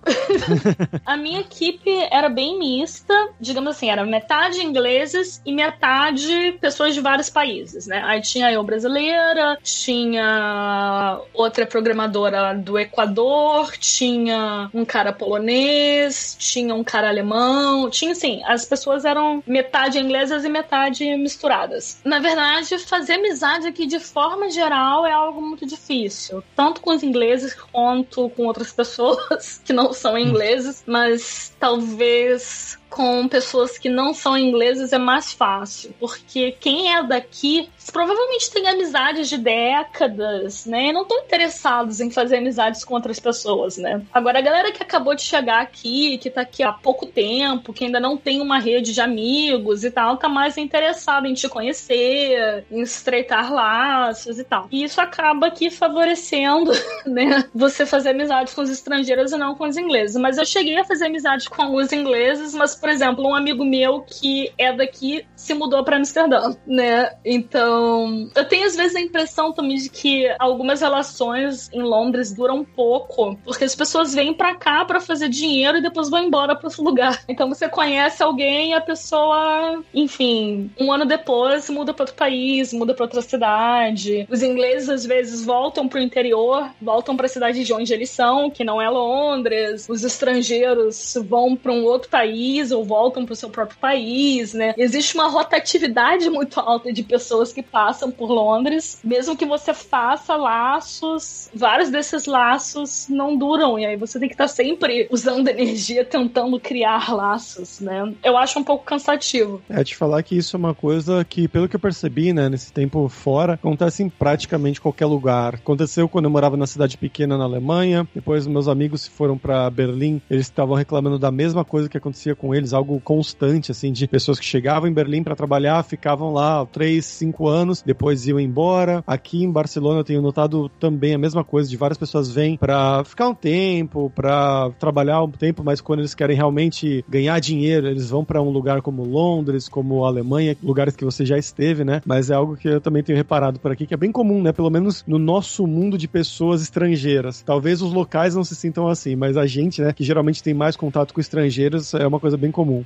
a 1.06 1.18
minha 1.18 1.42
equipe 1.42 1.90
era 2.12 2.30
bem 2.30 2.58
mista, 2.58 3.19
digamos 3.40 3.76
assim, 3.76 3.90
era 3.90 4.06
metade 4.06 4.62
ingleses 4.62 5.42
e 5.46 5.52
metade 5.52 6.58
pessoas 6.60 6.94
de 6.94 7.02
vários 7.02 7.30
países, 7.30 7.88
né? 7.88 8.02
Aí 8.06 8.22
tinha 8.22 8.52
eu 8.52 8.64
brasileira, 8.64 9.58
tinha 9.64 11.20
outra 11.34 11.66
programadora 11.66 12.54
do 12.56 12.78
Equador, 12.78 13.78
tinha 13.78 14.70
um 14.74 14.86
cara 14.86 15.14
polonês, 15.14 16.36
tinha 16.40 16.74
um 16.74 16.84
cara 16.84 17.10
alemão, 17.10 17.90
tinha 17.90 18.12
assim, 18.12 18.42
as 18.46 18.66
pessoas 18.66 19.06
eram 19.06 19.44
metade 19.46 20.00
inglesas 20.00 20.44
e 20.44 20.50
metade 20.50 21.06
misturadas. 21.18 22.00
Na 22.04 22.20
verdade, 22.20 22.78
fazer 22.80 23.14
amizade 23.14 23.68
aqui 23.68 23.86
de 23.86 24.00
forma 24.00 24.50
geral 24.50 25.06
é 25.06 25.12
algo 25.12 25.42
muito 25.42 25.66
difícil, 25.66 26.44
tanto 26.56 26.82
com 26.82 26.92
os 26.92 27.04
ingleses 27.04 27.54
quanto 27.54 28.30
com 28.30 28.46
outras 28.46 28.72
pessoas 28.74 29.62
que 29.64 29.74
não 29.74 29.94
são 29.94 30.18
ingleses, 30.18 30.84
mas 30.86 31.54
talvez 31.60 32.78
com 32.90 33.09
pessoas 33.28 33.78
que 33.78 33.90
não 33.90 34.14
são 34.14 34.38
ingleses 34.38 34.94
é 34.94 34.98
mais 34.98 35.32
fácil, 35.32 35.94
porque 36.00 36.52
quem 36.60 36.94
é 36.94 37.04
daqui 37.04 37.70
provavelmente 37.92 38.52
tem 38.52 38.68
amizades 38.68 39.28
de 39.28 39.38
décadas, 39.38 40.66
né? 40.66 40.88
E 40.88 40.94
não 40.94 41.02
estão 41.02 41.20
interessados 41.20 42.00
em 42.00 42.12
fazer 42.12 42.38
amizades 42.38 42.84
com 42.84 42.94
outras 42.94 43.20
pessoas, 43.20 43.78
né? 43.78 44.02
Agora, 44.14 44.40
a 44.40 44.42
galera 44.42 44.72
que 44.72 44.84
acabou 44.84 45.16
de 45.16 45.22
chegar 45.22 45.62
aqui, 45.62 46.18
que 46.18 46.30
tá 46.30 46.42
aqui 46.42 46.64
há 46.64 46.72
pouco 46.72 47.06
tempo, 47.06 47.74
que 47.74 47.86
ainda 47.86 48.00
não 48.00 48.18
tem 48.18 48.42
uma 48.42 48.60
rede 48.60 48.94
de 48.94 49.02
amigos 49.02 49.84
e 49.84 49.92
tal, 49.92 50.18
tá 50.18 50.30
mais 50.30 50.58
interessado 50.58 51.26
em 51.26 51.34
te 51.34 51.48
conhecer, 51.50 52.66
em 52.72 52.82
estreitar 52.82 53.52
laços 53.52 54.40
e 54.40 54.44
tal. 54.44 54.68
E 54.72 54.84
isso 54.84 55.02
acaba 55.02 55.48
aqui 55.48 55.70
favorecendo, 55.70 56.72
né? 57.06 57.46
Você 57.54 57.86
fazer 57.86 58.10
amizades 58.10 58.54
com 58.54 58.62
os 58.62 58.70
estrangeiros 58.70 59.32
e 59.32 59.38
não 59.38 59.56
com 59.56 59.68
os 59.68 59.78
ingleses. 59.78 60.16
Mas 60.16 60.38
eu 60.38 60.46
cheguei 60.46 60.78
a 60.78 60.86
fazer 60.86 61.06
amizade 61.08 61.50
com 61.50 61.76
os 61.76 61.92
ingleses, 61.92 62.54
mas 62.54 62.76
por 62.76 62.90
exemplo, 62.90 62.99
um 63.02 63.36
amigo 63.36 63.64
meu 63.64 64.02
que 64.02 64.52
é 64.58 64.74
daqui 64.74 65.26
se 65.36 65.54
mudou 65.54 65.84
para 65.84 65.98
Amsterdã, 65.98 66.56
né? 66.66 67.14
Então, 67.24 68.30
eu 68.36 68.46
tenho 68.46 68.66
às 68.66 68.76
vezes 68.76 68.96
a 68.96 69.02
impressão 69.02 69.52
também 69.52 69.78
de 69.78 69.90
que 69.90 70.28
algumas 70.40 70.82
relações 70.82 71.70
em 71.74 71.82
Londres 71.82 72.34
duram 72.34 72.64
pouco, 72.64 73.38
porque 73.44 73.64
as 73.64 73.76
pessoas 73.76 74.14
vêm 74.14 74.34
para 74.34 74.56
cá 74.56 74.84
para 74.86 75.00
fazer 75.00 75.30
dinheiro 75.30 75.78
e 75.78 75.82
depois 75.82 76.10
vão 76.10 76.24
embora 76.24 76.56
para 76.56 76.68
outro 76.68 76.84
lugar. 76.84 77.24
Então 77.30 77.48
você 77.48 77.70
conhece 77.70 78.22
alguém 78.22 78.72
e 78.72 78.74
a 78.74 78.82
pessoa, 78.82 79.82
enfim, 79.94 80.72
um 80.80 80.92
ano 80.92 81.06
depois 81.06 81.70
muda 81.70 81.94
para 81.94 82.04
outro 82.04 82.16
país, 82.16 82.74
muda 82.74 82.94
para 82.94 83.06
outra 83.06 83.22
cidade. 83.22 84.28
Os 84.30 84.42
ingleses 84.42 84.90
às 84.90 85.06
vezes 85.06 85.46
voltam 85.46 85.88
pro 85.88 86.00
interior, 86.00 86.70
voltam 86.82 87.16
para 87.16 87.28
a 87.28 87.30
cidade 87.30 87.64
de 87.64 87.74
onde 87.74 87.94
eles 87.94 88.10
são, 88.10 88.50
que 88.50 88.64
não 88.64 88.82
é 88.82 88.90
Londres. 88.90 89.88
Os 89.88 90.04
estrangeiros 90.04 91.14
vão 91.28 91.56
para 91.56 91.72
um 91.72 91.84
outro 91.86 92.10
país 92.10 92.72
ou 92.72 92.84
voltam 92.90 93.24
para 93.24 93.34
o 93.34 93.36
seu 93.36 93.52
próprio 93.52 93.78
país, 93.78 94.56
né? 94.56 94.74
Existe 94.76 95.14
uma 95.14 95.28
rotatividade 95.28 96.28
muito 96.28 96.60
alta 96.60 96.92
de 96.92 97.04
pessoas 97.04 97.54
que 97.54 97.62
passam 97.62 98.10
por 98.10 98.32
Londres, 98.32 99.00
mesmo 99.04 99.38
que 99.38 99.46
você 99.46 99.76
faça 99.76 100.36
laços, 100.36 101.52
vários 101.54 101.92
desses 101.92 102.26
laços 102.26 103.08
não 103.08 103.38
duram 103.38 103.78
e 103.78 103.86
aí 103.86 103.96
você 103.96 104.20
tem 104.20 104.28
que 104.28 104.34
estar 104.34 104.46
tá 104.46 104.48
sempre 104.48 105.08
usando 105.12 105.48
energia 105.54 106.04
tentando 106.04 106.60
criar 106.60 107.14
laços, 107.14 107.80
né? 107.80 108.12
Eu 108.24 108.36
acho 108.36 108.58
um 108.58 108.64
pouco 108.64 108.84
cansativo. 108.84 109.62
É 109.70 109.84
te 109.84 109.96
falar 109.96 110.24
que 110.24 110.36
isso 110.36 110.56
é 110.56 110.60
uma 110.60 110.74
coisa 110.74 111.24
que, 111.24 111.48
pelo 111.48 111.70
que 111.70 111.76
eu 111.76 111.80
percebi, 111.80 112.34
né, 112.34 112.50
nesse 112.50 112.74
tempo 112.74 113.08
fora, 113.08 113.54
acontece 113.54 114.02
em 114.02 114.10
praticamente 114.10 114.82
qualquer 114.82 115.06
lugar. 115.06 115.56
Aconteceu 115.56 116.10
quando 116.10 116.26
eu 116.26 116.32
morava 116.32 116.58
na 116.58 116.66
cidade 116.66 116.98
pequena 116.98 117.38
na 117.38 117.44
Alemanha, 117.44 118.08
depois 118.16 118.48
meus 118.48 118.68
amigos 118.68 119.06
foram 119.08 119.38
para 119.38 119.70
Berlim, 119.70 120.22
eles 120.30 120.46
estavam 120.46 120.76
reclamando 120.76 121.20
da 121.20 121.32
mesma 121.32 121.64
coisa 121.64 121.90
que 121.90 121.98
acontecia 121.98 122.36
com 122.36 122.56
eles 122.56 122.74
algo 122.80 123.00
constante, 123.00 123.72
assim, 123.72 123.92
de 123.92 124.08
pessoas 124.08 124.40
que 124.40 124.46
chegavam 124.46 124.90
em 124.90 124.94
Berlim 124.94 125.22
para 125.22 125.36
trabalhar, 125.36 125.84
ficavam 125.84 126.34
lá 126.34 126.66
três, 126.66 127.06
cinco 127.06 127.48
anos, 127.48 127.82
depois 127.82 128.26
iam 128.28 128.40
embora. 128.40 129.04
Aqui 129.06 129.44
em 129.44 129.52
Barcelona 129.52 130.00
eu 130.00 130.04
tenho 130.04 130.22
notado 130.22 130.70
também 130.80 131.14
a 131.14 131.18
mesma 131.18 131.44
coisa, 131.44 131.70
de 131.70 131.78
várias 131.78 131.98
pessoas 131.98 132.32
vêm 132.32 132.58
para 132.58 133.04
ficar 133.04 133.28
um 133.28 133.36
tempo, 133.36 134.12
para 134.16 134.72
trabalhar 134.80 135.22
um 135.22 135.32
tempo, 135.32 135.64
mas 135.64 135.82
quando 135.82 136.00
eles 136.00 136.16
querem 136.16 136.36
realmente 136.36 137.04
ganhar 137.08 137.40
dinheiro, 137.40 137.88
eles 137.88 138.10
vão 138.10 138.24
para 138.24 138.42
um 138.42 138.50
lugar 138.50 138.82
como 138.82 139.04
Londres, 139.04 139.68
como 139.68 140.06
Alemanha, 140.06 140.56
lugares 140.64 140.96
que 140.96 141.06
você 141.06 141.26
já 141.26 141.38
esteve, 141.38 141.84
né? 141.84 142.02
Mas 142.06 142.30
é 142.30 142.34
algo 142.34 142.56
que 142.56 142.68
eu 142.68 142.82
também 142.82 143.04
tenho 143.04 143.18
reparado 143.18 143.60
por 143.60 143.72
aqui, 143.72 143.86
que 143.86 143.94
é 143.94 143.98
bem 143.98 144.12
comum, 144.12 144.42
né? 144.42 144.52
Pelo 144.54 144.70
menos 144.70 145.04
no 145.06 145.20
nosso 145.20 145.68
mundo 145.68 145.98
de 145.98 146.08
pessoas 146.08 146.62
estrangeiras. 146.62 147.42
Talvez 147.42 147.82
os 147.82 147.92
locais 147.92 148.36
não 148.36 148.44
se 148.44 148.56
sintam 148.56 148.88
assim, 148.88 149.16
mas 149.16 149.36
a 149.36 149.46
gente, 149.46 149.82
né, 149.82 149.92
que 149.92 150.04
geralmente 150.04 150.42
tem 150.42 150.54
mais 150.54 150.76
contato 150.76 151.14
com 151.14 151.20
estrangeiros, 151.20 151.94
é 151.94 152.08
uma 152.08 152.20
coisa 152.20 152.38
bem 152.38 152.52
comum 152.52 152.69
comum. 152.70 152.86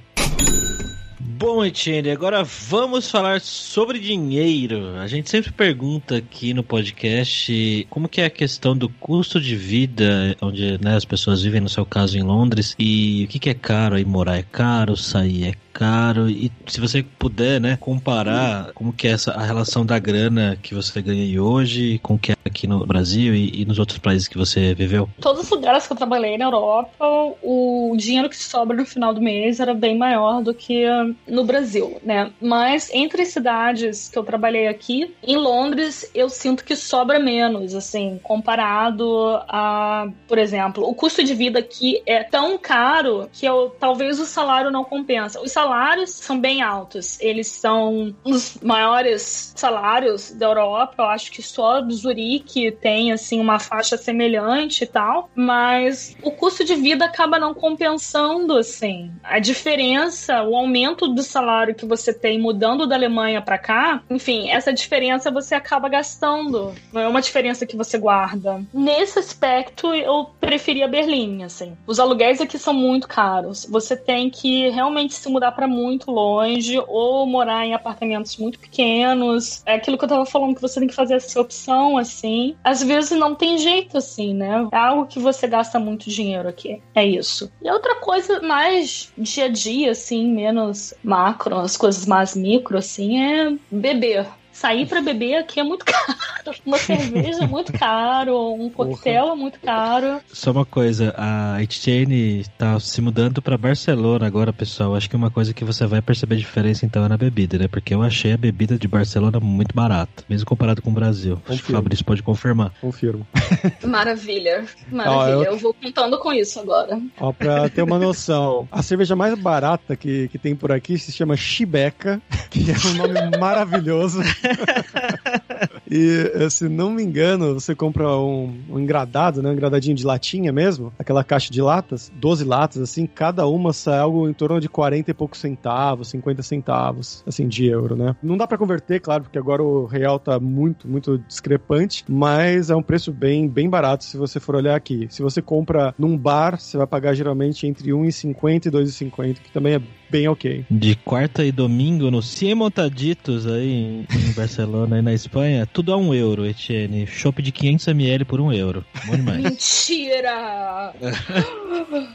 Bom, 1.19 1.65
Etienne, 1.65 2.10
agora 2.10 2.41
vamos 2.43 3.12
falar 3.12 3.41
sobre 3.41 4.00
dinheiro. 4.00 4.96
A 4.98 5.08
gente 5.08 5.30
sempre 5.30 5.52
pergunta 5.52 6.17
aqui 6.17 6.54
no 6.54 6.63
podcast 6.63 7.86
como 7.89 8.08
que 8.08 8.22
é 8.22 8.26
a 8.26 8.30
questão 8.30 8.78
do 8.78 8.88
custo 8.88 9.41
de 9.41 9.56
vida, 9.56 10.38
onde 10.41 10.80
né, 10.82 10.96
as 10.96 11.04
pessoas 11.04 11.43
vivem, 11.43 11.60
no 11.60 11.67
seu 11.67 11.86
caso, 11.86 12.17
em 12.17 12.24
Londres, 12.24 12.76
e 12.80 13.26
o 13.26 13.28
que, 13.28 13.39
que 13.39 13.50
é 13.50 13.54
caro 13.54 13.96
aí 13.96 14.06
morar 14.06 14.38
é 14.38 14.43
caro, 14.43 14.96
sair 14.96 15.50
é 15.50 15.54
caro 15.73 16.29
e 16.29 16.51
se 16.67 16.79
você 16.79 17.03
puder, 17.17 17.59
né, 17.59 17.77
comparar 17.79 18.71
como 18.73 18.93
que 18.93 19.07
é 19.07 19.12
essa 19.12 19.31
a 19.31 19.43
relação 19.43 19.86
da 19.86 19.97
grana 19.97 20.57
que 20.62 20.75
você 20.75 21.01
ganha 21.01 21.41
hoje 21.41 21.99
com 21.99 22.13
o 22.13 22.19
que 22.19 22.31
é 22.31 22.36
aqui 22.45 22.67
no 22.67 22.86
Brasil 22.86 23.33
e, 23.33 23.62
e, 23.62 23.65
nos 23.65 23.79
outros 23.79 23.97
países 23.97 24.27
que 24.27 24.38
você 24.38 24.73
viveu? 24.73 25.09
Todos 25.19 25.43
os 25.43 25.49
lugares 25.49 25.88
que 25.88 25.93
eu 25.93 25.97
trabalhei 25.97 26.38
na 26.38 26.45
Europa, 26.45 27.05
o 27.41 27.95
dinheiro 27.97 28.29
que 28.29 28.38
sobra 28.38 28.75
no 28.77 28.86
final 28.86 29.13
do 29.13 29.21
mês 29.21 29.59
era 29.59 29.73
bem 29.73 29.97
maior 29.97 30.43
do 30.43 30.53
que 30.53 30.86
no 31.27 31.43
Brasil, 31.43 31.99
né? 32.03 32.31
Mas 32.39 32.89
entre 32.93 33.25
cidades 33.25 34.09
que 34.09 34.17
eu 34.17 34.23
trabalhei 34.23 34.67
aqui, 34.67 35.13
em 35.23 35.38
Londres, 35.38 36.09
eu 36.13 36.29
sinto 36.29 36.63
que 36.63 36.75
sobra 36.75 37.19
menos, 37.19 37.73
assim, 37.73 38.19
comparado 38.21 39.05
a, 39.47 40.07
por 40.27 40.38
exemplo, 40.38 40.88
o 40.88 40.93
custo 40.93 41.23
de 41.23 41.33
vida 41.33 41.59
aqui 41.59 42.01
é 42.05 42.23
tão 42.23 42.57
caro 42.57 43.29
que 43.31 43.45
eu, 43.45 43.75
talvez 43.79 44.19
o 44.19 44.25
salário 44.25 44.69
não 44.69 44.83
compensa. 44.83 45.41
Salários 45.63 46.10
são 46.10 46.38
bem 46.38 46.62
altos. 46.62 47.17
Eles 47.21 47.47
são 47.47 48.13
os 48.26 48.58
maiores 48.62 49.54
salários 49.56 50.32
da 50.32 50.47
Europa. 50.47 50.95
Eu 50.97 51.06
acho 51.06 51.32
que 51.32 51.41
só 51.41 51.82
Zurique 51.89 52.69
tem 52.69 53.13
assim 53.13 53.39
uma 53.39 53.60
faixa 53.60 53.95
semelhante 53.95 54.84
e 54.84 54.88
tal, 54.88 55.30
mas 55.34 56.17
o 56.21 56.32
custo 56.32 56.65
de 56.65 56.76
vida 56.76 57.06
acaba 57.06 57.39
não 57.39 57.54
compensando 57.54 58.58
assim. 58.58 59.10
A 59.23 59.39
diferença, 59.39 60.43
o 60.43 60.54
aumento 60.54 61.08
do 61.08 61.23
salário 61.23 61.76
que 61.76 61.86
você 61.86 62.13
tem 62.13 62.38
mudando 62.38 62.86
da 62.86 62.95
Alemanha 62.95 63.41
para 63.41 63.58
cá, 63.58 64.04
enfim, 64.10 64.49
essa 64.49 64.73
diferença 64.73 65.32
você 65.32 65.56
acaba 65.56 65.88
gastando. 65.88 66.76
Não 66.91 67.02
é 67.02 67.08
uma 67.08 67.21
diferença 67.21 67.65
que 67.65 67.78
você 67.78 67.97
guarda. 67.97 68.62
Nesse 68.73 69.17
aspecto, 69.17 69.93
eu 69.93 70.30
preferia 70.41 70.89
Berlim, 70.89 71.43
assim. 71.43 71.78
Os 71.88 72.02
aluguéis 72.02 72.41
aqui 72.41 72.60
são 72.60 72.73
muito 72.73 73.08
caros. 73.08 73.65
Você 73.69 73.95
tem 73.95 74.30
que 74.30 74.69
realmente 74.69 75.13
se 75.13 75.30
mudar 75.30 75.52
para 75.53 75.67
muito 75.67 76.11
longe 76.11 76.81
ou 76.87 77.25
morar 77.25 77.65
em 77.65 77.73
apartamentos 77.73 78.37
muito 78.37 78.59
pequenos. 78.59 79.61
É 79.65 79.75
aquilo 79.75 79.97
que 79.97 80.03
eu 80.03 80.09
tava 80.09 80.25
falando 80.25 80.55
que 80.55 80.61
você 80.61 80.79
tem 80.79 80.87
que 80.87 80.95
fazer 80.95 81.15
essa 81.15 81.39
opção 81.39 81.97
assim. 81.97 82.55
Às 82.63 82.83
vezes 82.83 83.11
não 83.11 83.35
tem 83.35 83.57
jeito 83.57 83.97
assim, 83.97 84.33
né? 84.33 84.67
É 84.71 84.77
algo 84.77 85.05
que 85.05 85.19
você 85.19 85.47
gasta 85.47 85.79
muito 85.79 86.09
dinheiro 86.09 86.47
aqui. 86.47 86.81
É 86.95 87.05
isso. 87.05 87.51
E 87.61 87.69
outra 87.69 87.95
coisa 87.95 88.41
mais 88.41 89.11
dia 89.17 89.45
a 89.45 89.49
dia 89.49 89.91
assim, 89.91 90.27
menos 90.27 90.93
macro, 91.03 91.57
as 91.57 91.77
coisas 91.77 92.05
mais 92.05 92.35
micro 92.35 92.77
assim, 92.77 93.19
é 93.19 93.55
beber 93.71 94.27
Sair 94.63 94.86
pra 94.86 95.02
beber 95.02 95.36
aqui 95.36 95.60
é 95.60 95.63
muito 95.63 95.84
caro. 95.84 96.58
Uma 96.65 96.78
cerveja 96.78 97.43
é 97.43 97.47
muito 97.47 97.73
caro, 97.73 98.54
um 98.54 98.69
coquetel 98.69 99.34
é 99.34 99.36
muito 99.36 99.60
caro. 99.60 100.21
Só 100.32 100.52
uma 100.52 100.63
coisa, 100.63 101.13
a 101.17 101.62
Etienne 101.62 102.45
tá 102.58 102.80
se 102.80 103.02
mudando 103.02 103.41
pra 103.41 103.58
Barcelona 103.58 104.26
agora, 104.26 104.54
pessoal. 104.54 104.95
Acho 104.95 105.10
que 105.10 105.17
uma 105.17 105.30
coisa 105.30 105.54
que 105.54 105.65
você 105.65 105.86
vai 105.86 106.02
perceber 106.02 106.38
diferença 106.38 106.86
então 106.86 107.04
é 107.04 107.10
na 107.10 107.17
bebida, 107.17 107.58
né? 107.58 107.67
Porque 107.67 107.93
eu 107.93 108.02
achei 108.02 108.32
a 108.32 108.38
bebida 108.38 108.78
de 108.78 108.88
Barcelona 108.88 109.38
muito 109.38 109.76
barata, 109.76 110.23
mesmo 110.30 110.45
comparado 110.45 110.82
com 110.82 110.91
o 110.91 110.93
Brasil. 110.93 111.41
Acho 111.49 111.62
que 111.62 111.71
o 111.73 111.76
Fabrício 111.76 112.06
pode 112.06 112.23
confirmar. 112.23 112.71
Confirmo. 112.80 113.28
Maravilha, 113.84 114.63
maravilha. 114.89 115.17
Ó, 115.17 115.28
eu... 115.28 115.43
eu... 115.43 115.58
vou 115.58 115.73
contando 115.73 116.17
com 116.19 116.32
isso 116.32 116.62
agora. 116.62 117.02
Ó, 117.19 117.34
pra 117.34 117.67
ter 117.67 117.82
uma 117.82 117.99
noção, 117.99 118.65
a 118.71 118.82
cerveja 118.82 119.13
mais 119.13 119.38
barata 119.38 119.97
que, 119.97 120.30
que 120.30 120.38
tem 120.38 120.56
por 120.56 120.71
aqui 120.71 120.97
se 120.97 121.12
chama 121.12 121.36
Chibeca, 121.36 122.21
que 122.53 122.71
é 122.71 122.75
um 122.87 122.93
nome 122.93 123.37
maravilhoso. 123.39 124.21
e, 125.89 126.32
eh, 126.34 126.49
se 126.49 126.67
não 126.67 126.91
me 126.91 127.04
engano, 127.04 127.54
você 127.54 127.76
compra 127.76 128.17
um, 128.17 128.54
um 128.69 128.80
engradado, 128.80 129.41
né? 129.41 129.49
Um 129.49 129.54
engradadinho 129.54 129.95
de 129.95 130.06
latinha 130.06 130.52
mesmo, 130.52 130.93
aquela 130.97 131.23
caixa 131.23 131.52
de 131.52 131.62
latas, 131.62 132.12
12 132.15 132.43
latas, 132.43 132.82
assim, 132.82 133.06
cada 133.06 133.47
uma 133.47 133.73
sai 133.73 133.99
algo 133.99 134.28
em 134.28 134.34
torno 134.34 134.60
de 134.60 134.69
40 134.69 135.12
e 135.12 135.13
poucos 135.13 135.39
centavos, 135.39 136.10
50 136.10 136.43
centavos, 136.43 137.23
assim, 137.28 137.47
de 137.47 137.65
euro, 137.65 137.95
né? 137.95 138.15
Não 138.21 138.38
dá 138.38 138.48
para 138.48 138.58
converter, 138.58 139.00
claro, 139.00 139.23
porque 139.23 139.37
agora 139.37 139.63
o 139.63 139.85
real 139.85 140.19
tá 140.19 140.40
muito, 140.40 140.87
muito 140.87 141.17
discrepante, 141.19 142.04
mas 142.08 142.69
é 142.69 142.75
um 142.75 142.83
preço 142.83 143.12
bem, 143.12 143.48
bem 143.48 143.69
barato 143.69 144.04
se 144.04 144.17
você 144.17 144.40
for 144.40 144.56
olhar 144.56 144.75
aqui. 144.75 145.08
Se 145.10 145.21
você 145.21 145.42
compra 145.42 145.94
num 145.98 146.17
bar, 146.17 146.60
você 146.60 146.77
vai 146.77 146.87
pagar 146.87 147.13
geralmente 147.13 147.67
entre 147.67 147.92
1,50 147.92 148.67
e 148.67 148.71
2,50, 148.71 149.35
que 149.35 149.52
também 149.52 149.75
é 149.75 149.81
bem 150.10 150.27
ok. 150.27 150.63
De 150.69 150.96
quarta 150.96 151.44
e 151.44 151.52
domingo 151.52 152.12
no 152.12 152.21
Montaditos 152.56 153.48
aí 153.48 154.06
em, 154.10 154.33
Barcelona 154.35 155.00
e 155.00 155.02
na 155.02 155.13
Espanha, 155.13 155.52
tudo 155.71 155.93
a 155.93 155.97
um 155.97 156.13
euro, 156.13 156.45
Etienne. 156.45 157.08
Chopp 157.08 157.41
de 157.41 157.51
500ml 157.51 158.25
por 158.25 158.39
um 158.39 158.51
euro. 158.51 158.85
Bom 159.06 159.15
demais. 159.15 159.41
Mentira! 159.43 160.93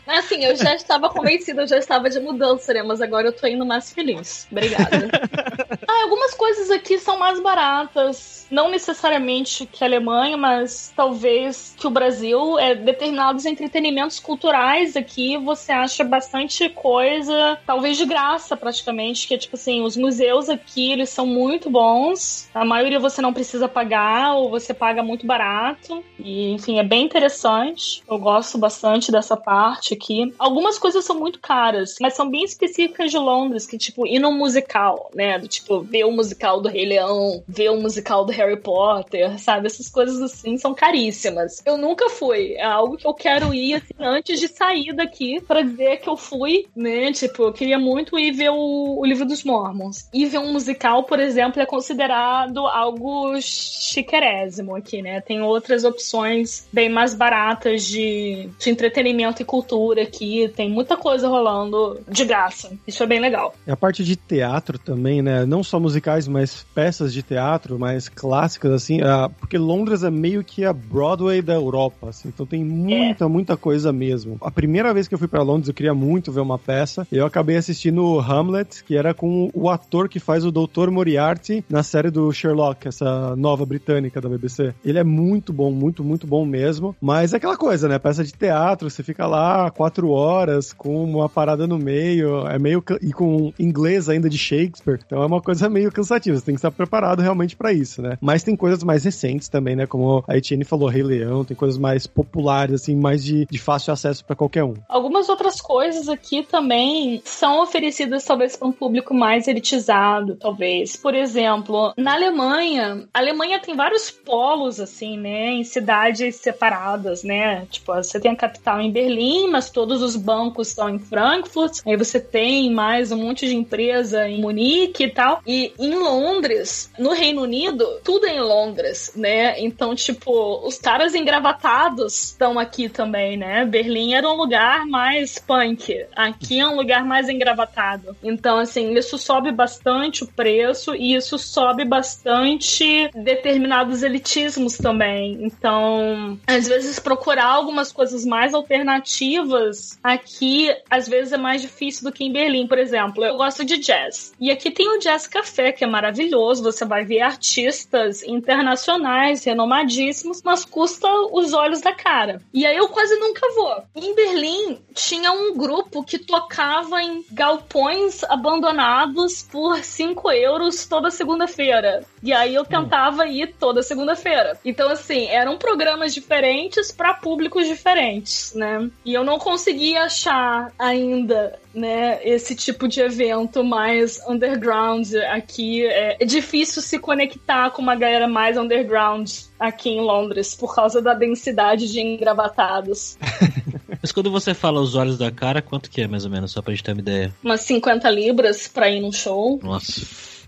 assim, 0.06 0.44
eu 0.44 0.56
já 0.56 0.74
estava 0.74 1.08
convencida, 1.08 1.62
eu 1.62 1.66
já 1.66 1.78
estava 1.78 2.10
de 2.10 2.20
mudança, 2.20 2.72
né? 2.72 2.82
Mas 2.82 3.00
agora 3.00 3.28
eu 3.28 3.32
tô 3.32 3.46
indo 3.46 3.64
mais 3.64 3.92
feliz. 3.92 4.46
Obrigada. 4.50 5.08
ah, 5.86 6.02
algumas 6.02 6.34
coisas 6.34 6.70
aqui 6.70 6.98
são 6.98 7.18
mais 7.18 7.40
baratas. 7.40 8.46
Não 8.50 8.70
necessariamente 8.70 9.66
que 9.66 9.84
a 9.84 9.86
Alemanha, 9.86 10.36
mas 10.36 10.92
talvez 10.94 11.74
que 11.76 11.86
o 11.86 11.90
Brasil. 11.90 12.58
É, 12.58 12.74
determinados 12.74 13.44
entretenimentos 13.44 14.18
culturais 14.18 14.96
aqui 14.96 15.36
você 15.36 15.72
acha 15.72 16.04
bastante 16.04 16.68
coisa, 16.68 17.58
talvez 17.66 17.96
de 17.96 18.04
graça 18.04 18.56
praticamente, 18.56 19.26
que 19.26 19.34
é 19.34 19.38
tipo 19.38 19.56
assim, 19.56 19.82
os 19.82 19.96
museus 19.96 20.48
aqui, 20.48 20.92
eles 20.92 21.10
são 21.10 21.26
muito 21.26 21.70
bons. 21.70 22.48
A 22.54 22.64
maioria 22.64 22.98
você 22.98 23.20
não 23.20 23.27
precisa 23.32 23.68
pagar 23.68 24.34
ou 24.34 24.50
você 24.50 24.72
paga 24.74 25.02
muito 25.02 25.26
barato. 25.26 26.02
E, 26.18 26.52
enfim, 26.52 26.78
é 26.78 26.82
bem 26.82 27.04
interessante. 27.04 28.02
Eu 28.08 28.18
gosto 28.18 28.58
bastante 28.58 29.12
dessa 29.12 29.36
parte 29.36 29.94
aqui. 29.94 30.32
Algumas 30.38 30.78
coisas 30.78 31.04
são 31.04 31.18
muito 31.18 31.38
caras, 31.40 31.96
mas 32.00 32.14
são 32.14 32.28
bem 32.28 32.44
específicas 32.44 33.10
de 33.10 33.18
Londres, 33.18 33.66
que 33.66 33.78
tipo, 33.78 34.06
ir 34.06 34.18
num 34.18 34.36
musical, 34.36 35.10
né? 35.14 35.38
Do 35.38 35.48
tipo, 35.48 35.80
ver 35.80 36.04
o 36.04 36.12
musical 36.12 36.60
do 36.60 36.68
Rei 36.68 36.86
Leão, 36.86 37.42
ver 37.46 37.70
o 37.70 37.80
musical 37.80 38.24
do 38.24 38.32
Harry 38.32 38.60
Potter, 38.60 39.38
sabe? 39.38 39.66
Essas 39.66 39.88
coisas 39.88 40.20
assim 40.20 40.56
são 40.56 40.74
caríssimas. 40.74 41.62
Eu 41.64 41.76
nunca 41.76 42.08
fui. 42.08 42.54
É 42.54 42.64
algo 42.64 42.96
que 42.96 43.06
eu 43.06 43.14
quero 43.14 43.54
ir 43.54 43.74
assim, 43.74 43.94
antes 43.98 44.40
de 44.40 44.48
sair 44.48 44.92
daqui 44.92 45.40
para 45.40 45.62
dizer 45.62 45.98
que 45.98 46.08
eu 46.08 46.16
fui, 46.16 46.66
né? 46.74 47.12
Tipo, 47.12 47.44
eu 47.44 47.52
queria 47.52 47.78
muito 47.78 48.18
ir 48.18 48.32
ver 48.32 48.50
o, 48.50 48.98
o 49.00 49.04
livro 49.04 49.26
dos 49.26 49.44
Mormons. 49.44 50.08
E 50.12 50.26
ver 50.26 50.38
um 50.38 50.52
musical, 50.52 51.04
por 51.04 51.18
exemplo, 51.18 51.60
é 51.60 51.66
considerado 51.66 52.66
algo 52.66 53.07
chiquerésimo 53.40 54.74
aqui, 54.74 55.02
né? 55.02 55.20
Tem 55.20 55.42
outras 55.42 55.84
opções 55.84 56.66
bem 56.72 56.88
mais 56.88 57.14
baratas 57.14 57.84
de, 57.84 58.48
de 58.58 58.70
entretenimento 58.70 59.42
e 59.42 59.44
cultura 59.44 60.02
aqui. 60.02 60.50
Tem 60.54 60.70
muita 60.70 60.96
coisa 60.96 61.28
rolando 61.28 62.00
de 62.08 62.24
graça. 62.24 62.72
Isso 62.86 63.02
é 63.02 63.06
bem 63.06 63.20
legal. 63.20 63.54
E 63.66 63.70
a 63.70 63.76
parte 63.76 64.04
de 64.04 64.16
teatro 64.16 64.78
também, 64.78 65.22
né? 65.22 65.44
Não 65.44 65.62
só 65.62 65.78
musicais, 65.78 66.28
mas 66.28 66.66
peças 66.74 67.12
de 67.12 67.22
teatro 67.22 67.78
mais 67.78 68.08
clássicas, 68.08 68.72
assim. 68.72 69.00
porque 69.38 69.58
Londres 69.58 70.02
é 70.02 70.10
meio 70.10 70.44
que 70.44 70.64
a 70.64 70.72
Broadway 70.72 71.42
da 71.42 71.54
Europa, 71.54 72.08
assim. 72.10 72.28
Então 72.28 72.46
tem 72.46 72.64
muita, 72.64 73.24
é. 73.24 73.28
muita 73.28 73.56
coisa 73.56 73.92
mesmo. 73.92 74.36
A 74.40 74.50
primeira 74.50 74.92
vez 74.92 75.08
que 75.08 75.14
eu 75.14 75.18
fui 75.18 75.28
para 75.28 75.42
Londres, 75.42 75.68
eu 75.68 75.74
queria 75.74 75.94
muito 75.94 76.32
ver 76.32 76.40
uma 76.40 76.58
peça. 76.58 77.06
E 77.10 77.16
eu 77.16 77.26
acabei 77.26 77.56
assistindo 77.56 78.18
Hamlet, 78.20 78.84
que 78.84 78.96
era 78.96 79.14
com 79.14 79.50
o 79.54 79.68
ator 79.68 80.08
que 80.08 80.20
faz 80.20 80.44
o 80.44 80.52
Dr. 80.52 80.90
Moriarty 80.90 81.64
na 81.68 81.82
série 81.82 82.10
do 82.10 82.32
Sherlock, 82.32 82.86
essa 82.98 83.36
nova 83.36 83.64
britânica 83.64 84.20
da 84.20 84.28
BBC. 84.28 84.74
Ele 84.84 84.98
é 84.98 85.04
muito 85.04 85.52
bom, 85.52 85.70
muito, 85.70 86.02
muito 86.02 86.26
bom 86.26 86.44
mesmo. 86.44 86.94
Mas 87.00 87.32
é 87.32 87.36
aquela 87.36 87.56
coisa, 87.56 87.88
né? 87.88 87.98
Peça 87.98 88.24
de 88.24 88.32
teatro, 88.32 88.90
você 88.90 89.02
fica 89.02 89.26
lá 89.26 89.70
quatro 89.70 90.10
horas 90.10 90.72
com 90.72 91.04
uma 91.04 91.28
parada 91.28 91.66
no 91.66 91.78
meio, 91.78 92.46
é 92.46 92.58
meio. 92.58 92.82
e 93.00 93.12
com 93.12 93.52
inglês 93.58 94.08
ainda 94.08 94.28
de 94.28 94.38
Shakespeare. 94.38 95.00
Então 95.04 95.22
é 95.22 95.26
uma 95.26 95.40
coisa 95.40 95.68
meio 95.68 95.92
cansativa. 95.92 96.36
Você 96.36 96.44
tem 96.44 96.54
que 96.54 96.58
estar 96.58 96.70
preparado 96.70 97.20
realmente 97.20 97.56
para 97.56 97.72
isso, 97.72 98.02
né? 98.02 98.18
Mas 98.20 98.42
tem 98.42 98.56
coisas 98.56 98.82
mais 98.82 99.04
recentes 99.04 99.48
também, 99.48 99.76
né? 99.76 99.86
Como 99.86 100.24
a 100.26 100.36
Etienne 100.36 100.64
falou, 100.64 100.88
Rei 100.88 101.02
Leão, 101.02 101.44
tem 101.44 101.56
coisas 101.56 101.78
mais 101.78 102.06
populares, 102.06 102.82
assim, 102.82 102.96
mais 102.96 103.24
de, 103.24 103.46
de 103.46 103.58
fácil 103.58 103.92
acesso 103.92 104.24
para 104.24 104.36
qualquer 104.36 104.64
um. 104.64 104.74
Algumas 104.88 105.28
outras 105.28 105.60
coisas 105.60 106.08
aqui 106.08 106.42
também 106.42 107.20
são 107.24 107.62
oferecidas, 107.62 108.24
talvez, 108.24 108.56
para 108.56 108.68
um 108.68 108.72
público 108.72 109.14
mais 109.14 109.46
elitizado, 109.46 110.36
talvez. 110.36 110.96
Por 110.96 111.14
exemplo, 111.14 111.92
na 111.96 112.14
Alemanha, 112.14 112.87
a 113.12 113.18
Alemanha 113.18 113.58
tem 113.58 113.74
vários 113.74 114.10
polos, 114.10 114.80
assim, 114.80 115.18
né? 115.18 115.50
Em 115.50 115.64
cidades 115.64 116.36
separadas, 116.36 117.22
né? 117.22 117.66
Tipo, 117.70 117.94
você 117.94 118.20
tem 118.20 118.32
a 118.32 118.36
capital 118.36 118.80
em 118.80 118.90
Berlim, 118.90 119.48
mas 119.50 119.70
todos 119.70 120.02
os 120.02 120.16
bancos 120.16 120.68
estão 120.68 120.88
em 120.88 120.98
Frankfurt. 120.98 121.80
Aí 121.86 121.96
você 121.96 122.20
tem 122.20 122.72
mais 122.72 123.12
um 123.12 123.16
monte 123.16 123.46
de 123.46 123.56
empresa 123.56 124.28
em 124.28 124.40
Munique 124.40 125.04
e 125.04 125.10
tal. 125.10 125.42
E 125.46 125.72
em 125.78 125.94
Londres, 125.94 126.90
no 126.98 127.12
Reino 127.12 127.42
Unido, 127.42 127.86
tudo 128.04 128.26
é 128.26 128.36
em 128.36 128.40
Londres, 128.40 129.12
né? 129.16 129.60
Então, 129.60 129.94
tipo, 129.94 130.66
os 130.66 130.78
caras 130.78 131.14
engravatados 131.14 132.24
estão 132.24 132.58
aqui 132.58 132.88
também, 132.88 133.36
né? 133.36 133.64
Berlim 133.64 134.14
era 134.14 134.28
um 134.28 134.36
lugar 134.36 134.86
mais 134.86 135.38
punk. 135.38 136.06
Aqui 136.14 136.60
é 136.60 136.66
um 136.66 136.76
lugar 136.76 137.04
mais 137.04 137.28
engravatado. 137.28 138.16
Então, 138.22 138.58
assim, 138.58 138.94
isso 138.94 139.18
sobe 139.18 139.52
bastante 139.52 140.24
o 140.24 140.26
preço 140.26 140.94
e 140.94 141.14
isso 141.14 141.38
sobe 141.38 141.84
bastante 141.84 142.77
determinados 143.14 144.02
elitismos 144.02 144.76
também. 144.76 145.38
Então, 145.40 146.38
às 146.46 146.68
vezes 146.68 146.98
procurar 146.98 147.46
algumas 147.46 147.92
coisas 147.92 148.24
mais 148.24 148.54
alternativas 148.54 149.98
aqui, 150.02 150.74
às 150.90 151.08
vezes 151.08 151.32
é 151.32 151.38
mais 151.38 151.62
difícil 151.62 152.04
do 152.04 152.12
que 152.12 152.24
em 152.24 152.32
Berlim, 152.32 152.66
por 152.66 152.78
exemplo. 152.78 153.24
Eu 153.24 153.36
gosto 153.36 153.64
de 153.64 153.78
jazz. 153.78 154.32
E 154.40 154.50
aqui 154.50 154.70
tem 154.70 154.88
o 154.88 154.98
Jazz 154.98 155.26
Café, 155.26 155.72
que 155.72 155.84
é 155.84 155.86
maravilhoso. 155.86 156.62
Você 156.62 156.84
vai 156.84 157.04
ver 157.04 157.20
artistas 157.20 158.22
internacionais, 158.22 159.44
renomadíssimos, 159.44 160.42
mas 160.42 160.64
custa 160.64 161.08
os 161.32 161.52
olhos 161.52 161.80
da 161.80 161.92
cara. 161.92 162.40
E 162.52 162.66
aí 162.66 162.76
eu 162.76 162.88
quase 162.88 163.16
nunca 163.16 163.46
vou. 163.54 163.82
Em 163.96 164.14
Berlim 164.14 164.78
tinha 164.94 165.32
um 165.32 165.56
grupo 165.56 166.04
que 166.04 166.18
tocava 166.18 167.02
em 167.02 167.24
galpões 167.30 168.24
abandonados 168.24 169.42
por 169.42 169.82
5 169.82 170.30
euros 170.32 170.86
toda 170.86 171.10
segunda-feira. 171.10 172.04
E 172.22 172.32
aí 172.32 172.54
eu 172.54 172.64
tentava 172.68 173.26
ir 173.26 173.54
toda 173.58 173.82
segunda-feira. 173.82 174.58
Então, 174.64 174.90
assim, 174.90 175.26
eram 175.26 175.56
programas 175.56 176.14
diferentes 176.14 176.92
para 176.92 177.14
públicos 177.14 177.66
diferentes, 177.66 178.52
né? 178.54 178.90
E 179.04 179.14
eu 179.14 179.24
não 179.24 179.38
conseguia 179.38 180.04
achar 180.04 180.72
ainda 180.78 181.58
né, 181.74 182.18
esse 182.22 182.54
tipo 182.54 182.88
de 182.88 183.00
evento 183.00 183.62
mais 183.62 184.20
underground 184.28 185.06
aqui. 185.30 185.84
É, 185.86 186.16
é, 186.20 186.24
difícil 186.24 186.82
se 186.82 186.98
conectar 186.98 187.70
com 187.70 187.82
uma 187.82 187.94
galera 187.94 188.26
mais 188.26 188.56
underground 188.56 189.30
aqui 189.58 189.90
em 189.90 190.00
Londres 190.00 190.54
por 190.54 190.74
causa 190.74 191.00
da 191.00 191.14
densidade 191.14 191.90
de 191.90 192.00
engravatados. 192.00 193.16
Mas 194.00 194.12
quando 194.12 194.30
você 194.30 194.54
fala 194.54 194.80
os 194.80 194.94
olhos 194.94 195.18
da 195.18 195.30
cara, 195.30 195.60
quanto 195.60 195.90
que 195.90 196.02
é 196.02 196.06
mais 196.06 196.24
ou 196.24 196.30
menos, 196.30 196.52
só 196.52 196.62
pra 196.62 196.72
gente 196.72 196.84
ter 196.84 196.92
uma 196.92 197.00
ideia? 197.00 197.34
Umas 197.42 197.62
50 197.62 198.08
libras 198.10 198.68
pra 198.68 198.88
ir 198.88 199.00
num 199.00 199.12
show. 199.12 199.58
Nossa. 199.62 200.02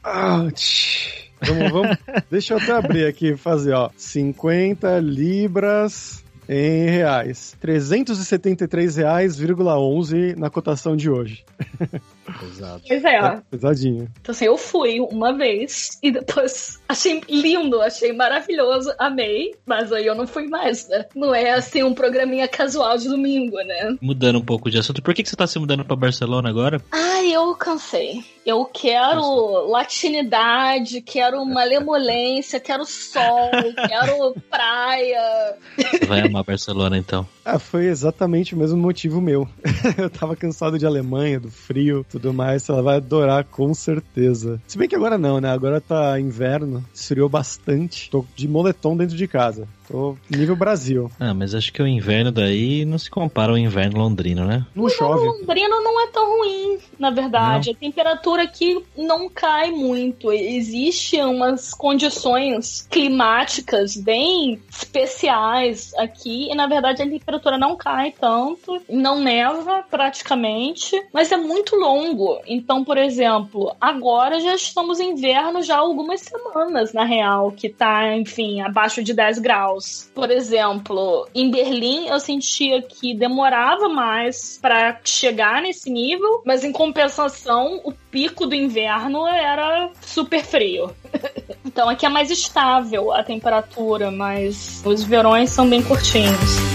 Ouch. 0.04 1.29
Vamos, 1.42 1.70
vamos. 1.70 1.96
Deixa 2.30 2.54
eu 2.54 2.58
até 2.58 2.72
abrir 2.72 3.06
aqui 3.06 3.32
e 3.32 3.36
fazer, 3.36 3.72
ó. 3.72 3.90
50 3.96 4.98
libras 5.00 6.24
em 6.48 6.88
reais. 6.88 7.56
R$ 7.62 7.74
373,11 7.74 10.36
na 10.36 10.50
cotação 10.50 10.96
de 10.96 11.08
hoje. 11.08 11.44
Pesado. 12.38 12.82
Pois 12.86 13.04
é. 13.04 13.42
Pesadinho. 13.50 14.08
Então, 14.20 14.32
assim, 14.32 14.44
eu 14.44 14.56
fui 14.56 15.00
uma 15.00 15.32
vez 15.32 15.98
e 16.02 16.10
depois 16.10 16.78
achei 16.88 17.20
lindo, 17.28 17.80
achei 17.80 18.12
maravilhoso, 18.12 18.92
amei, 18.98 19.54
mas 19.66 19.92
aí 19.92 20.06
eu 20.06 20.14
não 20.14 20.26
fui 20.26 20.46
mais, 20.46 20.88
né? 20.88 21.06
Não 21.14 21.34
é 21.34 21.52
assim 21.52 21.82
um 21.82 21.94
programinha 21.94 22.46
casual 22.46 22.96
de 22.98 23.08
domingo, 23.08 23.56
né? 23.58 23.96
Mudando 24.00 24.38
um 24.38 24.44
pouco 24.44 24.70
de 24.70 24.78
assunto, 24.78 25.02
por 25.02 25.14
que, 25.14 25.22
que 25.22 25.28
você 25.28 25.36
tá 25.36 25.46
se 25.46 25.58
mudando 25.58 25.84
pra 25.84 25.96
Barcelona 25.96 26.48
agora? 26.48 26.80
Ai, 26.92 27.32
eu 27.32 27.54
cansei. 27.54 28.24
Eu 28.44 28.64
quero 28.64 29.68
latinidade, 29.68 31.00
quero 31.02 31.44
malemolência, 31.44 32.58
quero 32.58 32.84
sol, 32.84 33.50
quero 33.88 34.34
praia. 34.50 35.56
Você 35.76 36.06
vai 36.06 36.20
amar 36.20 36.44
Barcelona 36.44 36.96
então. 36.96 37.26
Ah, 37.44 37.58
foi 37.58 37.86
exatamente 37.86 38.54
o 38.54 38.58
mesmo 38.58 38.78
motivo 38.78 39.20
meu. 39.20 39.48
eu 39.98 40.08
tava 40.10 40.36
cansado 40.36 40.78
de 40.78 40.86
Alemanha, 40.86 41.38
do 41.38 41.50
frio, 41.50 42.04
tudo 42.08 42.19
mais. 42.32 42.68
Ela 42.68 42.82
vai 42.82 42.96
adorar 42.96 43.44
com 43.44 43.72
certeza. 43.74 44.60
Se 44.66 44.78
bem 44.78 44.88
que 44.88 44.94
agora 44.94 45.18
não, 45.18 45.40
né? 45.40 45.50
Agora 45.50 45.80
tá 45.80 46.18
inverno, 46.20 46.84
esfriou 46.94 47.28
bastante. 47.28 48.10
Tô 48.10 48.24
de 48.36 48.48
moletom 48.48 48.96
dentro 48.96 49.16
de 49.16 49.26
casa. 49.26 49.66
Tô 49.90 50.16
nível 50.30 50.54
Brasil. 50.54 51.10
Ah, 51.18 51.34
mas 51.34 51.54
acho 51.54 51.72
que 51.72 51.82
o 51.82 51.86
inverno 51.86 52.30
daí 52.30 52.84
não 52.84 52.96
se 52.96 53.10
compara 53.10 53.50
ao 53.50 53.58
inverno 53.58 53.98
londrino, 53.98 54.44
né? 54.44 54.64
Não 54.74 54.88
chove. 54.88 55.26
O 55.26 55.32
Londrino 55.32 55.82
não 55.82 56.00
é 56.00 56.06
tão 56.08 56.38
ruim, 56.38 56.78
na 56.98 57.10
verdade. 57.10 57.70
A 57.70 57.74
temperatura 57.74 58.44
aqui 58.44 58.80
não 58.96 59.28
cai 59.28 59.72
muito. 59.72 60.32
Existe 60.32 61.20
umas 61.20 61.74
condições 61.74 62.86
climáticas 62.88 63.96
bem 63.96 64.60
especiais 64.70 65.92
aqui 65.94 66.50
e 66.50 66.54
na 66.54 66.66
verdade 66.68 67.02
a 67.02 67.08
temperatura 67.08 67.58
não 67.58 67.76
cai 67.76 68.12
tanto, 68.12 68.80
não 68.88 69.20
neva 69.20 69.84
praticamente, 69.90 71.00
mas 71.12 71.32
é 71.32 71.36
muito 71.36 71.74
longo. 71.74 72.40
Então, 72.46 72.84
por 72.84 72.96
exemplo, 72.96 73.74
agora 73.80 74.38
já 74.38 74.54
estamos 74.54 75.00
em 75.00 75.10
inverno 75.10 75.62
já 75.62 75.76
há 75.76 75.80
algumas 75.80 76.20
semanas, 76.20 76.92
na 76.92 77.04
real, 77.04 77.50
que 77.50 77.68
tá, 77.68 78.16
enfim, 78.16 78.60
abaixo 78.60 79.02
de 79.02 79.12
10 79.12 79.40
graus. 79.40 79.79
Por 80.14 80.30
exemplo, 80.30 81.28
em 81.34 81.50
Berlim 81.50 82.06
eu 82.08 82.20
sentia 82.20 82.82
que 82.82 83.14
demorava 83.14 83.88
mais 83.88 84.58
para 84.60 85.00
chegar 85.04 85.62
nesse 85.62 85.90
nível, 85.90 86.42
mas 86.44 86.64
em 86.64 86.72
compensação, 86.72 87.80
o 87.84 87.92
pico 88.10 88.46
do 88.46 88.54
inverno 88.54 89.26
era 89.26 89.90
super 90.02 90.44
frio. 90.44 90.94
então 91.64 91.88
aqui 91.88 92.06
é 92.06 92.08
mais 92.08 92.30
estável 92.30 93.12
a 93.12 93.22
temperatura, 93.22 94.10
mas 94.10 94.82
os 94.84 95.02
verões 95.02 95.50
são 95.50 95.68
bem 95.68 95.82
curtinhos. 95.82 96.69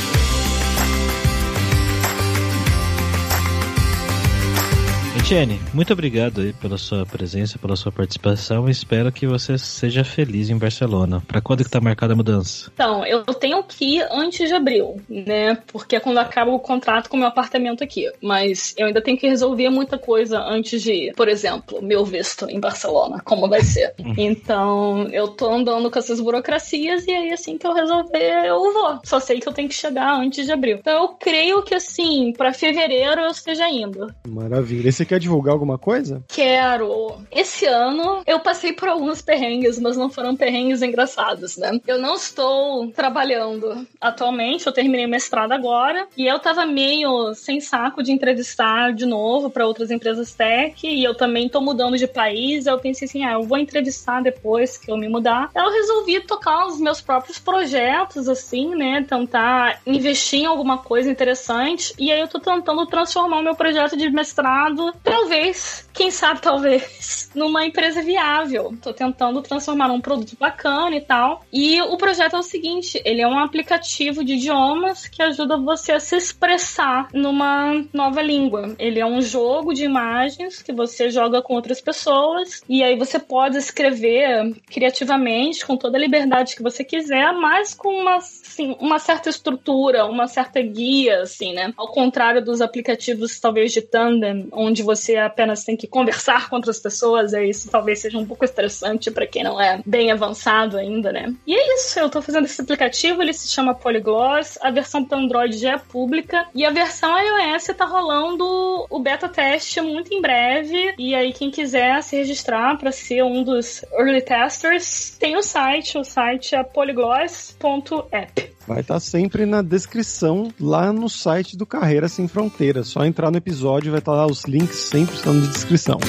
Etienne, 5.26 5.60
muito 5.74 5.92
obrigado 5.92 6.42
aí 6.42 6.54
pela 6.54 6.78
sua 6.78 7.04
presença, 7.04 7.58
pela 7.58 7.76
sua 7.76 7.92
participação. 7.92 8.70
Espero 8.70 9.12
que 9.12 9.26
você 9.26 9.58
seja 9.58 10.04
feliz 10.04 10.52
em 10.52 10.56
Barcelona. 10.58 11.20
Para 11.28 11.42
quando 11.42 11.64
que 11.64 11.70
tá 11.72 11.82
marcada 11.82 12.14
a 12.14 12.16
mudança? 12.16 12.70
Então, 12.72 13.04
eu 13.04 13.24
tenho 13.24 13.64
que 13.64 13.96
ir 13.98 14.08
antes 14.12 14.48
de 14.48 14.54
abril, 14.54 15.02
né? 15.10 15.58
Porque 15.74 15.96
é 15.96 16.00
quando 16.00 16.20
acaba 16.20 16.52
o 16.52 16.60
contrato 16.60 17.10
com 17.10 17.18
o 17.18 17.20
meu 17.20 17.28
apartamento 17.28 17.84
aqui. 17.84 18.08
Mas 18.22 18.76
eu 18.78 18.86
ainda 18.86 19.02
tenho 19.02 19.18
que 19.18 19.28
resolver 19.28 19.68
muita 19.72 19.98
coisa 19.98 20.40
antes 20.40 20.80
de 20.84 20.92
ir. 20.92 21.16
Por 21.16 21.28
exemplo, 21.28 21.82
meu 21.82 22.06
visto 22.06 22.48
em 22.48 22.60
Barcelona, 22.60 23.20
como 23.26 23.50
vai 23.50 23.64
ser. 23.64 23.96
então, 24.20 25.08
eu 25.12 25.30
tô 25.30 25.52
andando 25.52 25.90
com 25.90 25.98
essas 25.98 26.22
burocracias 26.22 27.08
e 27.08 27.12
aí 27.12 27.34
assim 27.34 27.58
que 27.58 27.66
eu 27.66 27.74
resolver, 27.74 28.46
eu 28.46 28.72
vou. 28.72 29.00
Só 29.04 29.20
sei 29.20 29.40
que 29.40 29.50
eu 29.50 29.54
tenho 29.54 29.70
que 29.70 29.74
chegar 29.74 30.20
antes 30.20 30.46
de 30.46 30.52
abril. 30.52 30.78
Então, 30.82 31.02
eu 31.02 31.08
creio 31.20 31.64
que 31.64 31.74
assim, 31.74 32.32
para 32.32 32.54
fevereiro 32.54 33.22
eu 33.22 33.32
esteja 33.32 33.68
indo. 33.68 34.14
Maravilha. 34.28 34.90
Esse 34.90 35.15
quer 35.16 35.20
divulgar 35.20 35.54
alguma 35.54 35.78
coisa? 35.78 36.24
Quero. 36.28 37.16
Esse 37.32 37.66
ano 37.66 38.22
eu 38.26 38.40
passei 38.40 38.74
por 38.74 38.90
alguns 38.90 39.22
perrengues, 39.22 39.80
mas 39.80 39.96
não 39.96 40.10
foram 40.10 40.36
perrengues 40.36 40.82
engraçados, 40.82 41.58
né? 41.58 41.80
Eu 41.88 41.98
não 41.98 42.16
estou 42.16 42.92
trabalhando 42.92 43.88
atualmente, 44.00 44.68
eu 44.68 44.74
terminei 44.74 45.06
o 45.06 45.10
mestrado 45.10 45.54
agora 45.54 46.08
e 46.18 46.26
eu 46.28 46.40
tava 46.40 46.66
meio 46.66 47.34
sem 47.34 47.62
saco 47.62 48.04
de 48.04 48.12
entrevistar 48.12 48.94
de 48.94 49.06
novo 49.06 49.50
para 49.50 49.66
outras 49.66 49.90
empresas 49.90 50.34
tech 50.34 50.86
e 50.86 51.04
eu 51.04 51.16
também 51.16 51.48
tô 51.48 51.62
mudando 51.62 51.98
de 51.98 52.08
país. 52.08 52.66
Eu 52.66 52.80
pensei 52.80 53.08
assim, 53.08 53.24
ah, 53.24 53.34
eu 53.34 53.44
vou 53.44 53.58
entrevistar 53.58 54.22
depois 54.22 54.78
que 54.78 54.92
eu 54.92 54.98
me 54.98 55.08
mudar. 55.08 55.50
Eu 55.56 55.72
resolvi 55.72 56.20
tocar 56.22 56.68
os 56.68 56.80
meus 56.80 57.00
próprios 57.00 57.40
projetos, 57.40 58.28
assim, 58.28 58.76
né? 58.76 59.06
Tentar 59.08 59.80
investir 59.86 60.42
em 60.42 60.46
alguma 60.46 60.80
coisa 60.80 61.10
interessante 61.10 61.94
e 61.98 62.12
aí 62.12 62.20
eu 62.20 62.28
tô 62.28 62.40
tentando 62.40 62.86
transformar 62.86 63.40
o 63.40 63.44
meu 63.44 63.56
projeto 63.56 63.96
de 63.96 64.10
mestrado 64.10 64.94
talvez, 65.06 65.88
quem 65.94 66.10
sabe 66.10 66.42
talvez, 66.42 67.30
numa 67.36 67.66
empresa 67.66 68.02
viável. 68.02 68.76
Tô 68.82 68.92
tentando 68.92 69.42
transformar 69.42 69.88
num 69.88 70.02
produto 70.02 70.36
bacana 70.38 70.96
e 70.96 71.02
tal. 71.02 71.44
E 71.54 71.82
o 71.82 71.96
projeto 71.96 72.36
é 72.36 72.40
o 72.40 72.44
seguinte, 72.44 73.02
ele 73.06 73.22
é 73.22 73.28
um 73.28 73.40
aplicativo 73.40 74.24
de 74.24 74.34
idiomas 74.34 75.08
que 75.08 75.22
ajuda 75.22 75.58
você 75.58 75.94
a 75.94 76.00
se 76.00 76.18
expressar 76.18 77.08
numa 77.14 77.86
nova 77.94 78.22
língua. 78.22 78.76
Ele 78.80 79.00
é 79.00 79.06
um 79.06 79.22
jogo 79.22 79.74
de 79.74 79.86
imagens 79.86 80.62
que 80.62 80.74
você 80.74 81.10
joga 81.10 81.42
com 81.42 81.54
outras 81.54 81.80
pessoas 81.80 82.64
e 82.68 82.84
aí 82.84 82.98
você 82.98 83.20
pode 83.20 83.58
escrever 83.58 84.56
criativamente 84.68 85.66
com 85.66 85.78
toda 85.78 85.98
a 85.98 86.02
liberdade 86.02 86.56
que 86.56 86.64
você 86.64 86.84
quiser, 86.84 87.32
mas 87.34 87.74
com 87.74 87.90
uma 87.90 88.16
assim, 88.56 88.76
uma 88.80 88.98
certa 88.98 89.30
estrutura, 89.30 90.06
uma 90.06 90.28
certa 90.28 90.62
guia, 90.62 91.22
assim, 91.22 91.54
né? 91.54 91.74
Ao 91.78 91.90
contrário 91.90 92.44
dos 92.44 92.62
aplicativos, 92.62 93.40
talvez, 93.40 93.74
de 93.74 93.82
tandem, 93.82 94.48
onde 94.52 94.82
você 94.82 94.95
apenas 95.18 95.64
tem 95.64 95.76
que 95.76 95.88
conversar 95.88 96.50
com 96.50 96.56
outras 96.56 96.80
pessoas, 96.80 97.34
é 97.34 97.46
isso 97.46 97.70
talvez 97.70 98.00
seja 98.00 98.18
um 98.18 98.26
pouco 98.26 98.46
estressante 98.46 99.12
para 99.12 99.28
quem 99.28 99.44
não 99.44 99.60
é 99.60 99.82
bem 99.86 100.12
avançado 100.12 100.78
ainda, 100.78 101.12
né? 101.12 101.34
E 101.46 101.56
é 101.56 101.76
isso, 101.76 102.00
eu 102.00 102.10
tô 102.10 102.22
fazendo 102.22 102.46
esse 102.46 102.62
aplicativo, 102.62 103.22
ele 103.22 103.34
se 103.34 103.48
chama 103.48 103.76
Polygloss, 103.76 104.58
a 104.62 104.72
versão 104.72 105.04
para 105.04 105.18
Android 105.18 105.58
já 105.58 105.74
é 105.74 105.78
pública, 105.78 106.48
e 106.54 106.66
a 106.66 106.72
versão 106.72 107.16
iOS 107.18 107.68
tá 107.78 107.86
rolando 107.86 108.86
o 108.90 109.00
beta 109.00 109.28
teste 109.28 109.82
muito 109.82 110.14
em 110.14 110.22
breve, 110.22 110.94
e 110.98 111.14
aí 111.14 111.34
quem 111.34 111.52
quiser 111.52 112.02
se 112.02 112.16
registrar 112.16 112.78
para 112.78 112.92
ser 112.92 113.24
um 113.24 113.44
dos 113.44 113.84
early 113.94 114.22
testers, 114.22 115.16
tem 115.20 115.36
o 115.36 115.44
site, 115.44 115.98
o 115.98 116.04
site 116.04 116.56
é 116.56 116.64
polygloss.app. 116.64 118.55
Vai 118.68 118.80
estar 118.80 119.00
sempre 119.00 119.46
na 119.46 119.62
descrição 119.62 120.52
lá 120.60 120.92
no 120.92 121.08
site 121.08 121.56
do 121.56 121.66
Carreira 121.66 122.08
Sem 122.08 122.28
Fronteiras. 122.28 122.88
Só 122.88 123.06
entrar 123.06 123.30
no 123.30 123.38
episódio 123.38 123.92
vai 123.92 124.00
estar 124.00 124.14
lá 124.14 124.26
os 124.26 124.44
links 124.46 124.78
sempre 124.78 125.16
estão 125.16 125.34
na 125.34 125.48
descrição. 125.48 126.00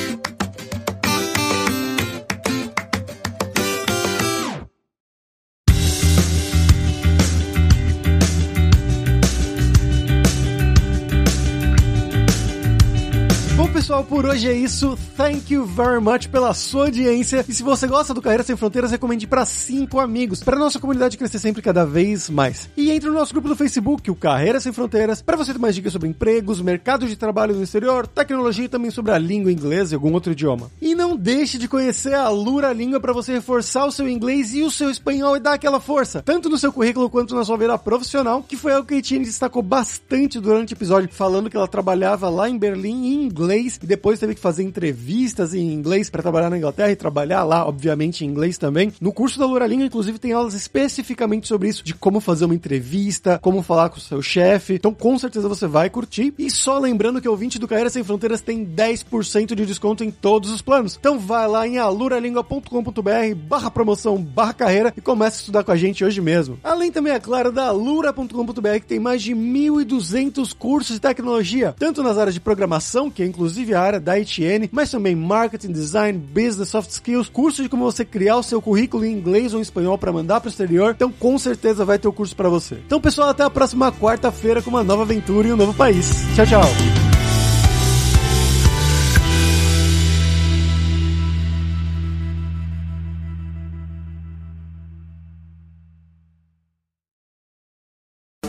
Por 14.07 14.25
hoje 14.25 14.49
é 14.49 14.53
isso. 14.53 14.97
Thank 15.17 15.53
you 15.53 15.67
very 15.67 16.01
much 16.01 16.29
pela 16.29 16.55
sua 16.55 16.87
audiência. 16.87 17.45
E 17.49 17.53
se 17.53 17.63
você 17.63 17.87
gosta 17.87 18.15
do 18.15 18.23
Carreira 18.23 18.45
Sem 18.45 18.57
Fronteiras, 18.57 18.91
recomende 18.91 19.27
para 19.27 19.45
cinco 19.45 19.99
amigos, 19.99 20.43
para 20.43 20.57
nossa 20.57 20.79
comunidade 20.79 21.17
crescer 21.17 21.39
sempre 21.39 21.61
cada 21.61 21.85
vez 21.85 22.31
mais. 22.31 22.71
E 22.77 22.91
entre 22.91 23.09
no 23.09 23.15
nosso 23.15 23.33
grupo 23.33 23.49
do 23.49 23.57
Facebook, 23.57 24.11
o 24.11 24.15
Carreira 24.15 24.61
Sem 24.61 24.73
Fronteiras, 24.73 25.21
para 25.21 25.37
você 25.37 25.53
ter 25.53 25.59
mais 25.59 25.75
dicas 25.75 25.93
sobre 25.93 26.09
empregos, 26.09 26.61
mercado 26.61 27.07
de 27.07 27.17
trabalho 27.17 27.55
no 27.55 27.63
exterior, 27.63 28.07
tecnologia 28.07 28.67
e 28.67 28.69
também 28.69 28.91
sobre 28.91 29.13
a 29.13 29.19
língua 29.19 29.51
inglesa 29.51 29.95
e 29.95 29.97
algum 29.97 30.13
outro 30.13 30.33
idioma. 30.33 30.71
E 30.81 30.95
não 30.95 31.17
deixe 31.17 31.59
de 31.59 31.69
conhecer 31.69 32.15
a 32.15 32.29
Lura 32.29 32.73
Língua 32.73 33.01
para 33.01 33.13
você 33.13 33.33
reforçar 33.33 33.87
o 33.87 33.93
seu 33.93 34.09
inglês 34.09 34.55
e 34.55 34.63
o 34.63 34.71
seu 34.71 34.91
espanhol 34.91 35.37
e 35.37 35.41
dar 35.41 35.55
aquela 35.55 35.81
força, 35.81 36.23
tanto 36.23 36.49
no 36.49 36.59
seu 36.59 36.73
currículo 36.73 37.11
quanto 37.11 37.35
na 37.35 37.45
sua 37.45 37.57
vida 37.57 37.77
profissional, 37.77 38.43
que 38.43 38.57
foi 38.57 38.73
algo 38.73 38.87
que 38.87 38.95
a 38.95 38.99
Etienne 38.99 39.25
destacou 39.25 39.63
bastante 39.63 40.39
durante 40.39 40.73
o 40.73 40.77
episódio, 40.77 41.09
falando 41.13 41.51
que 41.51 41.57
ela 41.57 41.69
trabalhava 41.69 42.29
lá 42.29 42.49
em 42.49 42.57
Berlim 42.57 43.07
em 43.07 43.25
inglês 43.25 43.79
e 43.83 43.87
depois 43.97 44.21
teve 44.21 44.35
que 44.35 44.41
fazer 44.41 44.63
entrevistas 44.63 45.55
em 45.55 45.73
inglês 45.73 46.11
para 46.11 46.23
trabalhar 46.23 46.51
na 46.51 46.59
Inglaterra 46.59 46.93
e 46.93 46.97
trabalhar 46.97 47.45
lá, 47.45 47.67
obviamente, 47.67 48.25
em 48.25 48.29
inglês 48.29 48.59
também. 48.59 48.93
No 49.01 49.11
curso 49.11 49.39
da 49.39 49.47
Lura 49.47 49.67
Língua, 49.67 49.87
inclusive, 49.87 50.19
tem 50.19 50.33
aulas 50.33 50.53
especificamente 50.53 51.49
sobre 51.49 51.71
isso, 51.71 51.83
de 51.83 51.95
como 51.95 52.21
fazer 52.21 52.45
uma 52.45 52.55
entrevista, 52.55 53.39
como 53.41 53.63
falar 53.63 53.89
com 53.89 53.97
o 53.97 54.01
seu 54.01 54.21
chefe. 54.21 54.75
Então, 54.75 54.93
com 54.93 55.19
certeza 55.19 55.49
você 55.49 55.67
vai 55.67 55.89
curtir. 55.89 56.35
E 56.39 56.51
só 56.51 56.79
lembrando 56.79 57.23
que 57.23 57.29
o 57.29 57.31
ouvinte 57.31 57.59
do 57.59 57.67
Carreira 57.67 57.89
Sem 57.89 58.05
Fronteiras 58.05 58.43
tem 58.43 58.67
10% 58.67 59.55
de 59.55 59.65
desconto 59.65 60.05
em 60.05 60.11
todos 60.11 60.51
os 60.51 60.61
planos. 60.61 60.95
Então, 61.01 61.19
vai 61.19 61.49
lá 61.49 61.67
em 61.67 61.79
aluralingua.com.br 61.79 63.35
barra 63.49 63.71
promoção 63.71 64.19
barra 64.19 64.53
carreira 64.53 64.93
e 64.95 65.01
comece 65.01 65.39
a 65.39 65.41
estudar 65.41 65.65
com 65.65 65.73
a 65.73 65.77
gente 65.77 66.05
hoje 66.05 66.21
mesmo. 66.21 66.59
Além 66.63 66.93
também, 66.93 67.15
é 67.15 67.19
claro, 67.19 67.51
da 67.51 67.69
alura.com.br 67.69 68.79
que 68.81 68.87
tem 68.87 69.01
mais 69.01 69.23
de 69.23 69.35
1.200 69.35 70.55
cursos 70.55 70.97
de 70.97 71.01
tecnologia, 71.01 71.75
tanto 71.79 72.03
nas 72.03 72.19
áreas 72.19 72.35
de 72.35 72.41
programação, 72.41 73.11
que 73.11 73.23
é 73.23 73.27
inclusive 73.27 73.73
a 73.73 73.81
área 73.87 74.01
da 74.01 74.19
ITN, 74.19 74.69
mas 74.71 74.91
também 74.91 75.15
marketing, 75.15 75.73
design, 75.73 76.19
business, 76.19 76.69
soft 76.69 76.91
skills, 76.91 77.29
curso 77.29 77.63
de 77.63 77.69
como 77.69 77.85
você 77.85 78.05
criar 78.05 78.37
o 78.37 78.43
seu 78.43 78.61
currículo 78.61 79.05
em 79.05 79.13
inglês 79.13 79.53
ou 79.53 79.61
em 79.61 79.63
espanhol 79.63 79.97
para 79.97 80.13
mandar 80.13 80.41
para 80.41 80.49
o 80.49 80.51
exterior. 80.51 80.93
Então, 80.95 81.11
com 81.11 81.39
certeza 81.39 81.85
vai 81.85 81.99
ter 81.99 82.09
o 82.09 82.11
um 82.11 82.15
curso 82.15 82.35
para 82.37 82.49
você. 82.49 82.77
Então, 82.87 83.01
pessoal, 83.01 83.29
até 83.29 83.45
a 83.45 83.51
próxima 83.51 83.93
quarta-feira 83.93 84.63
com 84.63 84.71
uma 84.71 84.85
nova 84.85 85.03
aventura 85.03 85.49
e 85.49 85.53
um 85.53 85.57
novo 85.57 85.75
país. 85.75 86.11
Tchau, 86.35 86.47
tchau. 86.47 87.07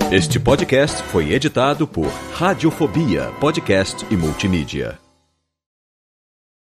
Este 0.09 0.39
podcast 0.39 1.03
foi 1.03 1.33
editado 1.33 1.85
por 1.85 2.07
Radiofobia, 2.33 3.29
podcast 3.41 4.05
e 4.09 4.15
multimídia. 4.15 5.06